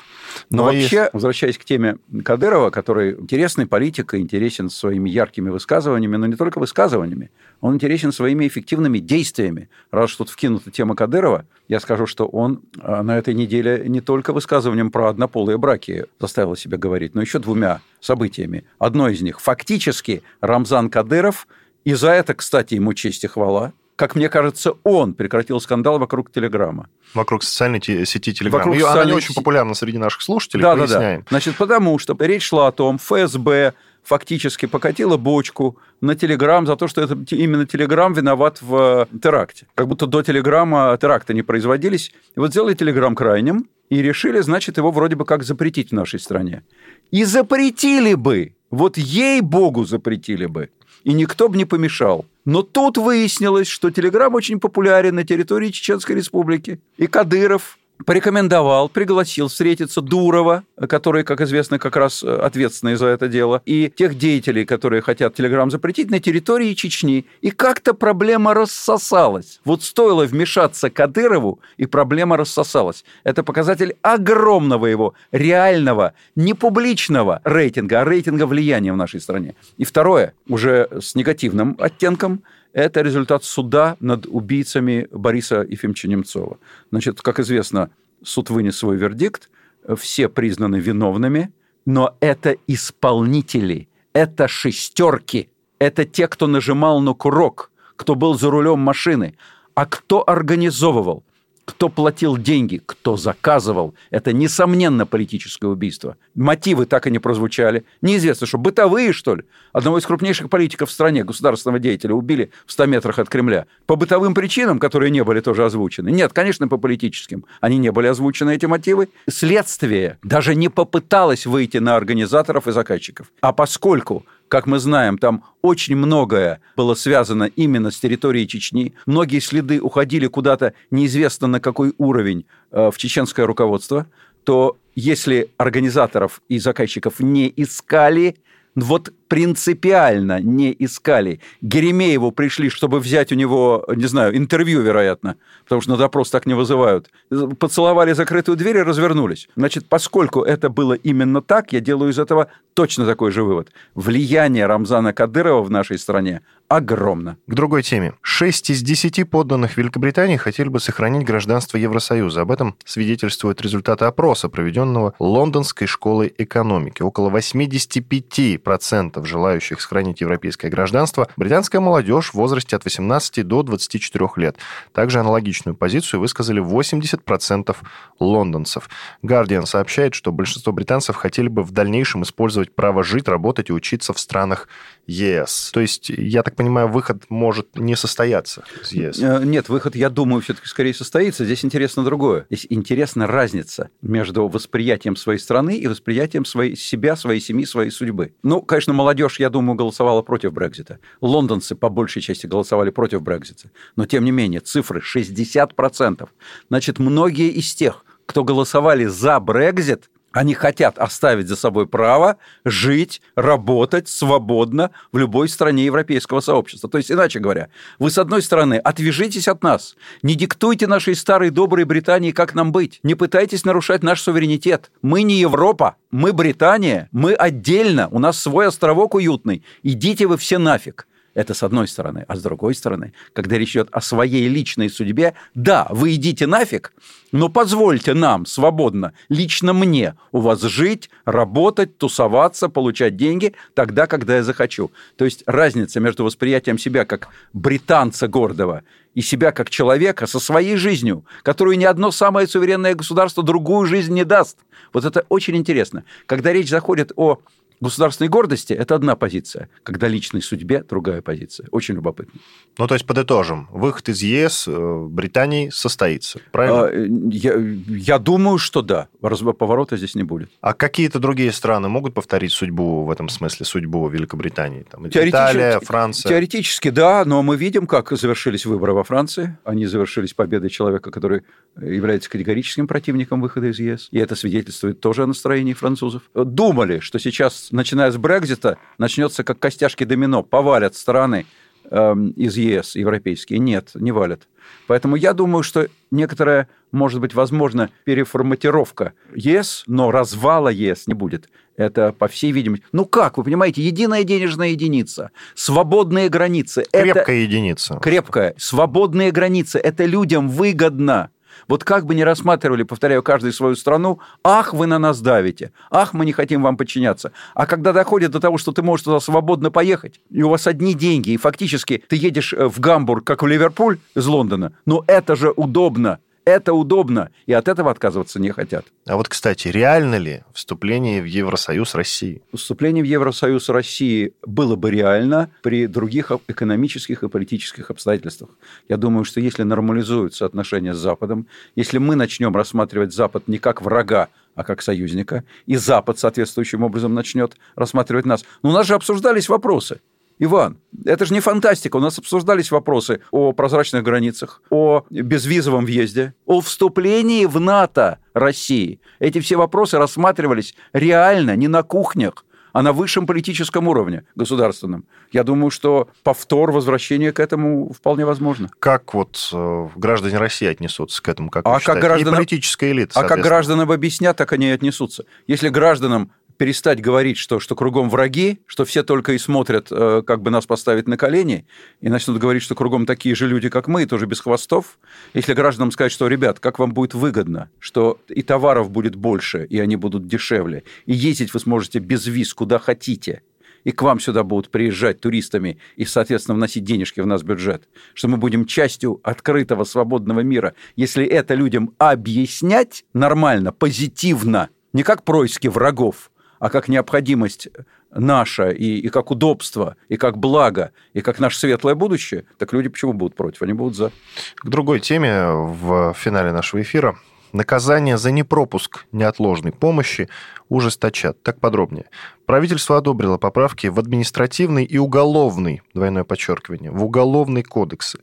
Но, 0.51 0.59
ну, 0.59 0.65
вообще, 0.65 0.97
есть... 0.97 1.15
возвращаясь 1.15 1.59
к 1.59 1.65
теме 1.65 1.99
Кадырова, 2.25 2.71
который 2.71 3.13
интересный 3.13 3.67
политик 3.67 4.15
и 4.15 4.19
интересен 4.19 4.71
своими 4.71 5.11
яркими 5.11 5.51
высказываниями, 5.51 6.17
но 6.17 6.27
не 6.27 6.37
только 6.37 6.59
высказываниями, 6.59 7.31
он 7.61 7.75
интересен 7.75 8.13
своими 8.13 8.47
эффективными 8.47 8.99
действиями. 8.99 9.69
Раз 9.91 10.11
что 10.11 10.25
тут 10.25 10.33
вкинута 10.33 10.71
тема 10.71 10.95
Кадырова, 10.95 11.47
я 11.69 11.81
скажу, 11.81 12.07
что 12.07 12.27
он 12.27 12.63
а, 12.81 13.03
на 13.03 13.19
этой 13.19 13.35
неделе 13.35 13.85
не 13.87 14.01
только 14.01 14.33
высказыванием 14.33 14.91
про 14.91 15.09
однополые 15.09 15.59
браки 15.59 16.07
заставил 16.21 16.57
себя 16.57 16.79
говорить, 16.79 17.15
но 17.15 17.21
еще 17.21 17.39
двумя 17.39 17.81
событиями. 18.01 18.65
Одно 18.79 19.09
из 19.09 19.21
них 19.23 19.41
фактически 19.41 20.23
Рамзан 20.41 20.91
Кадыров, 20.91 21.47
и 21.85 21.95
за 21.95 22.11
это, 22.11 22.35
кстати, 22.35 22.75
ему 22.75 22.95
честь 22.95 23.25
и 23.25 23.27
хвала, 23.27 23.73
как 23.97 24.15
мне 24.15 24.29
кажется, 24.29 24.75
он 24.85 25.15
прекратил 25.15 25.59
скандал 25.59 25.99
вокруг 25.99 26.31
Телеграма. 26.31 26.89
Вокруг 27.15 27.43
социальной 27.43 27.81
сети 27.81 28.35
Телеграм. 28.35 28.61
Вокруг 28.61 28.75
Ее, 28.75 28.83
социальной... 28.83 29.03
Она 29.03 29.11
не 29.11 29.17
очень 29.17 29.35
популярна 29.35 29.75
среди 29.75 29.97
наших 29.97 30.21
слушателей, 30.21 30.63
да, 30.63 30.77
поясняем. 30.77 31.21
Да, 31.21 31.25
да. 31.25 31.29
Значит, 31.31 31.57
потому 31.57 31.99
что 31.99 32.15
речь 32.21 32.43
шла 32.43 32.69
о 32.69 32.73
том, 32.73 32.99
ФСБ 32.99 33.73
фактически 34.07 34.67
покатила 34.67 35.17
бочку 35.17 35.79
на 36.01 36.15
Телеграм 36.15 36.65
за 36.65 36.77
то, 36.77 36.87
что 36.87 37.03
это 37.03 37.19
именно 37.35 37.67
Телеграм 37.67 38.13
виноват 38.13 38.63
в 38.63 39.09
э, 39.13 39.19
теракте. 39.19 39.67
Как 39.75 39.89
будто 39.89 40.07
до 40.07 40.23
Телеграма 40.23 40.97
теракты 41.01 41.35
не 41.35 41.43
производились. 41.43 42.13
И 42.37 42.41
вот 42.41 42.51
сделали 42.51 42.75
Телеграм 42.75 43.17
крайним 43.17 43.69
и 43.91 44.03
решили, 44.03 44.41
значит, 44.41 44.77
его 44.77 44.93
вроде 44.93 45.17
бы 45.17 45.25
как 45.25 45.43
запретить 45.43 45.91
в 45.91 45.95
нашей 45.95 46.21
стране. 46.21 46.63
И 47.11 47.25
запретили 47.25 48.15
бы, 48.15 48.55
вот 48.71 48.97
ей-богу 48.97 49.85
запретили 49.85 50.47
бы, 50.47 50.71
и 51.03 51.13
никто 51.13 51.49
бы 51.49 51.57
не 51.57 51.65
помешал. 51.65 52.27
Но 52.45 52.63
тут 52.63 52.99
выяснилось, 52.99 53.67
что 53.67 53.91
Телеграм 53.91 54.33
очень 54.35 54.61
популярен 54.61 55.17
на 55.17 55.25
территории 55.25 55.71
Чеченской 55.71 56.15
Республики. 56.15 56.79
И 56.97 57.09
Кадыров 57.09 57.77
порекомендовал, 58.05 58.89
пригласил 58.89 59.49
встретиться 59.49 60.01
Дурова, 60.01 60.65
который, 60.89 61.25
как 61.25 61.41
известно, 61.41 61.79
как 61.79 61.97
раз 61.97 62.23
э, 62.23 62.29
ответственный 62.29 62.97
за 62.97 63.07
это 63.07 63.29
дело, 63.29 63.63
и 63.65 63.93
тех 63.95 64.17
деятелей, 64.17 64.65
которые 64.65 65.03
хотят 65.03 65.35
Телеграм 65.35 65.71
запретить 65.71 66.11
на 66.11 66.21
территории 66.21 66.75
Чечни. 66.75 67.27
И 67.41 67.51
как-то 67.51 67.95
проблема 67.95 68.55
рассосалась. 68.55 69.61
Вот 69.65 69.83
стоило 69.83 70.25
вмешаться 70.25 70.91
Кадырову, 70.91 71.61
и 71.77 71.87
проблема 71.87 72.37
рассосалась. 72.37 73.05
Это 73.25 73.43
показатель 73.43 73.97
огромного 74.03 74.87
его 74.87 75.15
реального, 75.33 76.13
не 76.35 76.55
публичного 76.55 77.41
рейтинга, 77.45 78.01
а 78.01 78.05
рейтинга 78.05 78.47
влияния 78.47 78.93
в 78.93 78.97
нашей 78.97 79.21
стране. 79.21 79.55
И 79.79 79.85
второе, 79.85 80.35
уже 80.49 80.89
с 81.01 81.15
негативным 81.15 81.77
оттенком– 81.79 82.43
это 82.77 83.01
результат 83.01 83.43
суда 83.43 83.97
над 84.01 84.27
убийцами 84.27 85.09
Бориса 85.11 85.63
Ефимовича 85.63 86.09
Немцова. 86.09 86.59
Значит, 86.91 87.23
как 87.23 87.41
известно, 87.41 87.89
суд 88.23 88.51
вынес 88.51 88.77
свой 88.77 88.99
вердикт, 88.99 89.49
все 89.97 90.29
признаны 90.29 90.77
виновными, 90.77 91.55
но 91.87 92.15
это 92.21 92.55
исполнители, 92.67 93.89
это 94.13 94.47
шестерки, 94.47 95.49
это 95.79 96.05
те, 96.05 96.29
кто 96.29 96.47
нажимал 96.47 97.01
на 97.01 97.15
курок, 97.15 97.71
кто 97.97 98.15
был 98.15 98.39
за 98.39 98.51
рулем 98.51 98.79
машины, 98.79 99.39
а 99.75 99.87
кто 99.87 100.23
организовывал– 100.29 101.25
кто 101.67 101.89
платил 101.89 102.39
деньги, 102.39 102.81
кто 102.87 103.17
заказывал. 103.17 103.95
Это, 104.11 104.33
несомненно, 104.33 105.05
политическое 105.05 105.67
убийство. 105.67 106.17
Мотивы 106.35 106.87
так 106.87 107.07
и 107.07 107.11
не 107.11 107.19
прозвучали. 107.19 107.85
Неизвестно, 108.01 108.47
что 108.47 108.57
бытовые, 108.57 109.13
что 109.13 109.35
ли? 109.35 109.43
Одного 109.73 109.99
из 109.99 110.07
крупнейших 110.07 110.49
политиков 110.49 110.89
в 110.89 110.93
стране, 110.93 111.25
государственного 111.25 111.81
деятеля, 111.81 112.15
убили 112.15 112.51
в 112.67 112.73
100 112.73 112.87
метрах 112.87 113.19
от 113.19 113.29
Кремля. 113.29 113.67
По 113.87 113.97
бытовым 113.97 114.33
причинам, 114.33 114.79
которые 114.79 115.11
не 115.11 115.25
были 115.25 115.41
тоже 115.41 115.65
озвучены. 115.65 116.11
Нет, 116.11 116.33
конечно, 116.33 116.69
по 116.69 116.79
политическим. 116.79 117.45
Они 117.61 117.79
не 117.79 117.91
были 117.91 118.07
озвучены, 118.07 118.55
эти 118.55 118.67
мотивы. 118.67 119.09
Следствие 119.29 120.19
даже 120.23 120.55
не 120.55 120.69
попыталось 120.69 121.47
выйти 121.47 121.79
на 121.79 121.97
организаторов 121.97 122.69
и 122.69 122.73
заказчиков. 122.73 123.33
А 123.41 123.53
поскольку 123.53 124.25
как 124.49 124.67
мы 124.67 124.79
знаем, 124.79 125.19
там 125.19 125.45
очень 125.63 125.97
многое 125.97 126.61
было 126.77 126.95
связано 126.95 127.45
именно 127.45 127.91
с 127.91 127.99
территорией 127.99 128.47
Чечни. 128.47 128.95
Многие 129.07 129.41
следы 129.41 129.81
уходили 129.81 130.27
куда-то 130.27 130.73
неизвестно 130.91 131.47
на 131.49 131.61
какой 131.61 131.95
уровень 131.99 132.47
э, 132.71 132.91
в 132.91 132.97
чеченское 132.97 133.47
руководство. 133.47 134.07
То 134.45 134.77
если 134.95 135.51
организаторов 135.57 136.41
и 136.49 136.59
заказчиков 136.59 137.21
не 137.21 137.53
искали, 137.57 138.37
вот 138.77 139.13
принципиально 139.29 140.41
не 140.41 140.75
искали. 140.79 141.41
Геремееву 141.61 142.33
пришли, 142.33 142.71
чтобы 142.71 143.01
взять 143.01 143.33
у 143.33 143.35
него, 143.35 143.85
не 143.95 144.07
знаю, 144.07 144.37
интервью, 144.37 144.83
вероятно, 144.83 145.37
потому 145.65 145.81
что 145.81 145.93
на 145.93 145.97
допрос 145.97 146.31
так 146.31 146.47
не 146.47 146.55
вызывают. 146.55 147.11
Поцеловали 147.59 148.13
закрытую 148.13 148.57
дверь 148.57 148.79
и 148.79 148.83
развернулись. 148.83 149.49
Значит, 149.57 149.89
поскольку 149.89 150.43
это 150.43 150.69
было 150.69 150.95
именно 150.95 151.43
так, 151.43 151.73
я 151.73 151.81
делаю 151.81 152.13
из 152.13 152.19
этого 152.19 152.49
точно 152.75 153.07
такой 153.07 153.33
же 153.33 153.43
вывод. 153.43 153.71
Влияние 153.95 154.67
Рамзана 154.67 155.13
Кадырова 155.13 155.63
в 155.63 155.71
нашей 155.71 155.99
стране 155.99 156.43
огромно. 156.69 157.39
К 157.47 157.55
другой 157.55 157.83
теме. 157.83 158.15
Шесть 158.21 158.71
из 158.71 158.83
десяти 158.83 159.25
подданных 159.25 159.77
Великобритании 159.77 160.37
хотели 160.37 160.69
бы 160.69 160.81
сохранить 160.81 161.25
гражданство 161.25 161.79
Евросоюза. 161.79 162.43
Об 162.43 162.51
этом 162.51 162.77
свидетельствуют 162.85 163.63
результаты 163.63 164.05
опроса, 164.05 164.49
проведенного 164.49 165.15
Лондонской 165.19 165.87
школой 165.87 166.35
экономики. 166.37 167.03
Около 167.03 167.31
85% 167.31 169.16
желающих 169.25 169.81
сохранить 169.81 170.21
европейское 170.21 170.71
гражданство 170.71 171.29
британская 171.37 171.81
молодежь 171.81 172.31
в 172.31 172.35
возрасте 172.35 172.77
от 172.77 172.85
18 172.85 173.47
до 173.47 173.63
24 173.63 174.29
лет. 174.37 174.57
Также 174.93 175.21
аналогичную 175.21 175.77
позицию 175.77 176.21
высказали 176.21 176.63
80% 176.63 177.77
лондонцев. 178.19 178.91
Guardian 179.23 179.65
сообщает, 179.65 180.15
что 180.15 180.33
большинство 180.33 180.73
британцев 180.73 181.17
хотели 181.17 181.49
бы 181.49 181.63
в 181.63 181.71
дальнейшем 181.71 182.25
использовать 182.25 182.75
право 182.75 183.05
жить, 183.05 183.29
работать 183.29 183.71
и 183.71 183.73
учиться 183.73 184.13
в 184.13 184.19
странах 184.19 184.69
ЕС. 185.07 185.71
То 185.73 185.81
есть, 185.81 186.09
я 186.09 186.43
так 186.43 186.57
понимаю, 186.57 186.89
выход 186.89 187.25
может 187.29 187.79
не 187.79 187.97
состояться 187.97 188.65
из 188.83 188.93
ЕС. 188.93 189.19
Э, 189.21 189.43
нет, 189.45 189.69
выход, 189.69 189.95
я 189.95 190.11
думаю, 190.11 190.41
все-таки 190.43 190.67
скорее 190.67 190.95
состоится. 190.95 191.45
Здесь 191.45 191.65
интересно 191.65 192.05
другое. 192.05 192.47
Здесь 192.51 192.67
интересна 192.71 193.27
разница 193.27 193.91
между 194.03 194.49
восприятием 194.49 195.17
своей 195.17 195.39
страны 195.39 195.77
и 195.77 195.87
восприятием 195.87 196.45
своей, 196.45 196.77
себя, 196.77 197.17
своей 197.17 197.41
семьи, 197.41 197.65
своей 197.65 197.91
судьбы. 197.91 198.35
Ну, 198.43 198.63
конечно, 198.63 198.93
молодежь, 198.93 199.39
я 199.39 199.49
думаю, 199.51 199.77
голосовала 199.77 200.23
против 200.23 200.53
Брекзита. 200.53 200.99
Лондонцы 201.21 201.77
по 201.77 201.89
большей 201.89 202.23
части 202.23 202.47
голосовали 202.47 202.91
против 202.91 203.23
Брекзита. 203.23 203.71
Но, 203.95 204.07
тем 204.07 204.25
не 204.25 204.33
менее, 204.33 204.61
цифры 204.61 205.01
60%. 205.01 206.29
Значит, 206.69 206.99
многие 206.99 207.51
из 207.51 207.75
тех, 207.75 208.05
кто 208.27 208.43
голосовали 208.43 209.05
за 209.05 209.39
Брекзит, 209.39 210.11
они 210.37 210.53
хотят 210.53 210.99
оставить 210.99 211.49
за 211.49 211.57
собой 211.57 211.87
право 211.87 212.37
жить, 212.63 213.23
работать 213.37 214.07
свободно 214.07 214.91
в 215.11 215.17
любой 215.17 215.49
стране 215.49 215.87
европейского 215.87 216.41
сообщества. 216.41 216.91
То 216.91 216.99
есть, 216.99 217.11
иначе 217.11 217.39
говоря, 217.39 217.71
вы, 217.99 218.11
с 218.11 218.19
одной 218.19 218.43
стороны, 218.43 218.75
отвяжитесь 218.75 219.49
от 219.49 219.63
нас, 219.63 219.97
не 220.23 220.35
диктуйте 220.35 220.87
нашей 220.87 221.15
старой 221.15 221.49
доброй 221.49 221.85
Британии, 221.85 222.33
как 222.33 222.55
нам 222.55 222.71
быть, 222.71 223.01
не 223.03 223.15
пытайтесь 223.15 223.65
нарушать 223.65 224.03
наш 224.03 224.21
суверенитет. 224.21 224.91
Мы 225.01 225.23
не 225.23 225.41
Европа, 225.41 225.97
мы 226.11 226.35
Британия, 226.35 227.09
мы 227.13 227.33
отдельно, 227.33 228.09
у 228.11 228.19
нас 228.19 228.39
свой 228.39 228.67
островок 228.67 229.15
уютный. 229.15 229.65
Идите 229.83 230.27
вы 230.27 230.37
все 230.37 230.59
нафиг. 230.59 231.07
Это 231.37 231.53
с 231.53 231.63
одной 231.63 231.87
стороны. 231.87 232.25
А 232.29 232.35
с 232.35 232.43
другой 232.43 232.75
стороны, 232.75 233.13
когда 233.35 233.59
речь 233.59 233.73
идет 233.73 233.89
о 233.93 234.01
своей 234.01 234.49
личной 234.49 234.89
судьбе, 234.89 235.35
да, 235.55 235.87
вы 235.91 236.15
идите 236.15 236.47
нафиг, 236.47 236.95
но 237.31 237.51
позвольте 237.51 238.15
нам 238.15 238.47
свободно, 238.47 239.13
лично 239.29 239.75
мне, 239.75 240.15
у 240.33 240.41
вас 240.41 240.63
жить, 240.63 241.11
работать, 241.27 241.99
тусоваться, 241.99 242.71
получать 242.71 243.19
деньги 243.19 243.53
тогда, 243.75 244.07
когда 244.07 244.37
я 244.37 244.43
захочу. 244.43 244.91
То 245.17 245.27
есть 245.27 245.43
разница 245.45 246.01
между 246.01 246.25
восприятием 246.25 246.79
себя 246.79 247.05
как 247.05 247.29
британца 247.53 248.29
гордого 248.29 248.83
и 249.15 249.21
себя 249.21 249.53
как 249.53 249.69
человека 249.69 250.27
со 250.27 250.41
своей 250.41 250.77
жизнью, 250.77 251.27
которую 251.43 251.77
ни 251.77 251.85
одно 251.85 252.13
самое 252.13 252.49
суверенное 252.49 252.95
государство 252.95 253.43
другую 253.43 253.87
жизнь 253.87 254.15
не 254.15 254.25
даст. 254.25 254.57
Вот 254.95 255.05
это 255.05 255.27
очень 255.29 255.57
интересно. 255.57 256.05
Когда 256.25 256.51
речь 256.51 256.71
заходит 256.71 257.13
о 257.17 257.41
государственной 257.81 258.29
гордости– 258.29 258.73
это 258.75 258.95
одна 258.95 259.17
позиция, 259.17 259.69
когда 259.83 260.09
личной 260.09 260.43
судьбе– 260.43 260.85
другая 260.89 261.23
позиция. 261.23 261.69
Очень 261.71 261.95
любопытно. 261.95 262.41
Ну, 262.79 262.87
то 262.87 262.95
есть, 262.95 263.07
подытожим, 263.07 263.69
выход 263.71 264.09
из 264.09 264.23
ЕС 264.23 264.65
э, 264.69 265.07
Британии 265.09 265.71
состоится, 265.71 266.41
правильно? 266.53 266.85
А, 266.85 266.91
э, 266.91 267.07
я, 267.31 267.55
я 267.89 268.19
думаю, 268.19 268.59
что 268.59 268.83
да. 268.83 269.09
Поворота 269.21 269.97
здесь 269.97 270.15
не 270.15 270.23
будет. 270.23 270.51
А 270.61 270.75
какие-то 270.75 271.19
другие 271.19 271.53
страны 271.53 271.89
могут 271.89 272.15
повторить 272.15 272.53
судьбу 272.53 273.05
в 273.05 273.11
этом 273.11 273.29
смысле, 273.29 273.67
судьбу 273.67 274.09
Великобритании? 274.09 274.85
Там, 274.91 275.09
Италия, 275.09 275.81
Франция? 275.81 276.29
Теоретически, 276.29 276.91
да, 276.91 277.25
но 277.25 277.43
мы 277.43 277.57
видим, 277.57 277.87
как 277.87 278.11
завершились 278.13 278.67
выборы 278.67 278.93
во 278.93 279.05
Франции. 279.05 279.59
Они 279.65 279.87
завершились 279.87 280.35
победой 280.35 280.71
человека, 280.71 281.11
который 281.11 281.43
является 281.81 282.31
категорическим 282.31 282.87
противником 282.87 283.41
выхода 283.41 283.69
из 283.69 283.79
ЕС. 283.79 284.09
И 284.11 284.19
это 284.19 284.35
свидетельствует 284.35 285.01
тоже 285.01 285.23
о 285.23 285.27
настроении 285.27 285.73
французов. 285.73 286.23
Думали, 286.35 287.01
что 287.01 287.19
сейчас 287.19 287.66
начиная 287.71 288.11
с 288.11 288.17
Брекзита, 288.17 288.79
начнется 288.99 289.45
как 289.45 289.59
костяшки 289.59 290.05
домино, 290.05 290.43
повалят 290.43 290.95
страны 290.95 291.47
э, 291.91 292.15
из 292.37 292.57
ЕС 292.57 292.97
европейские. 292.97 293.59
Нет, 293.59 293.91
не 293.95 294.13
валят. 294.13 294.49
Поэтому 294.87 295.17
я 295.17 295.33
думаю, 295.33 295.63
что 295.63 295.89
некоторая, 296.11 296.69
может 296.93 297.21
быть, 297.21 297.35
возможно, 297.35 297.91
переформатировка 298.05 299.13
ЕС, 299.35 299.85
но 299.87 300.11
развала 300.11 300.69
ЕС 300.69 301.07
не 301.07 301.15
будет. 301.15 301.49
Это, 301.77 302.13
по 302.13 302.27
всей 302.27 302.53
видимости... 302.53 302.85
Ну 302.93 303.05
как, 303.05 303.37
вы 303.37 303.45
понимаете, 303.45 303.83
единая 303.83 304.25
денежная 304.25 304.69
единица, 304.69 305.31
свободные 305.55 306.29
границы. 306.29 306.87
Крепкая 306.91 307.23
это... 307.23 307.33
единица. 307.33 307.99
Крепкая. 308.03 308.55
Свободные 308.57 309.31
границы. 309.31 309.79
Это 309.79 310.07
людям 310.07 310.49
выгодно. 310.49 311.31
Вот 311.69 311.85
как 311.85 312.07
бы 312.07 312.15
ни 312.15 312.23
рассматривали, 312.23 312.85
повторяю, 312.85 313.23
каждую 313.23 313.53
свою 313.53 313.75
страну, 313.77 314.21
ах, 314.45 314.73
вы 314.73 314.87
на 314.87 314.99
нас 314.99 315.21
давите, 315.21 315.73
ах, 315.91 316.15
мы 316.15 316.25
не 316.25 316.33
хотим 316.33 316.63
вам 316.63 316.77
подчиняться. 316.77 317.33
А 317.55 317.67
когда 317.67 317.93
доходит 317.93 318.31
до 318.31 318.41
того, 318.41 318.59
что 318.59 318.73
ты 318.73 318.83
можешь 318.83 319.05
туда 319.05 319.21
свободно 319.21 319.71
поехать, 319.71 320.21
и 320.31 320.43
у 320.43 320.49
вас 320.49 320.67
одни 320.67 320.95
деньги, 320.95 321.31
и 321.31 321.37
фактически 321.37 322.05
ты 322.09 322.17
едешь 322.17 322.53
э, 322.53 322.69
в 322.69 322.79
Гамбург, 322.79 323.25
как 323.25 323.43
в 323.43 323.47
Ливерпуль 323.47 323.99
из 324.15 324.27
Лондона, 324.27 324.73
но 324.85 325.03
это 325.07 325.35
же 325.35 325.51
удобно. 325.51 326.19
Это 326.47 326.75
удобно, 326.75 327.31
и 327.47 327.53
от 327.53 327.67
этого 327.67 327.91
отказываться 327.91 328.41
не 328.41 328.53
хотят. 328.53 328.87
А 329.05 329.17
вот, 329.17 329.29
кстати, 329.29 329.67
реально 329.67 330.15
ли 330.15 330.45
вступление 330.55 331.21
в 331.21 331.25
Евросоюз 331.25 331.97
России? 331.97 332.41
Вступление 332.55 333.03
в 333.03 333.07
Евросоюз 333.07 333.69
России 333.69 334.33
было 334.47 334.77
бы 334.77 334.93
реально 334.93 335.51
при 335.63 335.89
других 335.89 336.31
экономических 336.47 337.25
и 337.25 337.29
политических 337.29 337.91
обстоятельствах. 337.91 338.51
Я 338.89 338.97
думаю, 338.97 339.25
что 339.25 339.41
если 339.41 339.65
нормализуются 339.65 340.47
отношения 340.47 340.95
с 340.95 340.99
Западом, 340.99 341.49
если 341.75 341.99
мы 341.99 342.15
начнем 342.15 342.55
рассматривать 342.55 343.13
Запад 343.13 343.49
не 343.49 343.59
как 343.59 343.83
врага, 343.83 344.29
а 344.55 344.63
как 344.63 344.83
союзника, 344.83 345.43
и 345.67 345.75
Запад 345.75 346.21
соответствующим 346.21 346.85
образом 346.85 347.13
начнет 347.13 347.57
рассматривать 347.75 348.25
нас. 348.25 348.45
Но 348.63 348.71
у 348.71 348.73
нас 348.73 348.87
же 348.87 348.95
обсуждались 348.95 349.49
вопросы– 349.49 350.01
Иван, 350.39 350.79
это 351.05 351.25
же 351.25 351.33
не 351.33 351.41
фантастика. 351.41 351.97
У 351.97 352.01
нас 352.01 352.19
обсуждались 352.19 352.71
вопросы 352.71 353.21
о 353.31 353.53
прозрачных 353.53 354.03
границах, 354.03 354.63
о 354.71 355.05
безвизовом 355.11 355.85
въезде, 355.87 356.35
о 356.45 356.61
вступлении 356.61 357.47
в 357.47 357.59
НАТО 357.59 358.19
России. 358.35 359.01
Эти 359.19 359.41
все 359.41 359.57
вопросы 359.57 359.99
рассматривались 359.99 360.75
реально, 360.93 361.57
не 361.57 361.69
на 361.69 361.83
кухнях, 361.83 362.45
а 362.77 362.83
на 362.83 362.93
высшем 362.93 363.27
политическом 363.27 363.89
уровне 363.89 364.25
государственном. 364.35 365.07
Я 365.33 365.45
думаю, 365.45 365.71
что 365.71 366.11
повтор 366.23 366.73
возвращения 366.73 367.33
к 367.33 367.41
этому 367.41 367.91
вполне 367.91 368.27
возможно. 368.27 368.69
Как 368.79 369.15
вот 369.15 369.49
э, 369.51 369.89
граждане 369.97 370.37
России 370.37 370.69
отнесутся 370.69 371.23
к 371.23 371.29
этому, 371.31 371.49
как 371.49 371.67
а 371.67 371.81
как 371.81 372.01
гражданам... 372.01 372.35
И 372.35 372.37
политическая 372.37 372.91
элита, 372.93 373.19
А 373.19 373.25
как 373.25 373.41
гражданам 373.41 373.91
объяснят, 373.91 374.37
так 374.37 374.53
они 374.53 374.67
и 374.67 374.73
отнесутся. 374.73 375.25
Если 375.47 375.71
гражданам 375.71 376.33
перестать 376.57 377.01
говорить, 377.01 377.37
что, 377.37 377.61
что 377.61 377.75
кругом 377.75 378.11
враги, 378.11 378.61
что 378.67 378.85
все 378.85 379.03
только 379.03 379.33
и 379.33 379.39
смотрят, 379.39 379.89
э, 379.91 380.23
как 380.27 380.43
бы 380.43 380.51
нас 380.51 380.67
поставить 380.67 381.07
на 381.09 381.17
колени, 381.17 381.67
и 382.01 382.09
начнут 382.09 382.39
говорить, 382.39 382.63
что 382.63 382.75
кругом 382.75 383.07
такие 383.07 383.35
же 383.35 383.47
люди, 383.47 383.69
как 383.69 383.89
мы, 383.89 384.07
тоже 384.07 384.27
без 384.27 384.41
хвостов. 384.41 384.99
Если 385.35 385.55
гражданам 385.55 385.91
сказать, 385.91 386.13
что, 386.13 386.29
ребят, 386.29 386.61
как 386.61 386.79
вам 386.79 386.93
будет 386.93 387.15
выгодно, 387.15 387.71
что 387.79 388.19
и 388.29 388.43
товаров 388.43 388.91
будет 388.91 389.17
больше, 389.17 389.65
и 389.65 389.79
они 389.79 389.97
будут 389.97 390.27
дешевле, 390.27 390.85
и 391.07 391.15
ездить 391.15 391.53
вы 391.55 391.61
сможете 391.61 391.99
без 391.99 392.27
виз 392.27 392.55
куда 392.55 392.79
хотите, 392.79 393.43
и 393.85 393.93
к 393.93 394.03
вам 394.03 394.19
сюда 394.19 394.43
будут 394.43 394.71
приезжать 394.71 395.21
туристами 395.21 395.79
и, 395.95 396.05
соответственно, 396.05 396.57
вносить 396.57 396.83
денежки 396.83 397.21
в 397.21 397.27
наш 397.27 397.45
бюджет, 397.45 397.89
что 398.15 398.27
мы 398.27 398.37
будем 398.37 398.67
частью 398.67 399.21
открытого 399.23 399.85
свободного 399.85 400.41
мира. 400.41 400.75
Если 400.97 401.25
это 401.25 401.55
людям 401.55 401.95
объяснять 401.99 403.05
нормально, 403.13 403.73
позитивно, 403.73 404.71
не 404.93 405.05
как 405.05 405.23
происки 405.23 405.69
врагов, 405.69 406.33
а 406.59 406.71
как 406.71 406.89
необходимость 406.89 407.69
наша, 408.11 408.71
и, 408.71 408.99
и 408.99 409.09
как 409.09 409.31
удобство, 409.31 409.97
и 410.09 410.17
как 410.17 410.39
благо, 410.39 410.93
и 411.13 411.21
как 411.21 411.39
наше 411.39 411.59
светлое 411.59 411.95
будущее, 411.95 412.45
так 412.59 412.73
люди 412.73 412.89
почему 412.89 413.13
будут 413.13 413.37
против? 413.37 413.63
Они 413.63 413.73
будут 413.73 413.97
за. 413.97 414.13
К 414.57 414.69
другой 414.69 415.01
теме 415.01 415.47
в 415.51 416.15
финале 416.15 416.53
нашего 416.53 416.83
эфира. 416.83 417.17
Наказание 417.53 418.19
за 418.19 418.33
непропуск 418.33 419.07
неотложной 419.13 419.73
помощи 419.73 420.29
ужесточат. 420.69 421.43
Так 421.43 421.61
подробнее. 421.61 422.07
Правительство 422.47 422.99
одобрило 422.99 423.39
поправки 423.39 423.89
в 423.89 423.99
административный 423.99 424.85
и 424.85 424.99
уголовный, 424.99 425.83
двойное 425.95 426.23
подчеркивание, 426.23 426.93
в 426.93 427.05
уголовный 427.05 427.65
кодексы. 427.65 428.21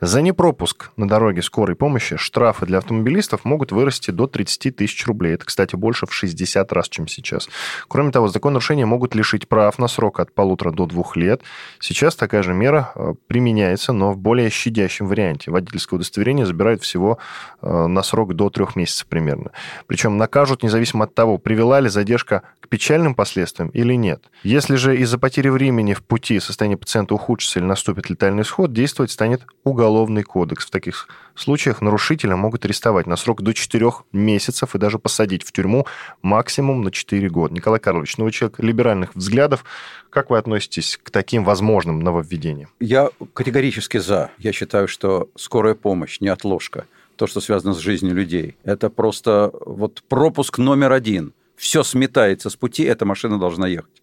За 0.00 0.22
непропуск 0.22 0.92
на 0.96 1.06
дороге 1.06 1.42
скорой 1.42 1.76
помощи 1.76 2.16
штрафы 2.16 2.64
для 2.64 2.78
автомобилистов 2.78 3.44
могут 3.44 3.72
вырасти 3.72 4.10
до 4.10 4.26
30 4.26 4.74
тысяч 4.74 5.06
рублей. 5.06 5.34
Это, 5.34 5.44
кстати, 5.44 5.76
больше 5.76 6.06
в 6.06 6.14
60 6.14 6.72
раз, 6.72 6.88
чем 6.88 7.06
сейчас. 7.06 7.50
Кроме 7.86 8.12
того, 8.12 8.28
закон 8.28 8.54
нарушения 8.54 8.86
могут 8.86 9.14
лишить 9.14 9.46
прав 9.46 9.78
на 9.78 9.88
срок 9.88 10.20
от 10.20 10.32
полутора 10.32 10.70
до 10.70 10.86
двух 10.86 11.14
лет. 11.14 11.42
Сейчас 11.78 12.16
такая 12.16 12.42
же 12.42 12.54
мера 12.54 12.92
э, 12.94 13.12
применяется, 13.26 13.92
но 13.92 14.12
в 14.12 14.16
более 14.16 14.48
щадящем 14.48 15.06
варианте. 15.06 15.50
Водительское 15.50 15.98
удостоверение 15.98 16.46
забирают 16.46 16.82
всего 16.82 17.18
э, 17.60 17.86
на 17.86 18.02
срок 18.02 18.34
до 18.34 18.48
трех 18.48 18.74
месяцев 18.74 19.06
примерно. 19.06 19.50
Причем 19.86 20.16
накажут 20.16 20.62
независимо 20.62 21.04
от 21.04 21.14
того, 21.14 21.36
привела 21.36 21.80
ли 21.80 21.85
задержка 21.88 22.42
к 22.60 22.68
печальным 22.68 23.14
последствиям 23.14 23.68
или 23.68 23.94
нет. 23.94 24.24
Если 24.42 24.76
же 24.76 24.96
из-за 24.96 25.18
потери 25.18 25.48
времени 25.48 25.94
в 25.94 26.02
пути 26.02 26.40
состояние 26.40 26.78
пациента 26.78 27.14
ухудшится 27.14 27.58
или 27.58 27.66
наступит 27.66 28.10
летальный 28.10 28.42
исход, 28.42 28.72
действовать 28.72 29.10
станет 29.10 29.42
уголовный 29.64 30.22
кодекс. 30.22 30.66
В 30.66 30.70
таких 30.70 31.08
случаях 31.34 31.80
нарушителя 31.80 32.36
могут 32.36 32.64
арестовать 32.64 33.06
на 33.06 33.16
срок 33.16 33.42
до 33.42 33.52
4 33.54 33.90
месяцев 34.12 34.74
и 34.74 34.78
даже 34.78 34.98
посадить 34.98 35.44
в 35.44 35.52
тюрьму 35.52 35.86
максимум 36.22 36.82
на 36.82 36.90
4 36.90 37.28
года. 37.28 37.54
Николай 37.54 37.80
Карлович, 37.80 38.16
ну 38.16 38.24
вы 38.24 38.32
человек 38.32 38.58
либеральных 38.58 39.14
взглядов. 39.14 39.64
Как 40.10 40.30
вы 40.30 40.38
относитесь 40.38 40.98
к 41.02 41.10
таким 41.10 41.44
возможным 41.44 42.00
нововведениям? 42.00 42.70
Я 42.80 43.10
категорически 43.34 43.98
за. 43.98 44.30
Я 44.38 44.52
считаю, 44.52 44.88
что 44.88 45.28
скорая 45.36 45.74
помощь, 45.74 46.20
не 46.20 46.28
отложка, 46.28 46.86
то, 47.16 47.26
что 47.26 47.40
связано 47.40 47.74
с 47.74 47.78
жизнью 47.78 48.14
людей, 48.14 48.56
это 48.62 48.90
просто 48.90 49.50
вот 49.64 50.02
пропуск 50.08 50.58
номер 50.58 50.92
один– 50.92 51.32
все 51.56 51.82
сметается 51.82 52.50
с 52.50 52.56
пути, 52.56 52.84
эта 52.84 53.04
машина 53.04 53.38
должна 53.38 53.66
ехать. 53.66 54.02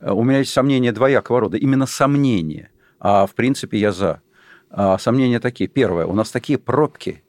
Э, 0.00 0.12
у 0.12 0.22
меня 0.22 0.38
есть 0.38 0.52
сомнения 0.52 0.92
двоякого 0.92 1.40
рода, 1.40 1.56
именно 1.56 1.86
сомнения. 1.86 2.70
А 2.98 3.26
в 3.26 3.34
принципе 3.34 3.78
я 3.78 3.92
за. 3.92 4.22
А 4.70 4.98
сомнения 4.98 5.40
такие. 5.40 5.68
Первое, 5.68 6.06
у 6.06 6.14
нас 6.14 6.30
такие 6.30 6.58
пробки, 6.58 7.22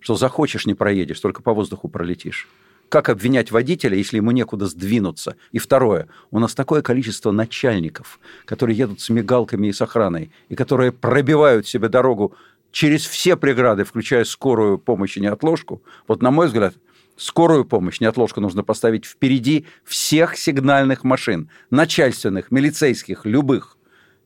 что 0.00 0.16
захочешь 0.16 0.66
не 0.66 0.74
проедешь, 0.74 1.20
только 1.20 1.42
по 1.42 1.54
воздуху 1.54 1.88
пролетишь. 1.88 2.48
Как 2.88 3.08
обвинять 3.08 3.52
водителя, 3.52 3.96
если 3.96 4.16
ему 4.16 4.32
некуда 4.32 4.66
сдвинуться? 4.66 5.36
И 5.52 5.58
второе, 5.58 6.08
у 6.32 6.40
нас 6.40 6.56
такое 6.56 6.82
количество 6.82 7.30
начальников, 7.30 8.18
которые 8.44 8.76
едут 8.76 9.00
с 9.00 9.08
мигалками 9.10 9.68
и 9.68 9.72
с 9.72 9.80
охраной, 9.80 10.32
и 10.48 10.56
которые 10.56 10.90
пробивают 10.90 11.68
себе 11.68 11.88
дорогу 11.88 12.34
через 12.72 13.06
все 13.06 13.36
преграды, 13.36 13.84
включая 13.84 14.24
скорую 14.24 14.78
помощь 14.78 15.16
и 15.16 15.20
неотложку. 15.20 15.82
Вот, 16.08 16.20
на 16.20 16.32
мой 16.32 16.48
взгляд, 16.48 16.74
скорую 17.20 17.64
помощь, 17.64 18.00
неотложку 18.00 18.40
нужно 18.40 18.64
поставить 18.64 19.04
впереди 19.04 19.66
всех 19.84 20.36
сигнальных 20.36 21.04
машин, 21.04 21.50
начальственных, 21.70 22.50
милицейских, 22.50 23.24
любых. 23.24 23.76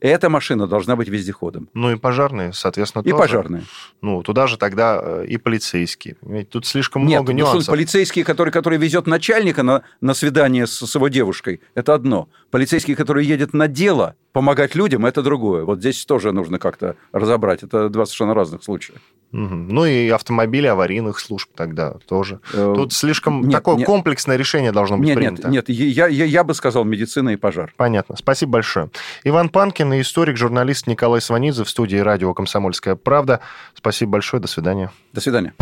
Эта 0.00 0.28
машина 0.28 0.66
должна 0.66 0.96
быть 0.96 1.08
вездеходом. 1.08 1.70
Ну 1.72 1.90
и 1.90 1.96
пожарные, 1.96 2.52
соответственно, 2.52 3.02
и 3.02 3.10
тоже. 3.10 3.22
пожарные. 3.22 3.62
Ну, 4.02 4.22
туда 4.22 4.46
же 4.46 4.58
тогда 4.58 5.00
э, 5.02 5.26
и 5.26 5.38
полицейские. 5.38 6.16
Ведь 6.20 6.50
тут 6.50 6.66
слишком 6.66 7.06
Нет, 7.06 7.20
много 7.20 7.32
ну, 7.32 7.38
нюансов. 7.38 7.72
полицейские, 7.72 8.22
который, 8.22 8.50
который 8.50 8.78
везет 8.78 9.06
начальника 9.06 9.62
на, 9.62 9.82
на 10.02 10.12
свидание 10.12 10.66
с, 10.66 10.78
с 10.78 10.94
его 10.94 11.08
девушкой, 11.08 11.62
это 11.74 11.94
одно. 11.94 12.28
Полицейский, 12.50 12.94
который 12.94 13.24
едет 13.24 13.54
на 13.54 13.66
дело, 13.66 14.14
помогать 14.32 14.74
людям, 14.74 15.06
это 15.06 15.22
другое. 15.22 15.64
Вот 15.64 15.78
здесь 15.78 16.04
тоже 16.04 16.32
нужно 16.32 16.58
как-то 16.58 16.96
разобрать. 17.12 17.62
Это 17.62 17.88
два 17.88 18.04
совершенно 18.04 18.34
разных 18.34 18.62
случая. 18.62 18.94
Ну 19.36 19.84
и 19.84 20.10
автомобили 20.10 20.68
аварийных 20.68 21.18
служб 21.18 21.50
тогда 21.56 21.94
тоже. 22.06 22.38
Э, 22.52 22.72
Тут 22.76 22.92
слишком 22.92 23.42
нет, 23.42 23.50
такое 23.52 23.76
нет. 23.76 23.86
комплексное 23.86 24.36
решение 24.36 24.70
должно 24.70 24.96
быть 24.96 25.08
нет, 25.08 25.16
принято. 25.16 25.48
Нет, 25.48 25.68
нет, 25.68 25.76
я, 25.76 26.06
я, 26.06 26.24
я 26.24 26.44
бы 26.44 26.54
сказал 26.54 26.84
медицина 26.84 27.30
и 27.30 27.36
пожар. 27.36 27.74
Понятно. 27.76 28.16
Спасибо 28.16 28.52
большое. 28.52 28.90
Иван 29.24 29.48
Панкин 29.48 29.92
и 29.94 30.02
историк, 30.02 30.36
журналист 30.36 30.86
Николай 30.86 31.20
Сванидзе 31.20 31.64
в 31.64 31.68
студии 31.68 31.96
радио 31.96 32.32
«Комсомольская 32.32 32.94
правда». 32.94 33.40
Спасибо 33.74 34.12
большое. 34.12 34.40
До 34.40 34.46
свидания. 34.46 34.92
До 35.12 35.20
свидания. 35.20 35.52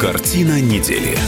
Картина 0.00 0.60
недели. 0.62 1.18